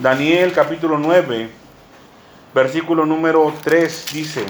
Daniel 0.00 0.52
capítulo 0.52 0.98
9, 0.98 1.50
versículo 2.54 3.04
número 3.04 3.52
3 3.62 4.06
dice, 4.14 4.46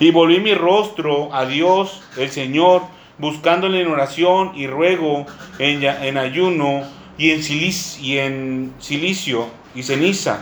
y 0.00 0.10
volví 0.10 0.40
mi 0.40 0.52
rostro 0.52 1.32
a 1.32 1.46
Dios, 1.46 2.02
el 2.16 2.28
Señor, 2.28 2.82
buscándole 3.18 3.82
en 3.82 3.86
oración 3.86 4.50
y 4.56 4.66
ruego, 4.66 5.26
en, 5.60 5.84
en 5.84 6.18
ayuno 6.18 6.82
y 7.22 7.30
en, 7.30 7.44
silicio, 7.44 8.02
y 8.02 8.18
en 8.18 8.74
silicio 8.80 9.46
y 9.76 9.84
ceniza. 9.84 10.40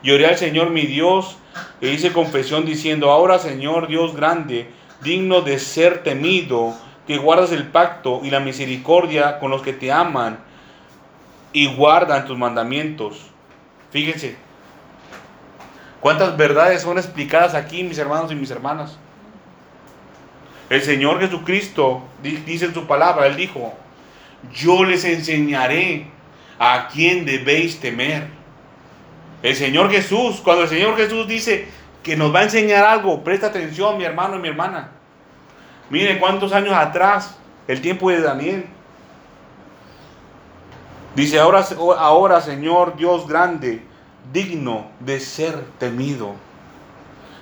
Lloré 0.00 0.26
al 0.26 0.36
Señor 0.36 0.70
mi 0.70 0.82
Dios 0.82 1.36
e 1.80 1.88
hice 1.88 2.12
confesión 2.12 2.64
diciendo, 2.64 3.10
ahora 3.10 3.40
Señor 3.40 3.88
Dios 3.88 4.14
grande, 4.14 4.70
digno 5.02 5.40
de 5.40 5.58
ser 5.58 6.04
temido, 6.04 6.72
que 7.08 7.18
guardas 7.18 7.50
el 7.50 7.66
pacto 7.66 8.20
y 8.22 8.30
la 8.30 8.38
misericordia 8.38 9.40
con 9.40 9.50
los 9.50 9.62
que 9.62 9.72
te 9.72 9.90
aman 9.90 10.38
y 11.52 11.66
guardan 11.74 12.24
tus 12.24 12.38
mandamientos. 12.38 13.20
Fíjense, 13.90 14.36
cuántas 15.98 16.36
verdades 16.36 16.82
son 16.82 16.96
explicadas 16.96 17.56
aquí, 17.56 17.82
mis 17.82 17.98
hermanos 17.98 18.30
y 18.30 18.36
mis 18.36 18.52
hermanas. 18.52 18.96
El 20.70 20.80
Señor 20.80 21.18
Jesucristo 21.18 22.04
dice 22.22 22.66
en 22.66 22.74
su 22.74 22.86
palabra, 22.86 23.26
Él 23.26 23.34
dijo, 23.34 23.74
yo 24.52 24.84
les 24.84 25.04
enseñaré 25.04 26.06
a 26.58 26.88
quién 26.88 27.24
debéis 27.24 27.80
temer. 27.80 28.28
El 29.42 29.54
Señor 29.54 29.90
Jesús, 29.90 30.40
cuando 30.42 30.64
el 30.64 30.68
Señor 30.68 30.96
Jesús 30.96 31.28
dice 31.28 31.68
que 32.02 32.16
nos 32.16 32.34
va 32.34 32.40
a 32.40 32.44
enseñar 32.44 32.84
algo, 32.84 33.22
presta 33.22 33.48
atención 33.48 33.98
mi 33.98 34.04
hermano 34.04 34.36
y 34.36 34.40
mi 34.40 34.48
hermana. 34.48 34.90
Miren 35.90 36.18
cuántos 36.18 36.52
años 36.52 36.74
atrás, 36.74 37.38
el 37.66 37.80
tiempo 37.80 38.10
de 38.10 38.20
Daniel. 38.20 38.66
Dice, 41.14 41.38
ahora, 41.38 41.64
ahora 41.98 42.40
Señor 42.40 42.96
Dios 42.96 43.26
grande, 43.26 43.82
digno 44.32 44.88
de 45.00 45.20
ser 45.20 45.64
temido. 45.78 46.34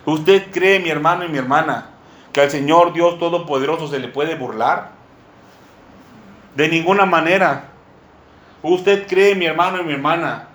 ¿Usted 0.04 0.50
cree, 0.52 0.78
mi 0.78 0.88
hermano 0.88 1.24
y 1.24 1.28
mi 1.28 1.38
hermana, 1.38 1.90
que 2.32 2.40
al 2.40 2.50
Señor 2.50 2.92
Dios 2.92 3.18
Todopoderoso 3.18 3.88
se 3.88 3.98
le 3.98 4.08
puede 4.08 4.36
burlar? 4.36 4.95
De 6.56 6.68
ninguna 6.68 7.06
manera. 7.06 7.68
¿Usted 8.62 9.06
cree, 9.06 9.34
mi 9.34 9.46
hermano 9.46 9.80
y 9.80 9.84
mi 9.84 9.92
hermana, 9.92 10.48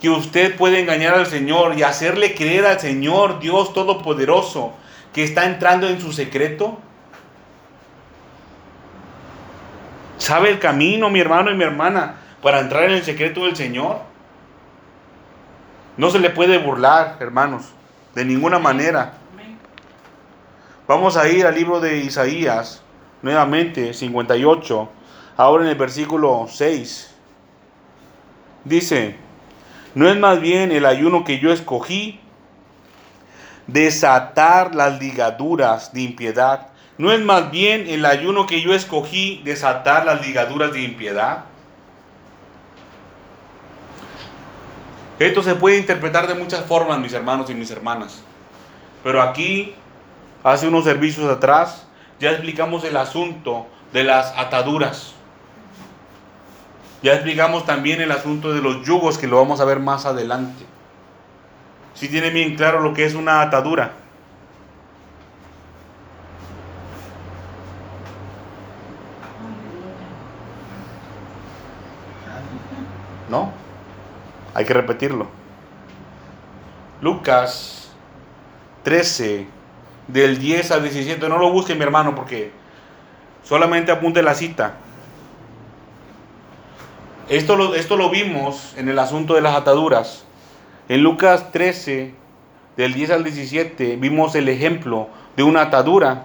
que 0.00 0.10
usted 0.10 0.56
puede 0.56 0.80
engañar 0.80 1.14
al 1.14 1.26
Señor 1.26 1.78
y 1.78 1.82
hacerle 1.82 2.34
creer 2.34 2.66
al 2.66 2.80
Señor 2.80 3.38
Dios 3.38 3.72
Todopoderoso 3.72 4.74
que 5.14 5.24
está 5.24 5.46
entrando 5.46 5.88
en 5.88 6.00
su 6.00 6.12
secreto? 6.12 6.78
¿Sabe 10.18 10.50
el 10.50 10.58
camino, 10.58 11.08
mi 11.08 11.20
hermano 11.20 11.50
y 11.50 11.56
mi 11.56 11.64
hermana, 11.64 12.16
para 12.42 12.60
entrar 12.60 12.84
en 12.84 12.92
el 12.92 13.04
secreto 13.04 13.46
del 13.46 13.56
Señor? 13.56 14.00
No 15.96 16.10
se 16.10 16.18
le 16.18 16.30
puede 16.30 16.58
burlar, 16.58 17.16
hermanos, 17.20 17.66
de 18.14 18.24
ninguna 18.24 18.58
manera. 18.58 19.14
Vamos 20.86 21.16
a 21.16 21.28
ir 21.28 21.46
al 21.46 21.54
libro 21.54 21.80
de 21.80 21.98
Isaías, 21.98 22.82
nuevamente, 23.22 23.94
58, 23.94 24.88
ahora 25.36 25.64
en 25.64 25.70
el 25.70 25.76
versículo 25.76 26.46
6. 26.48 27.14
Dice, 28.64 29.16
¿no 29.94 30.08
es 30.08 30.18
más 30.18 30.40
bien 30.40 30.72
el 30.72 30.86
ayuno 30.86 31.24
que 31.24 31.38
yo 31.38 31.52
escogí 31.52 32.20
desatar 33.72 34.74
las 34.74 34.98
ligaduras 35.00 35.92
de 35.92 36.02
impiedad. 36.02 36.68
¿No 36.98 37.12
es 37.12 37.20
más 37.20 37.50
bien 37.50 37.86
el 37.88 38.04
ayuno 38.04 38.46
que 38.46 38.60
yo 38.60 38.74
escogí 38.74 39.40
desatar 39.44 40.04
las 40.04 40.24
ligaduras 40.26 40.72
de 40.72 40.82
impiedad? 40.82 41.44
Esto 45.18 45.42
se 45.42 45.54
puede 45.54 45.78
interpretar 45.78 46.26
de 46.26 46.34
muchas 46.34 46.64
formas, 46.64 46.98
mis 46.98 47.12
hermanos 47.12 47.48
y 47.50 47.54
mis 47.54 47.70
hermanas. 47.70 48.22
Pero 49.02 49.22
aquí, 49.22 49.74
hace 50.42 50.68
unos 50.68 50.84
servicios 50.84 51.30
atrás, 51.30 51.86
ya 52.20 52.30
explicamos 52.30 52.84
el 52.84 52.96
asunto 52.96 53.66
de 53.92 54.04
las 54.04 54.32
ataduras. 54.36 55.14
Ya 57.02 57.14
explicamos 57.14 57.66
también 57.66 58.00
el 58.00 58.12
asunto 58.12 58.52
de 58.52 58.60
los 58.60 58.86
yugos, 58.86 59.18
que 59.18 59.26
lo 59.26 59.38
vamos 59.38 59.60
a 59.60 59.64
ver 59.64 59.80
más 59.80 60.06
adelante 60.06 60.70
si 62.00 62.08
tiene 62.08 62.30
bien 62.30 62.56
claro 62.56 62.80
lo 62.80 62.94
que 62.94 63.04
es 63.04 63.14
una 63.14 63.42
atadura. 63.42 63.92
¿No? 73.28 73.52
Hay 74.54 74.64
que 74.64 74.72
repetirlo. 74.72 75.28
Lucas 77.02 77.92
13, 78.82 79.46
del 80.12 80.38
10 80.38 80.70
al 80.70 80.82
17. 80.82 81.28
No 81.28 81.38
lo 81.38 81.50
busque 81.50 81.74
mi 81.74 81.82
hermano 81.82 82.14
porque 82.14 82.50
solamente 83.42 83.92
apunte 83.92 84.22
la 84.22 84.34
cita. 84.34 84.74
Esto 87.28 87.56
lo, 87.56 87.74
esto 87.74 87.96
lo 87.96 88.10
vimos 88.10 88.74
en 88.76 88.88
el 88.88 88.98
asunto 88.98 89.34
de 89.34 89.40
las 89.40 89.54
ataduras. 89.54 90.24
En 90.88 91.02
Lucas 91.02 91.52
13, 91.52 92.12
del 92.76 92.94
10 92.94 93.10
al 93.10 93.24
17, 93.24 93.96
vimos 93.96 94.34
el 94.34 94.48
ejemplo 94.48 95.08
de 95.36 95.44
una 95.44 95.62
atadura. 95.62 96.24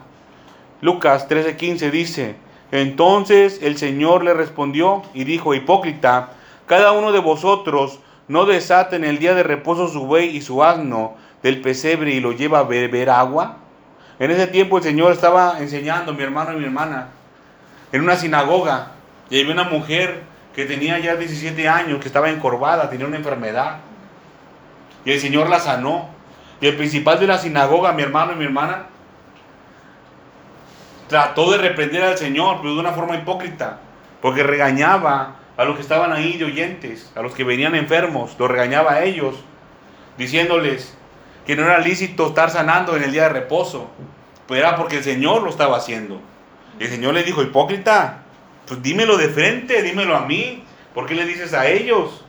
Lucas 0.82 1.30
13:15 1.30 1.92
dice, 1.92 2.36
entonces 2.72 3.60
el 3.62 3.78
Señor 3.78 4.24
le 4.24 4.34
respondió 4.34 5.04
y 5.14 5.24
dijo, 5.24 5.54
hipócrita, 5.54 6.32
cada 6.66 6.92
uno 6.94 7.12
de 7.12 7.20
vosotros 7.20 8.00
no 8.28 8.46
desata 8.46 8.96
en 8.96 9.04
el 9.06 9.20
día 9.20 9.36
de 9.36 9.44
reposo 9.44 9.88
su 9.88 10.06
buey 10.06 10.36
y 10.36 10.42
su 10.42 10.64
asno 10.64 11.16
del 11.44 11.62
pesebre 11.62 12.12
y 12.12 12.20
lo 12.20 12.32
lleva 12.32 12.60
a 12.60 12.64
beber 12.64 13.10
agua. 13.12 13.58
En 14.20 14.32
ese 14.32 14.48
tiempo 14.48 14.78
el 14.78 14.84
Señor 14.84 15.12
estaba 15.12 15.60
enseñando, 15.60 16.14
mi 16.14 16.24
hermano 16.24 16.54
y 16.54 16.58
mi 16.58 16.66
hermana, 16.66 17.10
en 17.92 18.02
una 18.02 18.16
sinagoga, 18.16 18.92
y 19.30 19.40
había 19.40 19.54
una 19.54 19.64
mujer 19.66 20.24
que 20.56 20.66
tenía 20.66 21.00
ya 21.00 21.16
17 21.16 21.68
años, 21.68 22.00
que 22.00 22.08
estaba 22.08 22.30
encorvada, 22.30 22.90
tenía 22.90 23.06
una 23.08 23.18
enfermedad. 23.18 23.78
Y 25.04 25.12
el 25.12 25.20
Señor 25.20 25.50
la 25.50 25.60
sanó. 25.60 26.10
Y 26.62 26.68
el 26.68 26.78
principal 26.78 27.20
de 27.20 27.28
la 27.28 27.38
sinagoga, 27.38 27.92
mi 27.92 28.04
hermano 28.04 28.32
y 28.32 28.36
mi 28.36 28.46
hermana, 28.46 28.86
trató 31.10 31.52
de 31.52 31.58
reprender 31.58 32.04
al 32.04 32.18
Señor, 32.18 32.60
pero 32.62 32.74
de 32.74 32.80
una 32.80 32.94
forma 32.94 33.16
hipócrita, 33.16 33.80
porque 34.22 34.44
regañaba 34.44 35.36
a 35.58 35.66
los 35.66 35.76
que 35.76 35.82
estaban 35.82 36.14
ahí 36.14 36.38
de 36.38 36.46
oyentes, 36.46 37.12
a 37.16 37.22
los 37.22 37.34
que 37.34 37.44
venían 37.44 37.76
enfermos, 37.76 38.36
los 38.40 38.50
regañaba 38.50 38.94
a 38.94 39.04
ellos, 39.04 39.36
diciéndoles 40.18 40.98
que 41.46 41.56
no 41.56 41.64
era 41.64 41.80
lícito 41.80 42.28
estar 42.28 42.50
sanando 42.50 42.96
en 42.96 43.04
el 43.04 43.12
día 43.12 43.24
de 43.24 43.30
reposo, 43.30 43.90
pero 44.48 44.60
era 44.60 44.76
porque 44.76 44.98
el 44.98 45.04
Señor 45.04 45.44
lo 45.44 45.50
estaba 45.50 45.78
haciendo. 45.78 46.20
El 46.80 46.90
Señor 46.90 47.14
le 47.14 47.24
dijo, 47.24 47.42
hipócrita, 47.42 48.24
pues 48.68 48.82
dímelo 48.82 49.18
de 49.18 49.30
frente, 49.30 49.82
dímelo 49.82 50.16
a 50.16 50.26
mí, 50.26 50.64
¿por 50.94 51.06
qué 51.06 51.16
le 51.16 51.26
dices 51.26 51.54
a 51.54 51.68
ellos? 51.68 52.26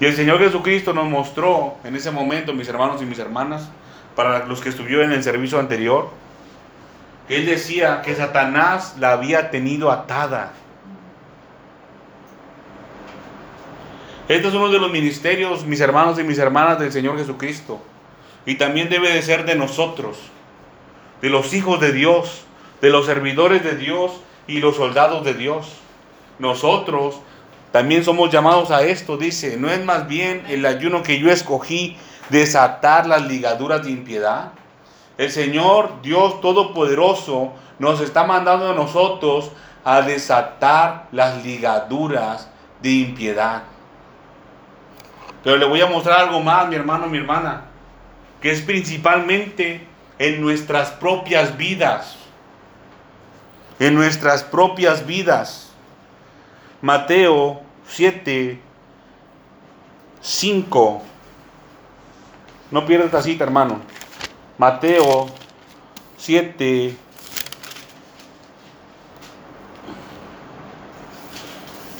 Y 0.00 0.06
el 0.06 0.16
Señor 0.16 0.38
Jesucristo 0.38 0.94
nos 0.94 1.08
mostró 1.08 1.76
en 1.84 1.94
ese 1.94 2.10
momento, 2.10 2.54
mis 2.54 2.68
hermanos 2.68 3.02
y 3.02 3.04
mis 3.04 3.18
hermanas, 3.18 3.68
para 4.16 4.46
los 4.46 4.62
que 4.62 4.70
estuvieron 4.70 5.06
en 5.06 5.12
el 5.12 5.22
servicio 5.22 5.58
anterior, 5.58 6.08
que 7.28 7.36
Él 7.36 7.46
decía 7.46 8.00
que 8.02 8.14
Satanás 8.14 8.96
la 8.98 9.12
había 9.12 9.50
tenido 9.50 9.90
atada. 9.90 10.52
Este 14.30 14.46
es 14.46 14.54
uno 14.54 14.68
de 14.68 14.78
los 14.78 14.92
ministerios, 14.92 15.64
mis 15.66 15.80
hermanos 15.80 16.16
y 16.20 16.22
mis 16.22 16.38
hermanas 16.38 16.78
del 16.78 16.92
Señor 16.92 17.18
Jesucristo. 17.18 17.80
Y 18.46 18.54
también 18.54 18.88
debe 18.88 19.12
de 19.12 19.22
ser 19.22 19.44
de 19.44 19.56
nosotros, 19.56 20.18
de 21.20 21.30
los 21.30 21.52
hijos 21.52 21.80
de 21.80 21.92
Dios, 21.92 22.42
de 22.80 22.90
los 22.90 23.06
servidores 23.06 23.64
de 23.64 23.74
Dios 23.74 24.12
y 24.46 24.60
los 24.60 24.76
soldados 24.76 25.24
de 25.24 25.34
Dios. 25.34 25.72
Nosotros 26.38 27.16
también 27.72 28.04
somos 28.04 28.30
llamados 28.30 28.70
a 28.70 28.84
esto, 28.84 29.16
dice, 29.16 29.56
¿no 29.56 29.68
es 29.68 29.84
más 29.84 30.06
bien 30.06 30.44
el 30.48 30.64
ayuno 30.64 31.02
que 31.02 31.18
yo 31.18 31.28
escogí 31.28 31.96
desatar 32.28 33.08
las 33.08 33.22
ligaduras 33.26 33.82
de 33.82 33.90
impiedad? 33.90 34.52
El 35.18 35.32
Señor 35.32 36.02
Dios 36.02 36.40
Todopoderoso 36.40 37.52
nos 37.80 38.00
está 38.00 38.22
mandando 38.22 38.70
a 38.70 38.74
nosotros 38.74 39.50
a 39.82 40.02
desatar 40.02 41.08
las 41.10 41.44
ligaduras 41.44 42.48
de 42.80 42.90
impiedad. 42.90 43.64
Pero 45.42 45.56
le 45.56 45.64
voy 45.64 45.80
a 45.80 45.86
mostrar 45.86 46.20
algo 46.20 46.40
más, 46.40 46.68
mi 46.68 46.76
hermano, 46.76 47.06
mi 47.06 47.18
hermana, 47.18 47.62
que 48.40 48.50
es 48.50 48.60
principalmente 48.60 49.86
en 50.18 50.40
nuestras 50.40 50.90
propias 50.90 51.56
vidas. 51.56 52.16
En 53.78 53.94
nuestras 53.94 54.44
propias 54.44 55.06
vidas. 55.06 55.72
Mateo 56.82 57.62
7, 57.88 58.60
5. 60.20 61.02
No 62.70 62.86
pierdas 62.86 63.06
esta 63.06 63.22
cita, 63.22 63.44
hermano. 63.44 63.80
Mateo 64.58 65.26
7. 66.18 66.96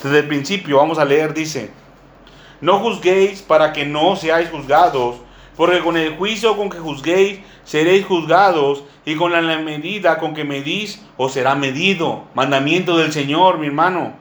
Desde 0.03 0.19
el 0.19 0.29
principio 0.29 0.77
vamos 0.77 0.99
a 0.99 1.05
leer, 1.05 1.35
dice, 1.35 1.71
no 2.61 2.79
juzguéis 2.79 3.43
para 3.43 3.73
que 3.73 3.85
no 3.85 4.17
seáis 4.17 4.51
juzgados, 4.51 5.17
porque 5.57 5.81
con 5.81 5.97
el 5.97 6.17
juicio 6.17 6.57
con 6.57 6.71
que 6.71 6.79
juzguéis 6.79 7.41
seréis 7.65 8.07
juzgados 8.07 8.85
y 9.05 9.17
con 9.17 9.33
la 9.33 9.41
medida 9.59 10.19
con 10.19 10.35
que 10.35 10.45
medís 10.45 11.05
os 11.17 11.33
será 11.33 11.55
medido. 11.55 12.25
Mandamiento 12.35 12.97
del 12.97 13.13
Señor, 13.13 13.59
mi 13.59 13.67
hermano. 13.67 14.15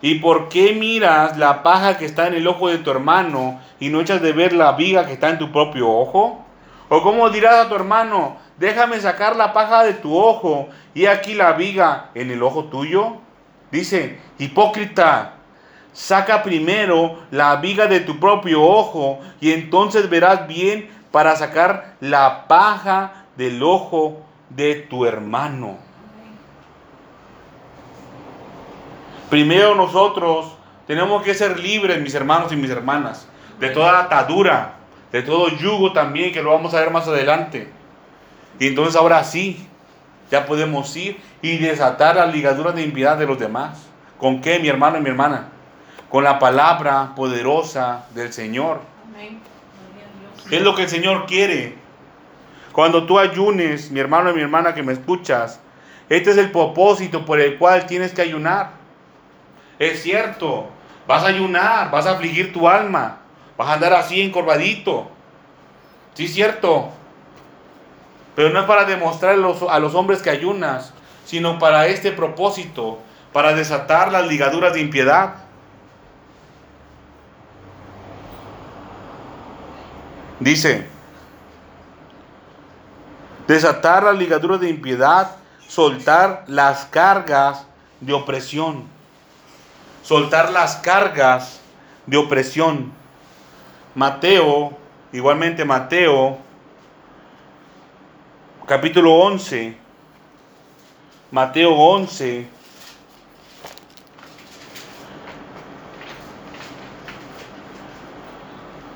¿Y 0.00 0.16
por 0.16 0.48
qué 0.48 0.72
miras 0.74 1.36
la 1.38 1.62
paja 1.62 1.98
que 1.98 2.04
está 2.04 2.28
en 2.28 2.34
el 2.34 2.46
ojo 2.46 2.68
de 2.68 2.78
tu 2.78 2.90
hermano 2.90 3.60
y 3.80 3.88
no 3.88 4.00
echas 4.00 4.22
de 4.22 4.32
ver 4.32 4.52
la 4.52 4.72
viga 4.72 5.06
que 5.06 5.12
está 5.12 5.28
en 5.30 5.38
tu 5.38 5.50
propio 5.50 5.90
ojo? 5.90 6.44
¿O 6.88 7.02
cómo 7.02 7.28
dirás 7.30 7.66
a 7.66 7.68
tu 7.68 7.74
hermano, 7.74 8.36
déjame 8.56 9.00
sacar 9.00 9.36
la 9.36 9.52
paja 9.52 9.84
de 9.84 9.94
tu 9.94 10.16
ojo 10.16 10.68
y 10.94 11.06
aquí 11.06 11.34
la 11.34 11.52
viga 11.52 12.10
en 12.14 12.30
el 12.30 12.42
ojo 12.42 12.64
tuyo? 12.64 13.16
Dice, 13.70 14.18
hipócrita, 14.38 15.37
saca 15.98 16.44
primero 16.44 17.18
la 17.32 17.56
viga 17.56 17.88
de 17.88 17.98
tu 17.98 18.20
propio 18.20 18.62
ojo 18.62 19.18
y 19.40 19.50
entonces 19.50 20.08
verás 20.08 20.46
bien 20.46 20.88
para 21.10 21.34
sacar 21.34 21.96
la 21.98 22.46
paja 22.46 23.24
del 23.36 23.60
ojo 23.64 24.22
de 24.48 24.76
tu 24.76 25.04
hermano. 25.04 25.76
Primero 29.28 29.74
nosotros 29.74 30.52
tenemos 30.86 31.24
que 31.24 31.34
ser 31.34 31.58
libres, 31.58 32.00
mis 32.00 32.14
hermanos 32.14 32.52
y 32.52 32.56
mis 32.56 32.70
hermanas, 32.70 33.26
de 33.58 33.70
toda 33.70 33.98
atadura, 33.98 34.76
de 35.10 35.22
todo 35.22 35.48
yugo 35.48 35.92
también, 35.92 36.32
que 36.32 36.44
lo 36.44 36.52
vamos 36.52 36.74
a 36.74 36.80
ver 36.80 36.92
más 36.92 37.08
adelante. 37.08 37.72
Y 38.60 38.68
entonces 38.68 38.94
ahora 38.94 39.24
sí, 39.24 39.66
ya 40.30 40.46
podemos 40.46 40.94
ir 40.94 41.20
y 41.42 41.58
desatar 41.58 42.14
las 42.14 42.32
ligaduras 42.32 42.76
de 42.76 42.84
impiedad 42.84 43.18
de 43.18 43.26
los 43.26 43.40
demás. 43.40 43.80
¿Con 44.16 44.40
qué, 44.40 44.60
mi 44.60 44.68
hermano 44.68 44.98
y 44.98 45.00
mi 45.00 45.08
hermana? 45.08 45.57
Con 46.10 46.24
la 46.24 46.38
palabra 46.38 47.12
poderosa 47.14 48.06
del 48.14 48.32
Señor. 48.32 48.80
Es 50.50 50.62
lo 50.62 50.74
que 50.74 50.84
el 50.84 50.88
Señor 50.88 51.26
quiere. 51.26 51.76
Cuando 52.72 53.04
tú 53.04 53.18
ayunes, 53.18 53.90
mi 53.90 54.00
hermano 54.00 54.30
y 54.30 54.34
mi 54.34 54.40
hermana 54.40 54.74
que 54.74 54.82
me 54.82 54.92
escuchas, 54.92 55.60
este 56.08 56.30
es 56.30 56.38
el 56.38 56.50
propósito 56.50 57.24
por 57.24 57.40
el 57.40 57.58
cual 57.58 57.86
tienes 57.86 58.12
que 58.12 58.22
ayunar. 58.22 58.70
Es 59.78 60.02
cierto, 60.02 60.68
vas 61.06 61.24
a 61.24 61.26
ayunar, 61.26 61.90
vas 61.90 62.06
a 62.06 62.12
afligir 62.12 62.52
tu 62.52 62.68
alma, 62.68 63.18
vas 63.56 63.68
a 63.68 63.74
andar 63.74 63.92
así 63.92 64.22
encorvadito. 64.22 65.10
Sí, 66.14 66.24
es 66.24 66.32
cierto. 66.32 66.90
Pero 68.34 68.50
no 68.50 68.60
es 68.60 68.66
para 68.66 68.84
demostrar 68.84 69.34
a 69.34 69.78
los 69.78 69.94
hombres 69.94 70.22
que 70.22 70.30
ayunas, 70.30 70.94
sino 71.26 71.58
para 71.58 71.88
este 71.88 72.12
propósito, 72.12 73.00
para 73.32 73.54
desatar 73.54 74.10
las 74.10 74.26
ligaduras 74.26 74.72
de 74.72 74.80
impiedad. 74.80 75.34
Dice, 80.48 80.86
desatar 83.46 84.02
las 84.02 84.16
ligaduras 84.16 84.58
de 84.58 84.70
impiedad, 84.70 85.36
soltar 85.68 86.44
las 86.46 86.86
cargas 86.86 87.66
de 88.00 88.14
opresión. 88.14 88.84
Soltar 90.02 90.50
las 90.50 90.76
cargas 90.76 91.60
de 92.06 92.16
opresión. 92.16 92.94
Mateo, 93.94 94.72
igualmente 95.12 95.66
Mateo, 95.66 96.38
capítulo 98.66 99.16
11. 99.16 99.76
Mateo 101.30 101.74
11. 101.74 102.48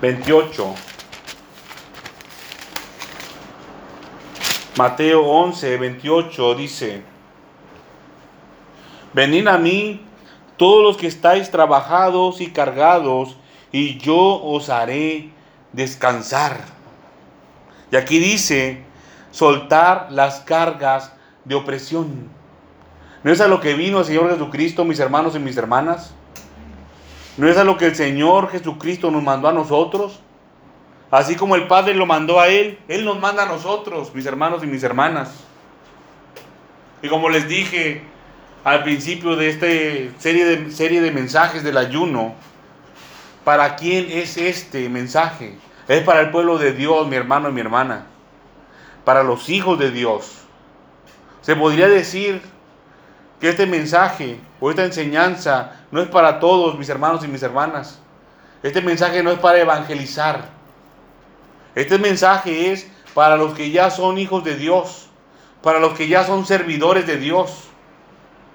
Veintiocho. 0.00 0.74
Mateo 4.76 5.22
11, 5.26 5.76
28 5.76 6.54
dice, 6.54 7.02
venid 9.12 9.46
a 9.46 9.58
mí 9.58 10.00
todos 10.56 10.82
los 10.82 10.96
que 10.96 11.08
estáis 11.08 11.50
trabajados 11.50 12.40
y 12.40 12.52
cargados, 12.52 13.36
y 13.70 13.98
yo 13.98 14.16
os 14.16 14.70
haré 14.70 15.30
descansar. 15.74 16.64
Y 17.90 17.96
aquí 17.96 18.18
dice, 18.18 18.82
soltar 19.30 20.06
las 20.10 20.40
cargas 20.40 21.12
de 21.44 21.54
opresión. 21.54 22.30
¿No 23.22 23.30
es 23.30 23.42
a 23.42 23.48
lo 23.48 23.60
que 23.60 23.74
vino 23.74 23.98
el 23.98 24.06
Señor 24.06 24.30
Jesucristo, 24.30 24.86
mis 24.86 25.00
hermanos 25.00 25.36
y 25.36 25.38
mis 25.38 25.58
hermanas? 25.58 26.14
¿No 27.36 27.46
es 27.46 27.58
a 27.58 27.64
lo 27.64 27.76
que 27.76 27.88
el 27.88 27.94
Señor 27.94 28.48
Jesucristo 28.48 29.10
nos 29.10 29.22
mandó 29.22 29.48
a 29.48 29.52
nosotros? 29.52 30.21
Así 31.12 31.36
como 31.36 31.56
el 31.56 31.66
Padre 31.66 31.92
lo 31.92 32.06
mandó 32.06 32.40
a 32.40 32.48
Él, 32.48 32.78
Él 32.88 33.04
nos 33.04 33.20
manda 33.20 33.42
a 33.42 33.46
nosotros, 33.46 34.14
mis 34.14 34.24
hermanos 34.24 34.64
y 34.64 34.66
mis 34.66 34.82
hermanas. 34.82 35.44
Y 37.02 37.08
como 37.08 37.28
les 37.28 37.46
dije 37.46 38.02
al 38.64 38.82
principio 38.82 39.36
de 39.36 39.50
esta 39.50 39.66
serie 40.18 40.46
de, 40.46 40.70
serie 40.70 41.02
de 41.02 41.10
mensajes 41.10 41.62
del 41.62 41.76
ayuno, 41.76 42.34
¿para 43.44 43.76
quién 43.76 44.06
es 44.10 44.38
este 44.38 44.88
mensaje? 44.88 45.58
Es 45.86 46.02
para 46.02 46.20
el 46.20 46.30
pueblo 46.30 46.56
de 46.56 46.72
Dios, 46.72 47.06
mi 47.06 47.16
hermano 47.16 47.50
y 47.50 47.52
mi 47.52 47.60
hermana. 47.60 48.06
Para 49.04 49.22
los 49.22 49.50
hijos 49.50 49.78
de 49.78 49.90
Dios. 49.90 50.38
Se 51.42 51.54
podría 51.54 51.88
decir 51.88 52.40
que 53.38 53.50
este 53.50 53.66
mensaje 53.66 54.40
o 54.60 54.70
esta 54.70 54.86
enseñanza 54.86 55.84
no 55.90 56.00
es 56.00 56.08
para 56.08 56.40
todos, 56.40 56.78
mis 56.78 56.88
hermanos 56.88 57.22
y 57.22 57.28
mis 57.28 57.42
hermanas. 57.42 58.00
Este 58.62 58.80
mensaje 58.80 59.22
no 59.22 59.30
es 59.30 59.38
para 59.40 59.58
evangelizar. 59.58 60.61
Este 61.74 61.98
mensaje 61.98 62.72
es 62.72 62.90
para 63.14 63.36
los 63.36 63.54
que 63.54 63.70
ya 63.70 63.90
son 63.90 64.18
hijos 64.18 64.44
de 64.44 64.56
Dios, 64.56 65.08
para 65.62 65.78
los 65.78 65.94
que 65.94 66.08
ya 66.08 66.24
son 66.24 66.44
servidores 66.44 67.06
de 67.06 67.16
Dios, 67.16 67.64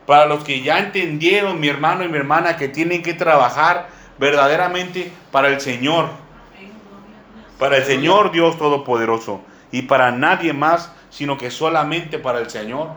para 0.06 0.26
los 0.26 0.44
que 0.44 0.62
ya 0.62 0.80
entendieron, 0.80 1.60
mi 1.60 1.68
hermano 1.68 2.04
y 2.04 2.10
mi 2.10 2.18
hermana, 2.18 2.58
que 2.58 2.68
tienen 2.68 3.02
que 3.02 3.14
trabajar 3.14 3.90
verdaderamente 4.20 5.12
para 5.32 5.48
el 5.50 5.60
Señor, 5.62 6.10
para 7.60 7.78
el 7.78 7.84
Señor 7.84 8.32
Dios 8.32 8.58
Todopoderoso 8.58 9.42
y 9.72 9.84
para 9.84 10.12
nadie 10.12 10.54
más, 10.54 10.92
sino 11.10 11.38
que 11.38 11.52
solamente 11.52 12.20
para 12.20 12.40
el 12.40 12.50
Señor. 12.50 12.90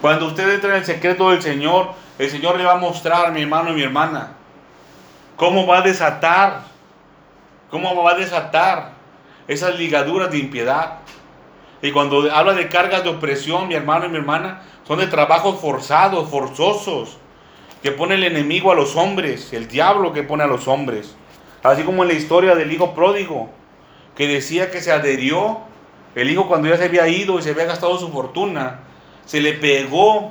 Cuando 0.00 0.26
usted 0.26 0.52
entra 0.52 0.70
en 0.70 0.76
el 0.76 0.84
secreto 0.84 1.30
del 1.30 1.42
Señor, 1.42 1.92
el 2.18 2.28
Señor 2.28 2.56
le 2.58 2.64
va 2.64 2.72
a 2.72 2.76
mostrar, 2.76 3.30
mi 3.30 3.42
hermano 3.42 3.70
y 3.70 3.74
mi 3.74 3.82
hermana, 3.82 4.32
cómo 5.36 5.66
va 5.66 5.78
a 5.78 5.82
desatar 5.82 6.71
¿Cómo 7.72 8.02
va 8.02 8.10
a 8.10 8.16
desatar 8.16 8.90
esas 9.48 9.78
ligaduras 9.78 10.30
de 10.30 10.36
impiedad? 10.36 10.98
Y 11.80 11.90
cuando 11.90 12.30
habla 12.30 12.52
de 12.52 12.68
cargas 12.68 13.02
de 13.02 13.08
opresión, 13.08 13.66
mi 13.66 13.74
hermano 13.74 14.04
y 14.04 14.08
mi 14.10 14.18
hermana, 14.18 14.60
son 14.86 14.98
de 14.98 15.06
trabajos 15.06 15.58
forzados, 15.58 16.28
forzosos, 16.28 17.16
que 17.82 17.90
pone 17.90 18.16
el 18.16 18.24
enemigo 18.24 18.70
a 18.70 18.74
los 18.74 18.94
hombres, 18.94 19.54
el 19.54 19.68
diablo 19.68 20.12
que 20.12 20.22
pone 20.22 20.44
a 20.44 20.46
los 20.46 20.68
hombres. 20.68 21.16
Así 21.62 21.82
como 21.82 22.02
en 22.02 22.08
la 22.08 22.14
historia 22.14 22.54
del 22.54 22.70
hijo 22.70 22.92
pródigo, 22.94 23.48
que 24.14 24.28
decía 24.28 24.70
que 24.70 24.82
se 24.82 24.92
adherió, 24.92 25.60
el 26.14 26.28
hijo 26.28 26.48
cuando 26.48 26.68
ya 26.68 26.76
se 26.76 26.84
había 26.84 27.08
ido 27.08 27.38
y 27.38 27.42
se 27.42 27.52
había 27.52 27.64
gastado 27.64 27.96
su 27.96 28.12
fortuna, 28.12 28.80
se 29.24 29.40
le 29.40 29.54
pegó 29.54 30.30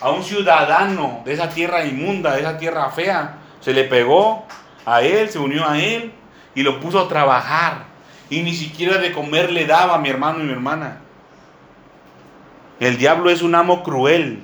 a 0.00 0.10
un 0.10 0.24
ciudadano 0.24 1.22
de 1.24 1.34
esa 1.34 1.48
tierra 1.48 1.84
inmunda, 1.84 2.34
de 2.34 2.40
esa 2.40 2.58
tierra 2.58 2.90
fea, 2.90 3.38
se 3.60 3.72
le 3.72 3.84
pegó 3.84 4.46
a 4.88 5.02
él, 5.02 5.28
se 5.28 5.38
unió 5.38 5.68
a 5.68 5.78
él 5.78 6.12
y 6.54 6.62
lo 6.62 6.80
puso 6.80 6.98
a 6.98 7.08
trabajar. 7.08 7.84
Y 8.30 8.42
ni 8.42 8.54
siquiera 8.54 8.98
de 8.98 9.12
comer 9.12 9.52
le 9.52 9.66
daba 9.66 9.94
a 9.94 9.98
mi 9.98 10.08
hermano 10.08 10.40
y 10.40 10.44
mi 10.44 10.52
hermana. 10.52 11.00
El 12.80 12.96
diablo 12.96 13.30
es 13.30 13.42
un 13.42 13.54
amo 13.54 13.82
cruel. 13.82 14.42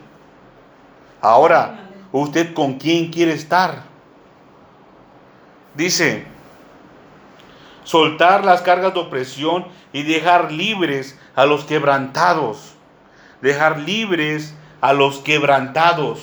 Ahora, 1.21 1.89
¿usted 2.13 2.53
con 2.53 2.75
quién 2.75 3.11
quiere 3.11 3.33
estar? 3.33 3.85
Dice, 5.75 6.27
soltar 7.85 8.45
las 8.45 8.61
cargas 8.63 8.93
de 8.93 9.01
opresión 9.01 9.67
y 9.93 10.03
dejar 10.03 10.53
libres 10.53 11.19
a 11.35 11.47
los 11.47 11.65
quebrantados. 11.65 12.75
Dejar 13.41 13.81
libres 13.81 14.55
a 14.81 14.93
los 14.93 15.19
quebrantados. 15.19 16.21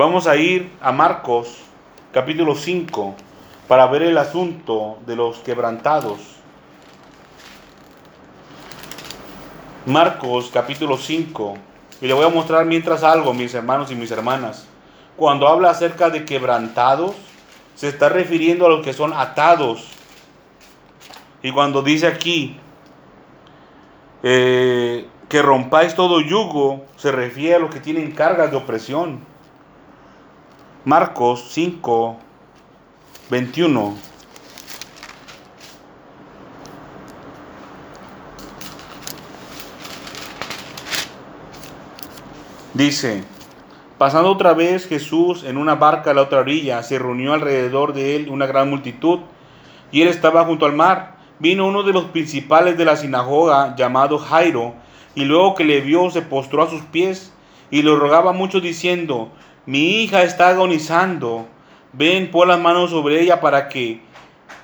Vamos 0.00 0.26
a 0.26 0.34
ir 0.34 0.72
a 0.80 0.92
Marcos 0.92 1.58
capítulo 2.10 2.54
5 2.54 3.14
para 3.68 3.86
ver 3.88 4.00
el 4.00 4.16
asunto 4.16 4.96
de 5.04 5.14
los 5.14 5.40
quebrantados. 5.40 6.20
Marcos 9.84 10.48
capítulo 10.50 10.96
5. 10.96 11.54
Y 12.00 12.06
le 12.06 12.14
voy 12.14 12.24
a 12.24 12.30
mostrar 12.30 12.64
mientras 12.64 13.02
algo, 13.02 13.34
mis 13.34 13.52
hermanos 13.52 13.90
y 13.90 13.94
mis 13.94 14.10
hermanas. 14.10 14.66
Cuando 15.18 15.46
habla 15.46 15.68
acerca 15.68 16.08
de 16.08 16.24
quebrantados, 16.24 17.14
se 17.74 17.88
está 17.88 18.08
refiriendo 18.08 18.64
a 18.64 18.70
los 18.70 18.82
que 18.82 18.94
son 18.94 19.12
atados. 19.12 19.86
Y 21.42 21.52
cuando 21.52 21.82
dice 21.82 22.06
aquí 22.06 22.56
eh, 24.22 25.06
que 25.28 25.42
rompáis 25.42 25.94
todo 25.94 26.22
yugo, 26.22 26.86
se 26.96 27.12
refiere 27.12 27.56
a 27.56 27.58
los 27.58 27.70
que 27.70 27.80
tienen 27.80 28.12
cargas 28.12 28.50
de 28.50 28.56
opresión. 28.56 29.28
Marcos 30.86 31.44
5, 31.50 32.16
21. 33.28 33.96
Dice, 42.72 43.24
pasando 43.98 44.30
otra 44.30 44.54
vez 44.54 44.86
Jesús 44.88 45.44
en 45.44 45.58
una 45.58 45.74
barca 45.74 46.12
a 46.12 46.14
la 46.14 46.22
otra 46.22 46.40
orilla, 46.40 46.82
se 46.82 46.98
reunió 46.98 47.34
alrededor 47.34 47.92
de 47.92 48.16
él 48.16 48.30
una 48.30 48.46
gran 48.46 48.70
multitud, 48.70 49.18
y 49.92 50.00
él 50.00 50.08
estaba 50.08 50.46
junto 50.46 50.64
al 50.64 50.72
mar. 50.72 51.18
Vino 51.40 51.66
uno 51.66 51.82
de 51.82 51.92
los 51.92 52.04
principales 52.06 52.78
de 52.78 52.86
la 52.86 52.96
sinagoga, 52.96 53.76
llamado 53.76 54.18
Jairo, 54.18 54.72
y 55.14 55.26
luego 55.26 55.54
que 55.54 55.64
le 55.64 55.82
vio 55.82 56.10
se 56.10 56.22
postró 56.22 56.62
a 56.62 56.70
sus 56.70 56.80
pies 56.84 57.34
y 57.70 57.82
le 57.82 57.94
rogaba 57.94 58.32
mucho 58.32 58.62
diciendo, 58.62 59.30
mi 59.70 60.02
hija 60.02 60.24
está 60.24 60.48
agonizando, 60.48 61.46
ven, 61.92 62.32
pon 62.32 62.48
las 62.48 62.58
manos 62.58 62.90
sobre 62.90 63.20
ella 63.20 63.40
para 63.40 63.68
que 63.68 64.00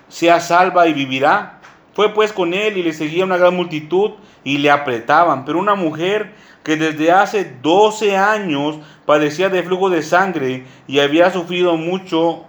sea 0.09 0.41
salva 0.41 0.89
y 0.89 0.95
vivirá. 0.95 1.61
Fue 1.95 2.13
pues 2.13 2.33
con 2.33 2.53
él 2.53 2.77
y 2.77 2.83
le 2.83 2.93
seguía 2.93 3.25
una 3.25 3.37
gran 3.37 3.55
multitud 3.55 4.15
y 4.43 4.59
le 4.59 4.69
apretaban, 4.69 5.45
pero 5.45 5.61
una 5.61 5.77
mujer 5.77 6.35
que 6.65 6.75
desde 6.75 7.13
hace 7.13 7.55
12 7.63 8.17
años 8.17 8.81
padecía 9.05 9.49
de 9.49 9.63
flujo 9.63 9.91
de 9.91 10.03
sangre 10.03 10.67
y 10.89 10.99
había 10.99 11.31
sufrido 11.31 11.77
mucho 11.77 12.43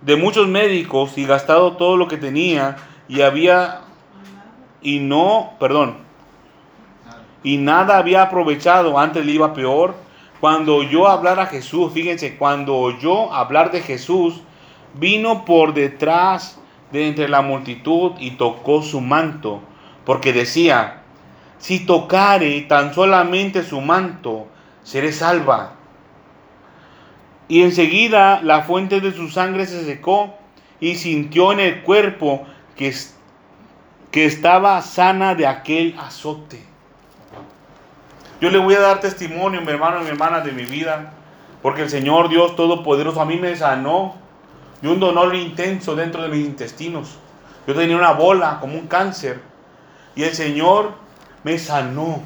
de 0.00 0.16
muchos 0.16 0.48
médicos 0.48 1.18
y 1.18 1.26
gastado 1.26 1.76
todo 1.76 1.98
lo 1.98 2.08
que 2.08 2.16
tenía 2.16 2.76
y 3.06 3.20
había 3.20 3.82
y 4.80 5.00
no, 5.00 5.52
perdón, 5.60 5.98
y 7.44 7.58
nada 7.58 7.98
había 7.98 8.22
aprovechado, 8.22 8.98
antes 8.98 9.26
le 9.26 9.32
iba 9.32 9.52
peor. 9.52 10.05
Cuando 10.40 10.82
yo 10.82 11.08
hablar 11.08 11.40
a 11.40 11.46
Jesús, 11.46 11.92
fíjense, 11.92 12.36
cuando 12.36 12.98
yo 12.98 13.32
hablar 13.32 13.70
de 13.70 13.80
Jesús, 13.80 14.42
vino 14.94 15.44
por 15.44 15.74
detrás 15.74 16.58
de 16.92 17.08
entre 17.08 17.28
la 17.28 17.42
multitud 17.42 18.12
y 18.18 18.32
tocó 18.32 18.82
su 18.82 19.00
manto, 19.00 19.60
porque 20.04 20.32
decía, 20.32 21.02
si 21.58 21.86
tocare 21.86 22.60
tan 22.62 22.94
solamente 22.94 23.62
su 23.62 23.80
manto, 23.80 24.46
seré 24.82 25.12
salva. 25.12 25.72
Y 27.48 27.62
enseguida 27.62 28.40
la 28.42 28.62
fuente 28.62 29.00
de 29.00 29.12
su 29.12 29.28
sangre 29.28 29.66
se 29.66 29.84
secó 29.84 30.34
y 30.80 30.96
sintió 30.96 31.52
en 31.52 31.60
el 31.60 31.82
cuerpo 31.82 32.44
que, 32.76 32.94
que 34.10 34.26
estaba 34.26 34.82
sana 34.82 35.34
de 35.34 35.46
aquel 35.46 35.94
azote. 35.98 36.75
Yo 38.40 38.50
le 38.50 38.58
voy 38.58 38.74
a 38.74 38.80
dar 38.80 39.00
testimonio, 39.00 39.60
mi 39.62 39.70
hermano 39.70 40.00
y 40.00 40.04
mi 40.04 40.10
hermana, 40.10 40.40
de 40.40 40.52
mi 40.52 40.64
vida, 40.64 41.12
porque 41.62 41.82
el 41.82 41.90
Señor 41.90 42.28
Dios 42.28 42.54
Todopoderoso 42.54 43.20
a 43.20 43.24
mí 43.24 43.36
me 43.38 43.56
sanó 43.56 44.14
de 44.82 44.88
un 44.88 45.00
dolor 45.00 45.34
intenso 45.34 45.96
dentro 45.96 46.22
de 46.22 46.28
mis 46.28 46.46
intestinos. 46.46 47.16
Yo 47.66 47.74
tenía 47.74 47.96
una 47.96 48.12
bola, 48.12 48.58
como 48.60 48.74
un 48.74 48.86
cáncer, 48.86 49.40
y 50.14 50.22
el 50.22 50.34
Señor 50.34 50.92
me 51.42 51.58
sanó. 51.58 52.20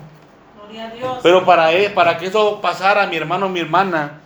Pero 1.23 1.45
para, 1.45 1.73
él, 1.73 1.93
para 1.93 2.19
que 2.19 2.27
eso 2.27 2.61
pasara, 2.61 3.07
mi 3.07 3.17
hermano, 3.17 3.49
mi 3.49 3.61
hermana, 3.61 4.21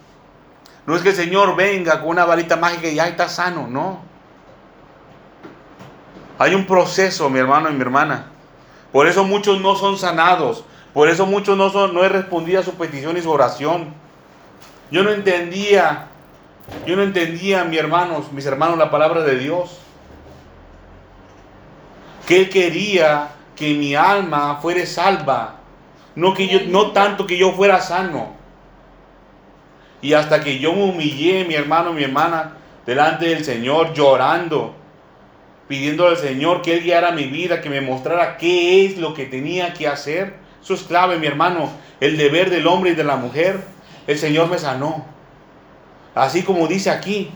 no 0.86 0.96
es 0.96 1.02
que 1.02 1.10
el 1.10 1.14
Señor 1.14 1.56
venga 1.56 2.00
con 2.00 2.10
una 2.10 2.24
varita 2.24 2.56
mágica 2.56 2.88
y 2.88 2.94
ya 2.94 3.08
está 3.08 3.28
sano, 3.28 3.66
no. 3.68 4.00
Hay 6.38 6.54
un 6.54 6.66
proceso, 6.66 7.30
mi 7.30 7.38
hermano 7.38 7.70
y 7.70 7.74
mi 7.74 7.80
hermana. 7.80 8.26
Por 8.92 9.06
eso 9.06 9.24
muchos 9.24 9.60
no 9.60 9.76
son 9.76 9.96
sanados. 9.96 10.64
Por 10.94 11.08
eso 11.08 11.26
muchos 11.26 11.58
no, 11.58 11.70
son, 11.70 11.92
no 11.92 12.04
he 12.04 12.08
respondido 12.08 12.60
a 12.60 12.62
su 12.62 12.74
petición 12.74 13.16
y 13.16 13.20
su 13.20 13.30
oración. 13.30 13.92
Yo 14.92 15.02
no 15.02 15.10
entendía, 15.10 16.06
yo 16.86 16.94
no 16.94 17.02
entendía, 17.02 17.64
mis 17.64 17.80
hermanos, 17.80 18.32
mis 18.32 18.46
hermanos, 18.46 18.78
la 18.78 18.92
palabra 18.92 19.22
de 19.22 19.36
Dios. 19.36 19.80
Que 22.28 22.42
Él 22.42 22.48
quería 22.48 23.30
que 23.56 23.74
mi 23.74 23.96
alma 23.96 24.60
fuera 24.62 24.86
salva. 24.86 25.56
No, 26.14 26.32
que 26.32 26.46
yo, 26.46 26.60
no 26.68 26.92
tanto 26.92 27.26
que 27.26 27.36
yo 27.36 27.50
fuera 27.50 27.80
sano. 27.80 28.32
Y 30.00 30.12
hasta 30.12 30.44
que 30.44 30.60
yo 30.60 30.74
me 30.74 30.84
humillé, 30.84 31.44
mi 31.44 31.54
hermano, 31.54 31.92
mi 31.92 32.04
hermana, 32.04 32.52
delante 32.86 33.26
del 33.26 33.44
Señor, 33.44 33.94
llorando, 33.94 34.76
pidiendo 35.66 36.06
al 36.06 36.18
Señor 36.18 36.62
que 36.62 36.74
Él 36.74 36.84
guiara 36.84 37.10
mi 37.10 37.24
vida, 37.24 37.60
que 37.60 37.68
me 37.68 37.80
mostrara 37.80 38.36
qué 38.36 38.86
es 38.86 38.98
lo 38.98 39.12
que 39.12 39.24
tenía 39.26 39.74
que 39.74 39.88
hacer. 39.88 40.43
Eso 40.64 40.72
es 40.72 40.82
clave, 40.82 41.18
mi 41.18 41.26
hermano. 41.26 41.70
El 42.00 42.16
deber 42.16 42.48
del 42.48 42.66
hombre 42.66 42.92
y 42.92 42.94
de 42.94 43.04
la 43.04 43.16
mujer. 43.16 43.62
El 44.06 44.18
Señor 44.18 44.48
me 44.48 44.58
sanó. 44.58 45.04
Así 46.14 46.42
como 46.42 46.66
dice 46.66 46.90
aquí. 46.90 47.30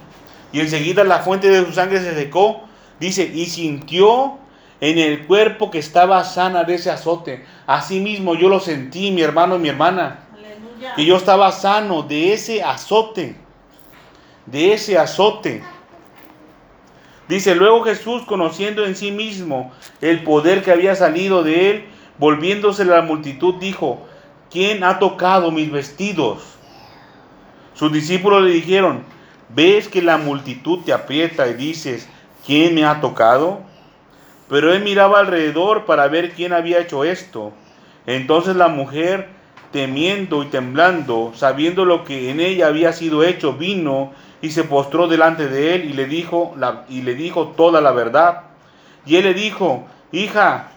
Y 0.50 0.60
enseguida 0.60 1.04
la 1.04 1.18
fuente 1.18 1.50
de 1.50 1.64
su 1.66 1.72
sangre 1.74 2.00
se 2.00 2.14
secó. 2.14 2.62
Dice, 2.98 3.30
y 3.32 3.44
sintió 3.44 4.38
en 4.80 4.98
el 4.98 5.26
cuerpo 5.26 5.70
que 5.70 5.78
estaba 5.78 6.24
sana 6.24 6.64
de 6.64 6.76
ese 6.76 6.90
azote. 6.90 7.44
Así 7.66 8.00
mismo 8.00 8.34
yo 8.34 8.48
lo 8.48 8.60
sentí, 8.60 9.10
mi 9.10 9.20
hermano 9.20 9.56
y 9.56 9.58
mi 9.58 9.68
hermana. 9.68 10.20
Que 10.96 11.04
yo 11.04 11.16
estaba 11.16 11.52
sano 11.52 12.02
de 12.02 12.32
ese 12.32 12.62
azote. 12.62 13.36
De 14.46 14.72
ese 14.72 14.96
azote. 14.96 15.62
Dice, 17.28 17.54
luego 17.54 17.84
Jesús, 17.84 18.22
conociendo 18.22 18.86
en 18.86 18.96
sí 18.96 19.12
mismo 19.12 19.70
el 20.00 20.22
poder 20.22 20.62
que 20.62 20.70
había 20.70 20.96
salido 20.96 21.42
de 21.42 21.70
él, 21.70 21.84
Volviéndose 22.18 22.84
la 22.84 23.02
multitud 23.02 23.54
dijo, 23.54 24.06
¿quién 24.50 24.82
ha 24.82 24.98
tocado 24.98 25.50
mis 25.50 25.70
vestidos? 25.70 26.42
Sus 27.74 27.92
discípulos 27.92 28.42
le 28.42 28.50
dijeron, 28.50 29.04
¿ves 29.54 29.88
que 29.88 30.02
la 30.02 30.18
multitud 30.18 30.80
te 30.84 30.92
aprieta 30.92 31.46
y 31.46 31.54
dices, 31.54 32.08
¿quién 32.44 32.74
me 32.74 32.84
ha 32.84 33.00
tocado? 33.00 33.60
Pero 34.48 34.72
él 34.72 34.82
miraba 34.82 35.20
alrededor 35.20 35.84
para 35.84 36.08
ver 36.08 36.32
quién 36.32 36.52
había 36.52 36.80
hecho 36.80 37.04
esto. 37.04 37.52
Entonces 38.06 38.56
la 38.56 38.68
mujer, 38.68 39.28
temiendo 39.70 40.42
y 40.42 40.46
temblando, 40.46 41.32
sabiendo 41.36 41.84
lo 41.84 42.02
que 42.02 42.30
en 42.30 42.40
ella 42.40 42.66
había 42.66 42.92
sido 42.92 43.22
hecho, 43.22 43.52
vino 43.52 44.12
y 44.40 44.50
se 44.50 44.64
postró 44.64 45.06
delante 45.06 45.46
de 45.46 45.74
él 45.74 45.84
y 45.84 45.92
le 45.92 46.06
dijo, 46.06 46.54
y 46.88 47.02
le 47.02 47.14
dijo 47.14 47.48
toda 47.48 47.80
la 47.80 47.92
verdad. 47.92 48.42
Y 49.06 49.16
él 49.16 49.24
le 49.24 49.34
dijo, 49.34 49.86
hija, 50.10 50.72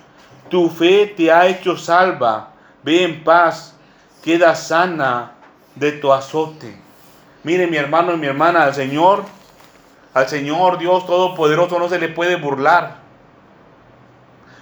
tu 0.52 0.70
fe 0.70 1.08
te 1.08 1.32
ha 1.32 1.48
hecho 1.48 1.76
salva. 1.76 2.50
Ve 2.84 3.04
en 3.04 3.24
paz, 3.24 3.74
queda 4.22 4.54
sana 4.54 5.32
de 5.76 5.94
tu 5.94 6.12
azote. 6.12 6.76
Mire 7.44 7.66
mi 7.66 7.78
hermano 7.78 8.14
y 8.14 8.18
mi 8.18 8.28
hermana, 8.28 8.66
al 8.66 8.76
Señor, 8.76 9.24
al 10.14 10.28
Señor 10.28 10.78
Dios 10.78 11.08
Todopoderoso 11.08 11.80
no 11.80 11.90
se 11.90 11.98
le 11.98 12.10
puede 12.10 12.36
burlar. 12.36 12.98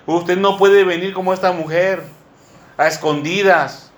Usted 0.05 0.37
no 0.37 0.57
puede 0.57 0.83
venir 0.83 1.13
como 1.13 1.33
esta 1.33 1.51
mujer, 1.51 2.03
a 2.77 2.87
escondidas. 2.87 3.91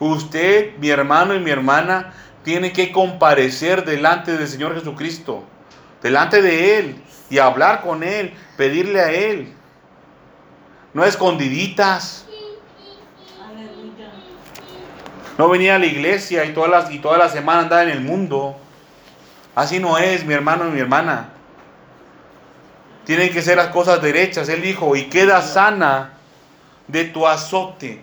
Usted, 0.00 0.76
mi 0.78 0.88
hermano 0.88 1.34
y 1.34 1.40
mi 1.40 1.50
hermana, 1.50 2.12
tiene 2.42 2.72
que 2.72 2.90
comparecer 2.90 3.84
delante 3.84 4.36
del 4.36 4.48
Señor 4.48 4.74
Jesucristo, 4.74 5.44
delante 6.02 6.42
de 6.42 6.78
Él, 6.78 7.02
y 7.30 7.38
hablar 7.38 7.82
con 7.82 8.02
Él, 8.02 8.34
pedirle 8.56 9.00
a 9.00 9.12
Él 9.12 9.54
no 10.94 11.04
escondiditas. 11.04 12.26
No 15.38 15.48
venía 15.48 15.76
a 15.76 15.78
la 15.78 15.86
iglesia 15.86 16.44
y 16.44 16.52
todas 16.52 16.70
las, 16.70 16.90
y 16.90 16.98
toda 16.98 17.18
la 17.18 17.28
semana 17.28 17.60
andaba 17.60 17.82
en 17.82 17.88
el 17.88 18.00
mundo. 18.00 18.56
Así 19.54 19.78
no 19.78 19.98
es, 19.98 20.24
mi 20.24 20.34
hermano 20.34 20.68
y 20.68 20.70
mi 20.70 20.80
hermana. 20.80 21.30
Tienen 23.04 23.32
que 23.32 23.42
ser 23.42 23.56
las 23.56 23.68
cosas 23.68 24.02
derechas. 24.02 24.48
Él 24.48 24.60
dijo, 24.60 24.94
y 24.94 25.04
queda 25.04 25.40
sana 25.42 26.12
de 26.86 27.06
tu 27.06 27.26
azote. 27.26 28.02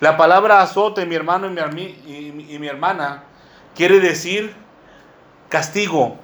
La 0.00 0.16
palabra 0.16 0.60
azote, 0.60 1.06
mi 1.06 1.14
hermano 1.14 1.46
y 1.46 1.74
mi, 1.74 1.82
y 2.48 2.58
mi 2.58 2.66
hermana, 2.66 3.22
quiere 3.74 4.00
decir 4.00 4.54
castigo, 5.48 6.16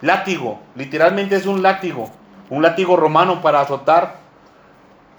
látigo. 0.00 0.60
Literalmente 0.74 1.36
es 1.36 1.46
un 1.46 1.62
látigo. 1.62 2.10
Un 2.50 2.62
látigo 2.62 2.96
romano 2.96 3.40
para 3.40 3.60
azotar 3.60 4.21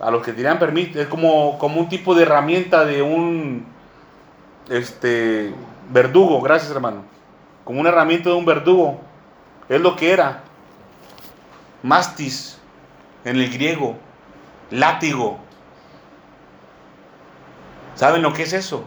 a 0.03 0.11
los 0.11 0.21
que 0.21 0.33
tiran 0.33 0.59
permiso, 0.59 0.99
es 0.99 1.07
como, 1.07 1.57
como 1.57 1.79
un 1.79 1.87
tipo 1.87 2.13
de 2.13 2.23
herramienta 2.23 2.83
de 2.83 3.01
un 3.01 3.65
este 4.69 5.53
verdugo, 5.89 6.41
gracias 6.41 6.71
hermano, 6.71 7.03
como 7.63 7.79
una 7.79 7.89
herramienta 7.89 8.29
de 8.29 8.35
un 8.35 8.45
verdugo, 8.45 8.99
es 9.69 9.79
lo 9.79 9.95
que 9.95 10.11
era, 10.11 10.41
mastis 11.83 12.59
en 13.23 13.37
el 13.37 13.49
griego, 13.49 13.95
látigo. 14.71 15.39
¿Saben 17.95 18.21
lo 18.21 18.33
que 18.33 18.43
es 18.43 18.51
eso? 18.51 18.83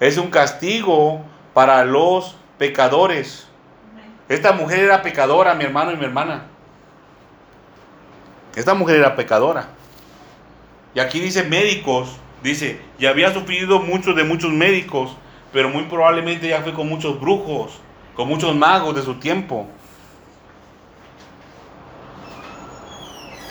Es 0.00 0.18
un 0.18 0.30
castigo 0.30 1.22
para 1.52 1.84
los 1.84 2.36
pecadores. 2.58 3.46
Esta 4.28 4.52
mujer 4.52 4.80
era 4.80 5.02
pecadora, 5.02 5.54
mi 5.54 5.64
hermano 5.64 5.92
y 5.92 5.96
mi 5.96 6.04
hermana. 6.04 6.46
Esta 8.56 8.74
mujer 8.74 8.96
era 8.96 9.14
pecadora. 9.14 9.68
Y 10.94 11.00
aquí 11.00 11.20
dice 11.20 11.42
médicos, 11.42 12.16
dice, 12.42 12.80
y 12.98 13.06
había 13.06 13.32
sufrido 13.34 13.80
muchos 13.80 14.14
de 14.14 14.24
muchos 14.24 14.52
médicos, 14.52 15.16
pero 15.52 15.68
muy 15.68 15.84
probablemente 15.84 16.48
ya 16.48 16.62
fue 16.62 16.72
con 16.72 16.88
muchos 16.88 17.20
brujos, 17.20 17.80
con 18.14 18.28
muchos 18.28 18.54
magos 18.54 18.94
de 18.94 19.02
su 19.02 19.14
tiempo. 19.16 19.66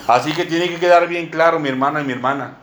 Así 0.08 0.34
que 0.34 0.46
tiene 0.46 0.70
que 0.70 0.80
quedar 0.80 1.08
bien 1.08 1.28
claro, 1.28 1.60
mi 1.60 1.70
hermana 1.70 2.02
y 2.02 2.06
mi 2.06 2.14
hermana, 2.14 2.58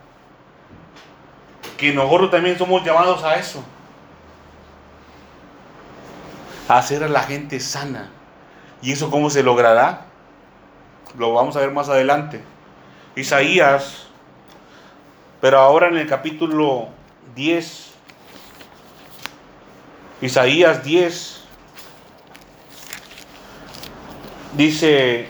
que 1.77 1.91
nosotros 1.93 2.29
también 2.29 2.57
somos 2.57 2.83
llamados 2.83 3.23
a 3.23 3.35
eso. 3.35 3.63
A 6.67 6.77
hacer 6.77 7.03
a 7.03 7.07
la 7.07 7.23
gente 7.23 7.59
sana. 7.59 8.09
¿Y 8.81 8.91
eso 8.91 9.09
cómo 9.09 9.29
se 9.29 9.43
logrará? 9.43 10.05
Lo 11.17 11.33
vamos 11.33 11.55
a 11.55 11.59
ver 11.59 11.71
más 11.71 11.89
adelante. 11.89 12.43
Isaías, 13.15 14.10
pero 15.41 15.59
ahora 15.59 15.87
en 15.87 15.97
el 15.97 16.07
capítulo 16.07 16.89
10, 17.35 17.93
Isaías 20.21 20.83
10, 20.83 21.41
dice 24.55 25.27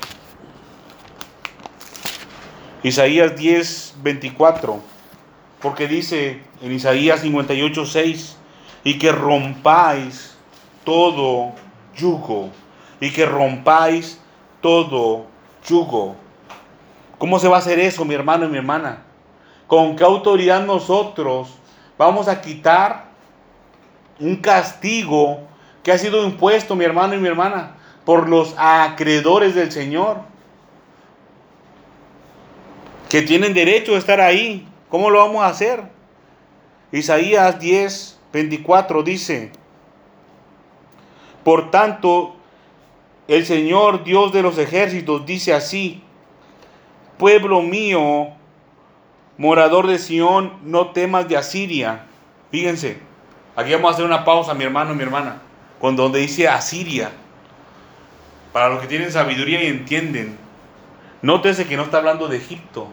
Isaías 2.83 3.37
10, 3.37 3.95
24, 4.03 4.81
porque 5.61 5.87
dice 5.87 6.41
en 6.61 6.73
Isaías 6.73 7.21
58, 7.21 7.85
6, 7.85 8.37
y 8.83 8.99
que 8.99 9.13
rompáis 9.13 10.35
todo 10.83 11.53
yugo, 11.95 12.49
y 12.99 13.11
que 13.11 13.25
rompáis 13.25 14.19
todo 14.59 15.27
yugo. 15.65 16.17
¿Cómo 17.17 17.39
se 17.39 17.47
va 17.47 17.55
a 17.55 17.59
hacer 17.59 17.79
eso, 17.79 18.03
mi 18.03 18.13
hermano 18.13 18.45
y 18.45 18.49
mi 18.49 18.57
hermana? 18.57 19.05
¿Con 19.71 19.95
qué 19.95 20.03
autoridad 20.03 20.65
nosotros 20.65 21.47
vamos 21.97 22.27
a 22.27 22.41
quitar 22.41 23.05
un 24.19 24.35
castigo 24.35 25.39
que 25.81 25.93
ha 25.93 25.97
sido 25.97 26.25
impuesto, 26.25 26.75
mi 26.75 26.83
hermano 26.83 27.13
y 27.13 27.19
mi 27.19 27.29
hermana, 27.29 27.77
por 28.03 28.27
los 28.27 28.53
acreedores 28.57 29.55
del 29.55 29.71
Señor? 29.71 30.17
que 33.07 33.21
tienen 33.21 33.53
derecho 33.53 33.95
a 33.95 33.97
estar 33.97 34.19
ahí. 34.19 34.67
¿Cómo 34.89 35.09
lo 35.09 35.19
vamos 35.19 35.41
a 35.41 35.47
hacer? 35.47 35.83
Isaías 36.91 37.57
10, 37.57 38.19
24 38.33 39.03
dice, 39.03 39.53
por 41.45 41.71
tanto, 41.71 42.35
el 43.29 43.45
Señor 43.45 44.03
Dios 44.03 44.33
de 44.33 44.41
los 44.41 44.57
ejércitos 44.57 45.25
dice 45.25 45.53
así, 45.53 46.03
pueblo 47.17 47.61
mío, 47.61 48.33
morador 49.41 49.87
de 49.87 49.97
Sión, 49.97 50.53
no 50.63 50.91
temas 50.91 51.27
de 51.27 51.35
Asiria. 51.35 52.03
Fíjense, 52.51 52.99
aquí 53.55 53.73
vamos 53.73 53.89
a 53.89 53.93
hacer 53.95 54.05
una 54.05 54.23
pausa, 54.23 54.53
mi 54.53 54.63
hermano 54.63 54.93
mi 54.93 55.01
hermana, 55.01 55.41
con 55.79 55.95
donde 55.95 56.19
dice 56.19 56.47
Asiria. 56.47 57.09
Para 58.53 58.69
los 58.69 58.79
que 58.81 58.87
tienen 58.87 59.11
sabiduría 59.11 59.63
y 59.63 59.67
entienden, 59.67 60.37
nótese 61.23 61.65
que 61.65 61.75
no 61.75 61.83
está 61.83 61.97
hablando 61.97 62.27
de 62.27 62.37
Egipto, 62.37 62.87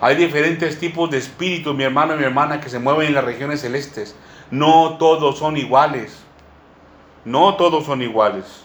Hay 0.00 0.16
diferentes 0.16 0.78
tipos 0.78 1.10
de 1.10 1.16
espíritus, 1.16 1.74
mi 1.74 1.82
hermano 1.82 2.14
y 2.14 2.18
mi 2.18 2.24
hermana, 2.24 2.60
que 2.60 2.68
se 2.68 2.78
mueven 2.78 3.06
en 3.06 3.14
las 3.14 3.24
regiones 3.24 3.62
celestes. 3.62 4.14
No 4.50 4.98
todos 4.98 5.38
son 5.38 5.56
iguales. 5.56 6.22
No 7.24 7.54
todos 7.54 7.86
son 7.86 8.02
iguales. 8.02 8.64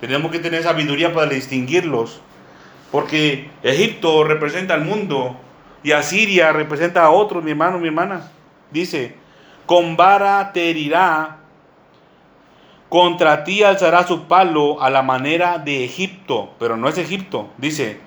Tenemos 0.00 0.30
que 0.30 0.38
tener 0.38 0.62
sabiduría 0.62 1.12
para 1.12 1.26
distinguirlos. 1.26 2.20
Porque 2.96 3.50
Egipto 3.62 4.24
representa 4.24 4.72
al 4.72 4.82
mundo 4.82 5.36
y 5.82 5.92
Asiria 5.92 6.50
representa 6.52 7.04
a 7.04 7.10
otros, 7.10 7.44
mi 7.44 7.50
hermano, 7.50 7.78
mi 7.78 7.88
hermana. 7.88 8.30
Dice, 8.70 9.14
con 9.66 9.98
vara 9.98 10.50
te 10.54 10.70
herirá, 10.70 11.40
contra 12.88 13.44
ti 13.44 13.62
alzará 13.62 14.06
su 14.06 14.22
palo 14.22 14.80
a 14.80 14.88
la 14.88 15.02
manera 15.02 15.58
de 15.58 15.84
Egipto, 15.84 16.54
pero 16.58 16.78
no 16.78 16.88
es 16.88 16.96
Egipto. 16.96 17.50
Dice, 17.58 18.00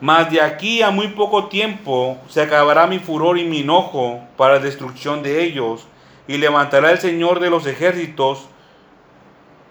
mas 0.00 0.28
de 0.32 0.40
aquí 0.40 0.82
a 0.82 0.90
muy 0.90 1.06
poco 1.06 1.46
tiempo 1.46 2.18
se 2.28 2.42
acabará 2.42 2.88
mi 2.88 2.98
furor 2.98 3.38
y 3.38 3.44
mi 3.44 3.60
enojo 3.60 4.18
para 4.36 4.54
la 4.54 4.58
destrucción 4.58 5.22
de 5.22 5.44
ellos, 5.44 5.86
y 6.26 6.38
levantará 6.38 6.90
el 6.90 6.98
Señor 6.98 7.38
de 7.38 7.50
los 7.50 7.68
ejércitos 7.68 8.48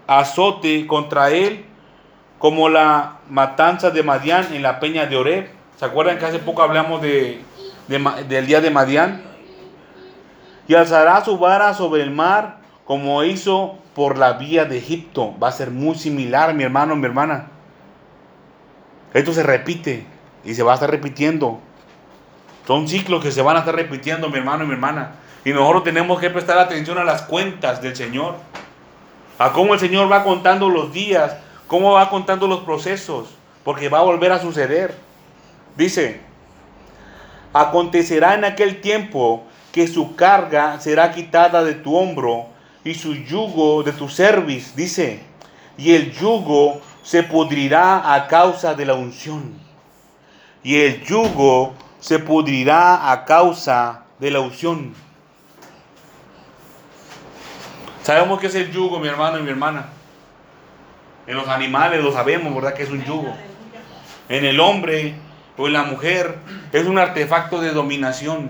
azote 0.07 0.87
contra 0.87 1.31
él 1.31 1.65
como 2.41 2.69
la 2.69 3.19
matanza 3.29 3.91
de 3.91 4.01
Madián 4.01 4.47
en 4.51 4.63
la 4.63 4.79
peña 4.79 5.05
de 5.05 5.15
Oreb. 5.15 5.47
¿Se 5.77 5.85
acuerdan 5.85 6.17
que 6.17 6.25
hace 6.25 6.39
poco 6.39 6.63
hablamos 6.63 6.99
de, 6.99 7.39
del 8.27 8.47
día 8.47 8.61
de 8.61 8.71
Madián? 8.71 9.21
Y 10.67 10.73
alzará 10.73 11.23
su 11.23 11.37
vara 11.37 11.75
sobre 11.75 12.01
el 12.01 12.09
mar 12.09 12.57
como 12.85 13.23
hizo 13.23 13.75
por 13.93 14.17
la 14.17 14.33
vía 14.33 14.65
de 14.65 14.79
Egipto. 14.79 15.35
Va 15.37 15.49
a 15.49 15.51
ser 15.51 15.69
muy 15.69 15.93
similar, 15.93 16.55
mi 16.55 16.63
hermano, 16.63 16.95
mi 16.95 17.05
hermana. 17.05 17.47
Esto 19.13 19.33
se 19.33 19.43
repite. 19.43 20.07
Y 20.43 20.55
se 20.55 20.63
va 20.63 20.71
a 20.71 20.75
estar 20.75 20.89
repitiendo. 20.89 21.59
Son 22.65 22.87
ciclos 22.87 23.21
que 23.23 23.31
se 23.31 23.43
van 23.43 23.55
a 23.55 23.59
estar 23.59 23.75
repitiendo, 23.75 24.29
mi 24.29 24.39
hermano 24.39 24.63
y 24.63 24.67
mi 24.67 24.73
hermana. 24.73 25.11
Y 25.45 25.51
nosotros 25.51 25.83
tenemos 25.83 26.19
que 26.19 26.31
prestar 26.31 26.57
atención 26.57 26.97
a 26.97 27.03
las 27.03 27.21
cuentas 27.21 27.83
del 27.83 27.95
Señor. 27.95 28.37
A 29.37 29.51
cómo 29.51 29.75
el 29.75 29.79
Señor 29.79 30.11
va 30.11 30.23
contando 30.23 30.69
los 30.69 30.91
días, 30.91 31.37
cómo 31.71 31.93
va 31.93 32.09
contando 32.09 32.47
los 32.47 32.65
procesos, 32.65 33.29
porque 33.63 33.87
va 33.87 33.99
a 33.99 34.03
volver 34.03 34.33
a 34.33 34.41
suceder. 34.41 34.93
Dice, 35.77 36.19
acontecerá 37.53 38.33
en 38.33 38.43
aquel 38.43 38.81
tiempo 38.81 39.43
que 39.71 39.87
su 39.87 40.17
carga 40.17 40.81
será 40.81 41.13
quitada 41.13 41.63
de 41.63 41.75
tu 41.75 41.95
hombro 41.95 42.47
y 42.83 42.93
su 42.93 43.13
yugo 43.15 43.83
de 43.83 43.93
tu 43.93 44.09
cerviz, 44.09 44.75
dice, 44.75 45.21
y 45.77 45.93
el 45.93 46.11
yugo 46.11 46.81
se 47.03 47.23
pudrirá 47.23 48.15
a 48.15 48.27
causa 48.27 48.73
de 48.73 48.85
la 48.85 48.95
unción 48.95 49.53
y 50.63 50.75
el 50.75 51.01
yugo 51.05 51.73
se 52.01 52.19
pudrirá 52.19 53.13
a 53.13 53.23
causa 53.23 54.03
de 54.19 54.29
la 54.29 54.41
unción. 54.41 54.93
Sabemos 58.03 58.41
que 58.41 58.47
es 58.47 58.55
el 58.55 58.73
yugo, 58.73 58.99
mi 58.99 59.07
hermano 59.07 59.39
y 59.39 59.43
mi 59.43 59.51
hermana. 59.51 60.00
En 61.27 61.35
los 61.35 61.47
animales 61.47 62.03
lo 62.03 62.11
sabemos, 62.11 62.53
¿verdad? 62.53 62.73
Que 62.73 62.83
es 62.83 62.89
un 62.89 63.03
yugo. 63.03 63.33
En 64.29 64.45
el 64.45 64.59
hombre 64.59 65.15
o 65.57 65.67
en 65.67 65.73
la 65.73 65.83
mujer 65.83 66.37
es 66.71 66.85
un 66.85 66.97
artefacto 66.97 67.61
de 67.61 67.71
dominación. 67.71 68.49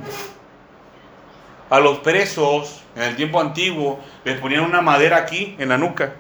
A 1.70 1.80
los 1.80 2.00
presos 2.00 2.82
en 2.96 3.04
el 3.04 3.16
tiempo 3.16 3.40
antiguo 3.40 4.00
les 4.24 4.40
ponían 4.40 4.64
una 4.64 4.82
madera 4.82 5.18
aquí 5.18 5.56
en 5.58 5.70
la 5.70 5.78
nuca 5.78 6.14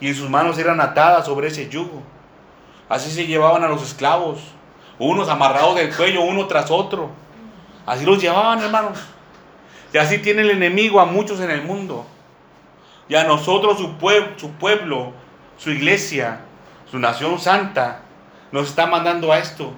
y 0.00 0.08
en 0.08 0.14
sus 0.14 0.28
manos 0.28 0.58
eran 0.58 0.80
atadas 0.80 1.26
sobre 1.26 1.48
ese 1.48 1.68
yugo. 1.68 2.02
Así 2.88 3.10
se 3.10 3.26
llevaban 3.26 3.64
a 3.64 3.68
los 3.68 3.82
esclavos 3.82 4.40
unos 4.98 5.28
amarrados 5.28 5.76
del 5.76 5.94
cuello, 5.94 6.22
uno 6.22 6.46
tras 6.46 6.70
otro. 6.70 7.10
Así 7.84 8.04
los 8.04 8.20
llevaban, 8.20 8.60
hermanos. 8.60 8.98
Y 9.92 9.98
así 9.98 10.18
tiene 10.18 10.42
el 10.42 10.50
enemigo 10.50 11.00
a 11.00 11.04
muchos 11.04 11.40
en 11.40 11.50
el 11.50 11.62
mundo. 11.62 12.06
Y 13.08 13.14
a 13.14 13.24
nosotros, 13.24 13.78
su, 13.78 13.94
su 14.36 14.50
pueblo, 14.52 15.12
su 15.56 15.70
iglesia, 15.70 16.40
su 16.90 16.98
nación 16.98 17.38
santa, 17.40 18.00
nos 18.52 18.68
está 18.68 18.86
mandando 18.86 19.32
a 19.32 19.38
esto. 19.38 19.72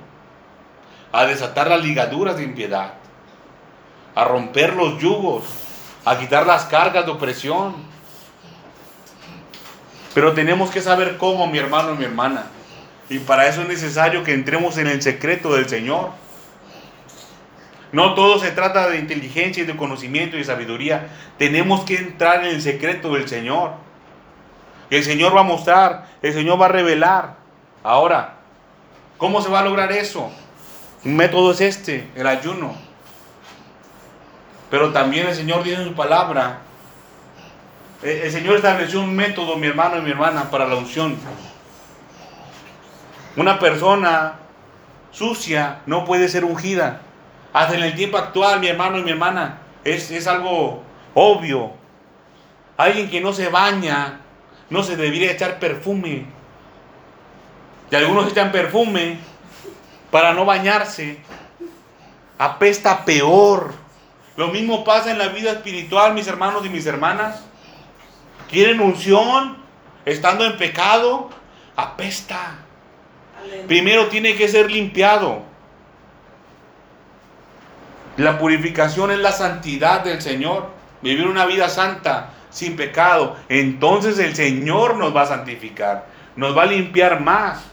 A 1.12 1.24
desatar 1.24 1.68
las 1.68 1.82
ligaduras 1.82 2.36
de 2.36 2.44
impiedad. 2.44 2.94
A 4.14 4.24
romper 4.24 4.74
los 4.74 5.00
yugos. 5.00 5.44
A 6.04 6.18
quitar 6.18 6.46
las 6.46 6.64
cargas 6.64 7.06
de 7.06 7.12
opresión. 7.12 7.74
Pero 10.14 10.32
tenemos 10.32 10.70
que 10.70 10.80
saber 10.80 11.16
cómo, 11.16 11.46
mi 11.46 11.58
hermano 11.58 11.94
y 11.94 11.98
mi 11.98 12.04
hermana. 12.04 12.46
Y 13.08 13.20
para 13.20 13.46
eso 13.46 13.62
es 13.62 13.68
necesario 13.68 14.22
que 14.22 14.34
entremos 14.34 14.76
en 14.76 14.86
el 14.86 15.00
secreto 15.00 15.54
del 15.54 15.68
Señor. 15.68 16.10
No 17.90 18.14
todo 18.14 18.38
se 18.38 18.50
trata 18.50 18.88
de 18.90 18.98
inteligencia 18.98 19.62
y 19.62 19.66
de 19.66 19.76
conocimiento 19.76 20.36
y 20.36 20.40
de 20.40 20.44
sabiduría. 20.44 21.08
Tenemos 21.38 21.84
que 21.84 21.96
entrar 21.96 22.44
en 22.44 22.54
el 22.54 22.62
secreto 22.62 23.14
del 23.14 23.28
Señor. 23.28 23.72
El 24.90 25.04
Señor 25.04 25.34
va 25.36 25.40
a 25.40 25.44
mostrar, 25.44 26.06
el 26.22 26.32
Señor 26.32 26.60
va 26.60 26.66
a 26.66 26.70
revelar. 26.70 27.36
Ahora, 27.82 28.34
¿cómo 29.18 29.40
se 29.42 29.48
va 29.48 29.60
a 29.60 29.64
lograr 29.64 29.92
eso? 29.92 30.30
Un 31.04 31.16
método 31.16 31.52
es 31.52 31.60
este, 31.60 32.08
el 32.14 32.26
ayuno. 32.26 32.74
Pero 34.70 34.92
también 34.92 35.26
el 35.26 35.34
Señor 35.34 35.62
dice 35.62 35.76
en 35.76 35.88
su 35.88 35.94
palabra, 35.94 36.58
el 38.02 38.30
Señor 38.30 38.56
estableció 38.56 39.00
un 39.00 39.14
método, 39.14 39.56
mi 39.56 39.66
hermano 39.66 39.98
y 39.98 40.02
mi 40.02 40.10
hermana, 40.10 40.50
para 40.50 40.66
la 40.66 40.76
unción. 40.76 41.16
Una 43.36 43.58
persona 43.58 44.34
sucia 45.10 45.80
no 45.86 46.04
puede 46.04 46.28
ser 46.28 46.44
ungida. 46.44 47.00
Hasta 47.52 47.74
en 47.74 47.82
el 47.82 47.94
tiempo 47.94 48.18
actual, 48.18 48.60
mi 48.60 48.68
hermano 48.68 48.98
y 48.98 49.02
mi 49.02 49.10
hermana, 49.10 49.58
es, 49.84 50.10
es 50.10 50.26
algo 50.26 50.82
obvio. 51.14 51.72
Alguien 52.76 53.10
que 53.10 53.20
no 53.20 53.32
se 53.32 53.48
baña, 53.48 54.20
no 54.70 54.82
se 54.82 54.96
debería 54.96 55.32
echar 55.32 55.58
perfume. 55.58 56.26
Y 57.90 57.94
algunos 57.94 58.30
echan 58.30 58.52
perfume 58.52 59.18
para 60.10 60.34
no 60.34 60.44
bañarse. 60.44 61.18
Apesta 62.38 63.04
peor 63.04 63.74
Lo 64.36 64.48
mismo 64.48 64.84
pasa 64.84 65.10
en 65.10 65.18
la 65.18 65.28
vida 65.28 65.50
espiritual, 65.50 66.14
mis 66.14 66.28
hermanos 66.28 66.64
y 66.64 66.68
mis 66.68 66.86
hermanas. 66.86 67.42
Quieren 68.48 68.80
unción, 68.80 69.56
estando 70.04 70.44
en 70.44 70.56
pecado, 70.56 71.28
apesta. 71.74 72.58
Primero 73.66 74.06
tiene 74.06 74.36
que 74.36 74.46
ser 74.46 74.70
limpiado. 74.70 75.42
La 78.16 78.38
purificación 78.38 79.10
es 79.10 79.18
la 79.18 79.32
santidad 79.32 80.04
del 80.04 80.22
Señor. 80.22 80.70
Vivir 81.02 81.26
una 81.26 81.44
vida 81.44 81.68
santa, 81.68 82.30
sin 82.50 82.76
pecado. 82.76 83.36
Entonces 83.48 84.18
el 84.18 84.34
Señor 84.34 84.96
nos 84.96 85.14
va 85.14 85.22
a 85.22 85.26
santificar. 85.26 86.06
Nos 86.36 86.56
va 86.56 86.62
a 86.62 86.66
limpiar 86.66 87.20
más. 87.20 87.64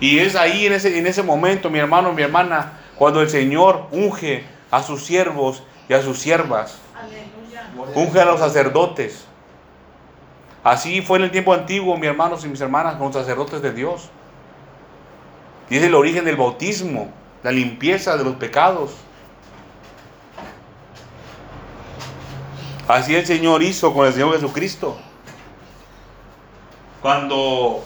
Y 0.00 0.20
es 0.20 0.36
ahí 0.36 0.66
en 0.66 0.74
ese, 0.74 0.98
en 0.98 1.06
ese 1.06 1.22
momento, 1.22 1.70
mi 1.70 1.78
hermano, 1.78 2.12
mi 2.12 2.22
hermana, 2.22 2.80
cuando 2.96 3.20
el 3.20 3.28
Señor 3.28 3.86
unge 3.90 4.44
a 4.70 4.82
sus 4.82 5.04
siervos 5.04 5.62
y 5.88 5.94
a 5.94 6.02
sus 6.02 6.18
siervas. 6.18 6.78
Unge 7.94 8.20
a 8.20 8.24
los 8.24 8.40
sacerdotes. 8.40 9.24
Así 10.62 11.00
fue 11.02 11.18
en 11.18 11.24
el 11.24 11.30
tiempo 11.30 11.54
antiguo, 11.54 11.96
mis 11.96 12.08
hermanos 12.08 12.44
y 12.44 12.48
mis 12.48 12.60
hermanas, 12.60 12.96
con 12.96 13.06
los 13.06 13.14
sacerdotes 13.14 13.62
de 13.62 13.72
Dios. 13.72 14.10
Y 15.70 15.76
es 15.76 15.82
el 15.82 15.94
origen 15.94 16.24
del 16.24 16.36
bautismo, 16.36 17.08
la 17.42 17.52
limpieza 17.52 18.16
de 18.16 18.24
los 18.24 18.36
pecados. 18.36 18.94
Así 22.88 23.14
el 23.14 23.26
Señor 23.26 23.62
hizo 23.62 23.92
con 23.92 24.06
el 24.06 24.14
Señor 24.14 24.32
Jesucristo. 24.32 24.96
Cuando, 27.02 27.84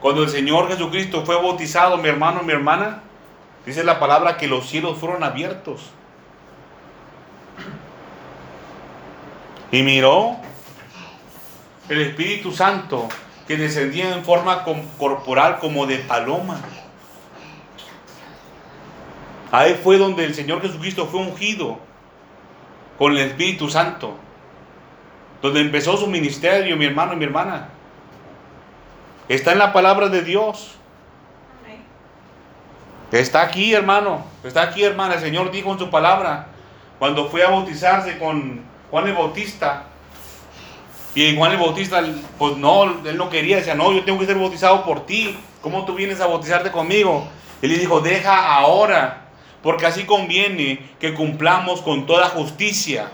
cuando 0.00 0.22
el 0.22 0.28
Señor 0.28 0.68
Jesucristo 0.68 1.24
fue 1.24 1.36
bautizado, 1.36 1.96
mi 1.96 2.10
hermano, 2.10 2.42
mi 2.42 2.52
hermana, 2.52 3.00
dice 3.64 3.82
la 3.82 3.98
palabra 3.98 4.36
que 4.36 4.46
los 4.46 4.68
cielos 4.68 4.98
fueron 4.98 5.24
abiertos. 5.24 5.90
Y 9.72 9.82
miró 9.82 10.36
el 11.88 12.02
Espíritu 12.02 12.52
Santo 12.52 13.08
que 13.48 13.56
descendía 13.56 14.14
en 14.14 14.24
forma 14.24 14.62
corporal 14.98 15.58
como 15.58 15.86
de 15.86 15.98
paloma. 16.00 16.60
Ahí 19.50 19.80
fue 19.82 19.96
donde 19.96 20.26
el 20.26 20.34
Señor 20.34 20.60
Jesucristo 20.60 21.06
fue 21.06 21.20
ungido 21.20 21.78
con 22.98 23.12
el 23.12 23.18
Espíritu 23.20 23.70
Santo. 23.70 24.18
Donde 25.44 25.60
empezó 25.60 25.98
su 25.98 26.06
ministerio, 26.06 26.74
mi 26.74 26.86
hermano 26.86 27.12
y 27.12 27.16
mi 27.16 27.26
hermana. 27.26 27.68
Está 29.28 29.52
en 29.52 29.58
la 29.58 29.74
palabra 29.74 30.08
de 30.08 30.22
Dios. 30.22 30.76
Está 33.12 33.42
aquí, 33.42 33.74
hermano. 33.74 34.24
Está 34.42 34.62
aquí, 34.62 34.82
hermana. 34.82 35.16
El 35.16 35.20
Señor 35.20 35.50
dijo 35.50 35.70
en 35.70 35.78
su 35.78 35.90
palabra, 35.90 36.46
cuando 36.98 37.28
fue 37.28 37.44
a 37.44 37.50
bautizarse 37.50 38.16
con 38.18 38.62
Juan 38.90 39.06
el 39.06 39.12
Bautista, 39.12 39.82
y 41.14 41.36
Juan 41.36 41.52
el 41.52 41.58
Bautista, 41.58 42.02
pues 42.38 42.56
no, 42.56 42.84
él 43.04 43.18
no 43.18 43.28
quería, 43.28 43.58
decía, 43.58 43.74
no, 43.74 43.92
yo 43.92 44.02
tengo 44.02 44.20
que 44.20 44.24
ser 44.24 44.38
bautizado 44.38 44.82
por 44.82 45.04
ti. 45.04 45.36
¿Cómo 45.60 45.84
tú 45.84 45.94
vienes 45.94 46.22
a 46.22 46.26
bautizarte 46.26 46.72
conmigo? 46.72 47.28
Él 47.60 47.70
le 47.70 47.76
dijo, 47.76 48.00
deja 48.00 48.54
ahora, 48.54 49.26
porque 49.62 49.84
así 49.84 50.04
conviene 50.04 50.88
que 50.98 51.12
cumplamos 51.12 51.82
con 51.82 52.06
toda 52.06 52.30
justicia, 52.30 53.12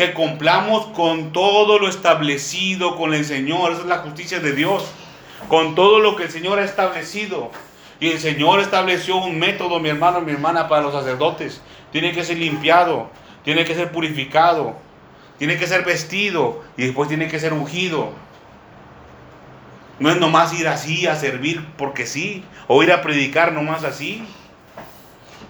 que 0.00 0.14
cumplamos 0.14 0.86
con 0.96 1.32
todo 1.32 1.78
lo 1.78 1.86
establecido 1.86 2.96
con 2.96 3.12
el 3.12 3.26
Señor. 3.26 3.72
Esa 3.72 3.82
es 3.82 3.86
la 3.86 3.98
justicia 3.98 4.40
de 4.40 4.52
Dios, 4.52 4.82
con 5.48 5.74
todo 5.74 6.00
lo 6.00 6.16
que 6.16 6.24
el 6.24 6.30
Señor 6.30 6.58
ha 6.58 6.64
establecido. 6.64 7.50
Y 8.00 8.08
el 8.08 8.18
Señor 8.18 8.60
estableció 8.60 9.16
un 9.16 9.38
método, 9.38 9.78
mi 9.78 9.90
hermano, 9.90 10.22
mi 10.22 10.32
hermana, 10.32 10.68
para 10.68 10.80
los 10.80 10.94
sacerdotes. 10.94 11.60
Tiene 11.92 12.12
que 12.12 12.24
ser 12.24 12.38
limpiado, 12.38 13.10
tiene 13.44 13.64
que 13.66 13.74
ser 13.74 13.92
purificado 13.92 14.74
tiene 15.40 15.56
que 15.56 15.66
ser 15.66 15.86
vestido 15.86 16.62
y 16.76 16.84
después 16.84 17.08
tiene 17.08 17.26
que 17.28 17.40
ser 17.40 17.54
ungido. 17.54 18.12
No 19.98 20.10
es 20.10 20.18
nomás 20.18 20.52
ir 20.52 20.68
así 20.68 21.06
a 21.06 21.16
servir 21.16 21.66
porque 21.78 22.06
sí, 22.06 22.44
o 22.68 22.82
ir 22.82 22.92
a 22.92 23.00
predicar 23.00 23.52
nomás 23.52 23.82
así. 23.84 24.22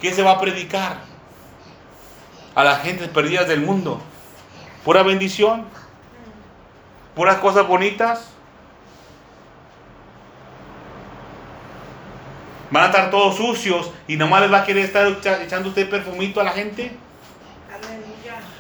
¿Qué 0.00 0.12
se 0.12 0.22
va 0.22 0.30
a 0.30 0.40
predicar? 0.40 0.98
A 2.54 2.62
las 2.62 2.82
gentes 2.82 3.08
perdidas 3.08 3.48
del 3.48 3.62
mundo. 3.62 4.00
Pura 4.84 5.02
bendición. 5.02 5.64
Puras 7.14 7.36
cosas 7.36 7.66
bonitas. 7.66 8.30
Van 12.70 12.84
a 12.84 12.86
estar 12.86 13.10
todos 13.10 13.36
sucios 13.36 13.90
y 14.06 14.16
nomás 14.16 14.42
les 14.42 14.52
va 14.52 14.58
a 14.58 14.64
querer 14.64 14.84
estar 14.84 15.06
echando 15.42 15.70
usted 15.70 15.90
perfumito 15.90 16.40
a 16.40 16.44
la 16.44 16.52
gente. 16.52 16.92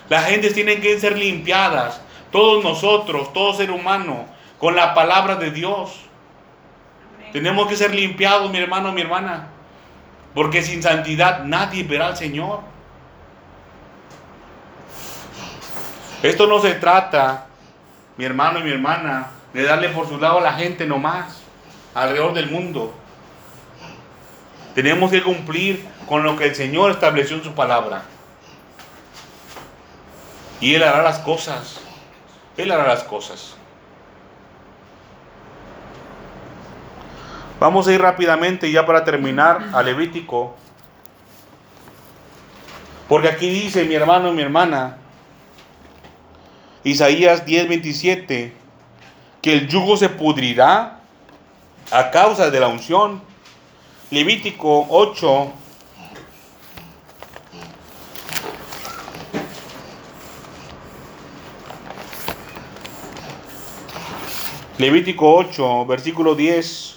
Las 0.08 0.26
gentes 0.26 0.52
tienen 0.52 0.80
que 0.80 0.98
ser 0.98 1.16
limpiadas. 1.16 2.00
Todos 2.32 2.62
nosotros, 2.64 3.32
todo 3.32 3.54
ser 3.54 3.70
humano, 3.70 4.26
con 4.58 4.74
la 4.74 4.94
palabra 4.94 5.36
de 5.36 5.52
Dios. 5.52 6.00
Tenemos 7.32 7.68
que 7.68 7.76
ser 7.76 7.94
limpiados, 7.94 8.50
mi 8.50 8.58
hermano, 8.58 8.92
mi 8.92 9.00
hermana. 9.00 9.48
Porque 10.34 10.62
sin 10.62 10.82
santidad 10.82 11.44
nadie 11.44 11.84
verá 11.84 12.08
al 12.08 12.16
Señor. 12.16 12.60
Esto 16.22 16.46
no 16.46 16.60
se 16.60 16.74
trata, 16.74 17.46
mi 18.16 18.24
hermano 18.24 18.58
y 18.58 18.62
mi 18.62 18.70
hermana, 18.70 19.28
de 19.54 19.62
darle 19.62 19.88
por 19.88 20.06
su 20.06 20.18
lado 20.18 20.38
a 20.38 20.42
la 20.42 20.52
gente 20.52 20.86
nomás, 20.86 21.40
alrededor 21.94 22.34
del 22.34 22.50
mundo. 22.50 22.94
Tenemos 24.74 25.10
que 25.10 25.22
cumplir 25.22 25.84
con 26.06 26.22
lo 26.22 26.36
que 26.36 26.46
el 26.46 26.54
Señor 26.54 26.90
estableció 26.90 27.36
en 27.36 27.44
su 27.44 27.54
palabra. 27.54 28.02
Y 30.60 30.74
Él 30.74 30.82
hará 30.82 31.02
las 31.02 31.18
cosas. 31.20 31.80
Él 32.56 32.70
hará 32.70 32.86
las 32.86 33.02
cosas. 33.04 33.54
Vamos 37.58 37.88
a 37.88 37.92
ir 37.92 38.00
rápidamente 38.00 38.70
ya 38.70 38.84
para 38.86 39.04
terminar 39.04 39.70
a 39.72 39.82
Levítico. 39.82 40.56
Porque 43.08 43.28
aquí 43.28 43.50
dice 43.50 43.84
mi 43.84 43.94
hermano 43.94 44.28
y 44.28 44.32
mi 44.32 44.42
hermana, 44.42 44.99
Isaías 46.84 47.44
10:27, 47.44 48.52
que 49.42 49.52
el 49.52 49.68
yugo 49.68 49.96
se 49.96 50.08
pudrirá 50.08 51.00
a 51.90 52.10
causa 52.10 52.50
de 52.50 52.60
la 52.60 52.68
unción. 52.68 53.22
Levítico 54.10 54.86
8, 54.88 55.52
Levítico 64.80 65.34
8, 65.34 65.84
versículo 65.84 66.34
10. 66.34 66.96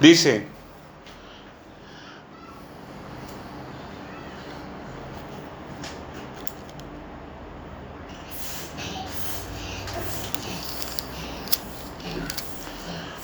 Dice, 0.00 0.46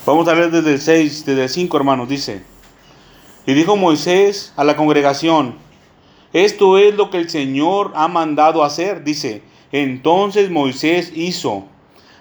Vamos 0.05 0.27
a 0.27 0.33
ver 0.33 0.51
desde 0.51 0.73
el 0.73 0.81
6, 0.81 1.25
desde 1.25 1.43
el 1.43 1.49
5, 1.49 1.77
hermanos, 1.77 2.09
dice. 2.09 2.43
Y 3.45 3.53
dijo 3.53 3.77
Moisés 3.77 4.51
a 4.57 4.65
la 4.65 4.75
congregación, 4.75 5.55
esto 6.33 6.77
es 6.77 6.95
lo 6.95 7.09
que 7.09 7.19
el 7.19 7.29
Señor 7.29 7.93
ha 7.95 8.09
mandado 8.09 8.65
hacer, 8.65 9.05
dice, 9.05 9.43
entonces 9.71 10.51
Moisés 10.51 11.13
hizo 11.15 11.63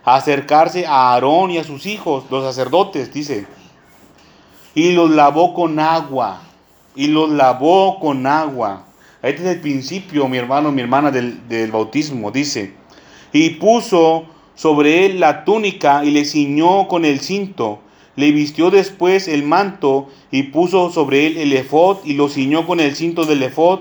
acercarse 0.05 0.87
a 0.87 1.13
Aarón 1.13 1.51
y 1.51 1.59
a 1.59 1.65
sus 1.65 1.87
hijos, 1.87 2.25
los 2.31 2.45
sacerdotes, 2.45 3.13
dice, 3.13 3.47
y 4.77 4.93
los 4.93 5.11
lavó 5.11 5.53
con 5.53 5.81
agua, 5.81 6.41
y 6.95 7.09
los 7.09 7.31
lavó 7.31 7.99
con 7.99 8.29
agua. 8.29 8.85
Este 9.23 9.43
es 9.43 9.49
el 9.57 9.61
principio, 9.61 10.29
mi 10.29 10.39
hermano, 10.39 10.71
mi 10.71 10.83
hermana, 10.83 11.11
del, 11.11 11.49
del 11.49 11.73
bautismo, 11.73 12.31
dice, 12.31 12.75
y 13.33 13.51
puso 13.51 14.27
sobre 14.55 15.07
él 15.07 15.21
la 15.21 15.45
túnica 15.45 16.05
y 16.05 16.11
le 16.11 16.25
ciñó 16.25 16.89
con 16.89 17.05
el 17.05 17.21
cinto. 17.21 17.81
Le 18.17 18.31
vistió 18.33 18.71
después 18.71 19.29
el 19.29 19.43
manto 19.43 20.09
y 20.31 20.45
puso 20.45 20.91
sobre 20.91 21.27
él 21.27 21.37
el 21.39 21.53
efod 21.53 21.99
y 22.05 22.15
lo 22.15 22.29
ciñó 22.29 22.67
con 22.67 22.81
el 22.81 22.95
cinto 22.95 23.25
del 23.25 23.43
efod 23.43 23.81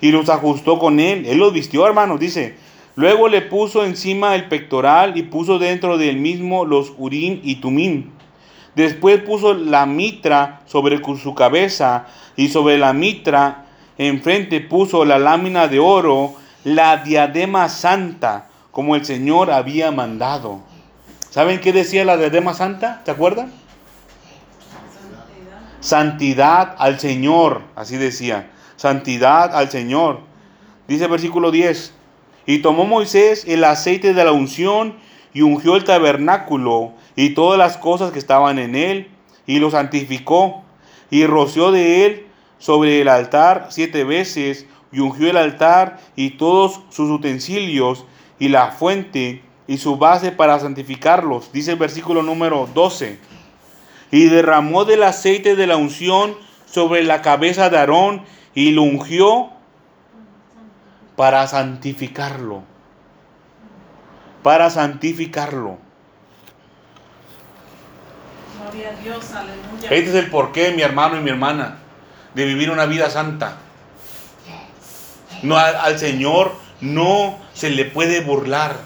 y 0.00 0.10
los 0.10 0.28
ajustó 0.28 0.78
con 0.78 1.00
él. 1.00 1.26
Él 1.26 1.38
los 1.38 1.52
vistió, 1.52 1.86
hermanos, 1.86 2.20
dice. 2.20 2.56
Luego 2.96 3.28
le 3.28 3.42
puso 3.42 3.84
encima 3.84 4.34
el 4.34 4.48
pectoral 4.48 5.16
y 5.16 5.22
puso 5.22 5.60
dentro 5.60 5.98
del 5.98 6.16
mismo 6.16 6.64
los 6.64 6.92
urín 6.98 7.40
y 7.44 7.56
tumín. 7.56 8.10
Después 8.74 9.20
puso 9.22 9.54
la 9.54 9.86
mitra 9.86 10.62
sobre 10.66 11.00
su 11.16 11.34
cabeza 11.34 12.06
y 12.36 12.48
sobre 12.48 12.76
la 12.76 12.92
mitra 12.92 13.66
enfrente 13.98 14.60
puso 14.60 15.04
la 15.04 15.18
lámina 15.18 15.68
de 15.68 15.80
oro, 15.80 16.34
la 16.64 16.98
diadema 16.98 17.68
santa, 17.68 18.47
como 18.78 18.94
el 18.94 19.04
Señor 19.04 19.50
había 19.50 19.90
mandado. 19.90 20.60
¿Saben 21.30 21.60
qué 21.60 21.72
decía 21.72 22.04
la 22.04 22.16
diadema 22.16 22.54
santa? 22.54 23.02
¿Se 23.04 23.10
acuerdan? 23.10 23.52
santidad 25.80 26.76
al 26.78 27.00
Señor, 27.00 27.62
así 27.74 27.96
decía, 27.96 28.52
santidad 28.76 29.56
al 29.56 29.68
Señor. 29.68 30.20
Dice 30.86 31.06
el 31.06 31.10
versículo 31.10 31.50
10, 31.50 31.92
y 32.46 32.60
tomó 32.60 32.84
Moisés 32.84 33.44
el 33.48 33.64
aceite 33.64 34.14
de 34.14 34.24
la 34.24 34.30
unción 34.30 34.94
y 35.34 35.42
ungió 35.42 35.74
el 35.74 35.82
tabernáculo 35.82 36.92
y 37.16 37.30
todas 37.30 37.58
las 37.58 37.78
cosas 37.78 38.12
que 38.12 38.20
estaban 38.20 38.60
en 38.60 38.76
él, 38.76 39.08
y 39.44 39.58
lo 39.58 39.72
santificó, 39.72 40.62
y 41.10 41.26
roció 41.26 41.72
de 41.72 42.06
él 42.06 42.26
sobre 42.58 43.00
el 43.00 43.08
altar 43.08 43.66
siete 43.70 44.04
veces, 44.04 44.66
y 44.92 45.00
ungió 45.00 45.28
el 45.30 45.36
altar 45.36 45.98
y 46.14 46.30
todos 46.30 46.82
sus 46.90 47.10
utensilios, 47.10 48.04
y 48.38 48.48
la 48.48 48.70
fuente 48.70 49.42
y 49.66 49.78
su 49.78 49.96
base 49.96 50.32
para 50.32 50.58
santificarlos. 50.58 51.52
Dice 51.52 51.72
el 51.72 51.78
versículo 51.78 52.22
número 52.22 52.68
12. 52.72 53.18
Y 54.10 54.24
derramó 54.24 54.84
del 54.84 55.02
aceite 55.02 55.54
de 55.56 55.66
la 55.66 55.76
unción 55.76 56.36
sobre 56.66 57.04
la 57.04 57.20
cabeza 57.20 57.68
de 57.68 57.78
Aarón 57.78 58.24
y 58.54 58.70
lo 58.70 58.82
ungió 58.82 59.50
para 61.16 61.46
santificarlo. 61.46 62.62
Para 64.42 64.70
santificarlo. 64.70 65.78
Gloria 68.62 68.90
a 68.90 69.02
Dios, 69.02 69.32
aleluya. 69.32 69.90
Este 69.90 70.10
es 70.10 70.14
el 70.14 70.30
porqué, 70.30 70.70
mi 70.70 70.82
hermano 70.82 71.18
y 71.18 71.20
mi 71.20 71.30
hermana, 71.30 71.78
de 72.34 72.44
vivir 72.46 72.70
una 72.70 72.86
vida 72.86 73.10
santa. 73.10 73.58
No 75.42 75.56
al, 75.56 75.76
al 75.76 75.98
Señor 75.98 76.52
no 76.80 77.38
se 77.54 77.70
le 77.70 77.84
puede 77.84 78.20
burlar. 78.20 78.76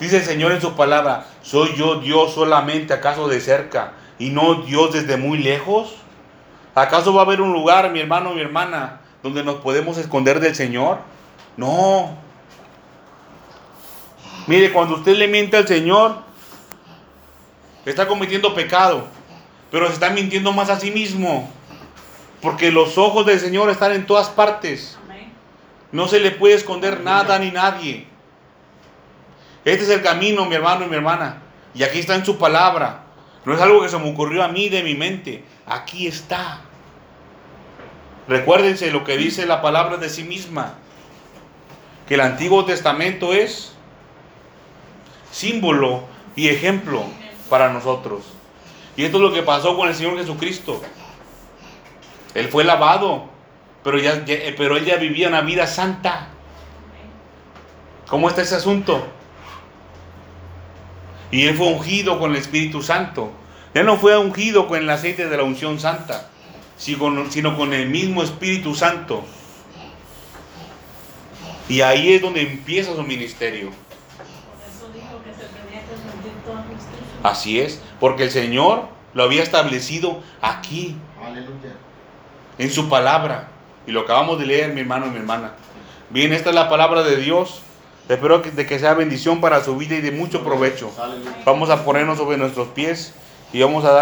Dice 0.00 0.18
el 0.18 0.24
Señor 0.24 0.52
en 0.52 0.60
su 0.60 0.74
palabra, 0.74 1.26
¿soy 1.42 1.74
yo 1.76 1.96
Dios 1.96 2.34
solamente 2.34 2.92
acaso 2.92 3.28
de 3.28 3.40
cerca 3.40 3.92
y 4.18 4.30
no 4.30 4.62
Dios 4.62 4.92
desde 4.92 5.16
muy 5.16 5.38
lejos? 5.38 5.96
¿Acaso 6.74 7.14
va 7.14 7.22
a 7.22 7.24
haber 7.24 7.40
un 7.40 7.52
lugar, 7.52 7.90
mi 7.90 8.00
hermano, 8.00 8.34
mi 8.34 8.40
hermana, 8.40 9.00
donde 9.22 9.44
nos 9.44 9.56
podemos 9.56 9.96
esconder 9.96 10.40
del 10.40 10.54
Señor? 10.54 10.98
No. 11.56 12.16
Mire, 14.46 14.72
cuando 14.72 14.96
usted 14.96 15.16
le 15.16 15.28
miente 15.28 15.56
al 15.56 15.68
Señor, 15.68 16.16
está 17.86 18.08
cometiendo 18.08 18.54
pecado, 18.54 19.06
pero 19.70 19.86
se 19.86 19.94
está 19.94 20.10
mintiendo 20.10 20.52
más 20.52 20.68
a 20.68 20.80
sí 20.80 20.90
mismo, 20.90 21.48
porque 22.42 22.72
los 22.72 22.98
ojos 22.98 23.24
del 23.24 23.38
Señor 23.38 23.70
están 23.70 23.92
en 23.92 24.04
todas 24.04 24.28
partes. 24.28 24.98
No 25.94 26.08
se 26.08 26.18
le 26.18 26.32
puede 26.32 26.54
esconder 26.54 27.02
nada 27.02 27.38
ni 27.38 27.52
nadie. 27.52 28.04
Este 29.64 29.84
es 29.84 29.90
el 29.90 30.02
camino, 30.02 30.44
mi 30.44 30.56
hermano 30.56 30.84
y 30.84 30.88
mi 30.88 30.96
hermana. 30.96 31.40
Y 31.72 31.84
aquí 31.84 32.00
está 32.00 32.16
en 32.16 32.24
su 32.24 32.36
palabra. 32.36 33.04
No 33.44 33.54
es 33.54 33.60
algo 33.60 33.80
que 33.80 33.88
se 33.88 33.96
me 33.98 34.10
ocurrió 34.10 34.42
a 34.42 34.48
mí 34.48 34.68
de 34.68 34.82
mi 34.82 34.96
mente. 34.96 35.44
Aquí 35.64 36.08
está. 36.08 36.62
Recuérdense 38.26 38.90
lo 38.90 39.04
que 39.04 39.16
dice 39.16 39.46
la 39.46 39.62
palabra 39.62 39.96
de 39.96 40.10
sí 40.10 40.24
misma. 40.24 40.74
Que 42.08 42.14
el 42.14 42.22
Antiguo 42.22 42.64
Testamento 42.64 43.32
es 43.32 43.72
símbolo 45.30 46.02
y 46.34 46.48
ejemplo 46.48 47.04
para 47.48 47.72
nosotros. 47.72 48.24
Y 48.96 49.04
esto 49.04 49.18
es 49.18 49.22
lo 49.22 49.32
que 49.32 49.44
pasó 49.44 49.76
con 49.76 49.88
el 49.88 49.94
Señor 49.94 50.18
Jesucristo. 50.18 50.82
Él 52.34 52.48
fue 52.48 52.64
lavado, 52.64 53.28
pero, 53.84 53.98
ya, 53.98 54.24
ya- 54.24 54.38
pero 54.56 54.76
él 54.76 54.84
ya 54.84 54.96
vivía 54.96 55.28
una 55.28 55.42
vida 55.42 55.66
santa. 55.66 56.28
¿Cómo 58.08 58.28
está 58.28 58.42
ese 58.42 58.56
asunto? 58.56 59.06
Y 61.30 61.46
él 61.46 61.56
fue 61.56 61.68
ungido 61.68 62.18
con 62.18 62.30
el 62.32 62.36
Espíritu 62.36 62.82
Santo. 62.82 63.32
Él 63.74 63.86
no 63.86 63.96
fue 63.96 64.16
ungido 64.16 64.66
con 64.68 64.78
el 64.78 64.88
aceite 64.90 65.28
de 65.28 65.36
la 65.36 65.42
unción 65.42 65.80
santa, 65.80 66.28
sino, 66.76 67.56
con 67.56 67.72
el 67.72 67.88
mismo 67.88 68.22
Espíritu 68.22 68.74
Santo. 68.74 69.24
Y 71.68 71.80
ahí 71.80 72.12
es 72.12 72.22
donde 72.22 72.42
empieza 72.42 72.94
su 72.94 73.02
ministerio. 73.02 73.70
Así 77.22 77.58
es, 77.60 77.80
porque 77.98 78.24
el 78.24 78.30
Señor 78.30 78.88
lo 79.14 79.22
había 79.24 79.42
establecido 79.42 80.22
aquí, 80.42 80.94
en 82.58 82.70
su 82.70 82.88
palabra. 82.88 83.48
Y 83.86 83.92
lo 83.92 84.00
acabamos 84.00 84.38
de 84.38 84.46
leer, 84.46 84.72
mi 84.72 84.80
hermano 84.80 85.06
y 85.06 85.10
mi 85.10 85.16
hermana. 85.16 85.52
Bien, 86.10 86.32
esta 86.32 86.50
es 86.50 86.54
la 86.54 86.68
palabra 86.68 87.02
de 87.02 87.16
Dios. 87.16 87.60
Espero 88.08 88.42
que, 88.42 88.50
de 88.50 88.66
que 88.66 88.78
sea 88.78 88.94
bendición 88.94 89.40
para 89.40 89.62
su 89.62 89.76
vida 89.76 89.96
y 89.96 90.00
de 90.00 90.12
mucho 90.12 90.44
provecho. 90.44 90.90
Vamos 91.44 91.70
a 91.70 91.84
ponernos 91.84 92.18
sobre 92.18 92.36
nuestros 92.36 92.68
pies 92.68 93.14
y 93.52 93.62
vamos 93.62 93.84
a 93.84 93.88
dar 93.88 93.92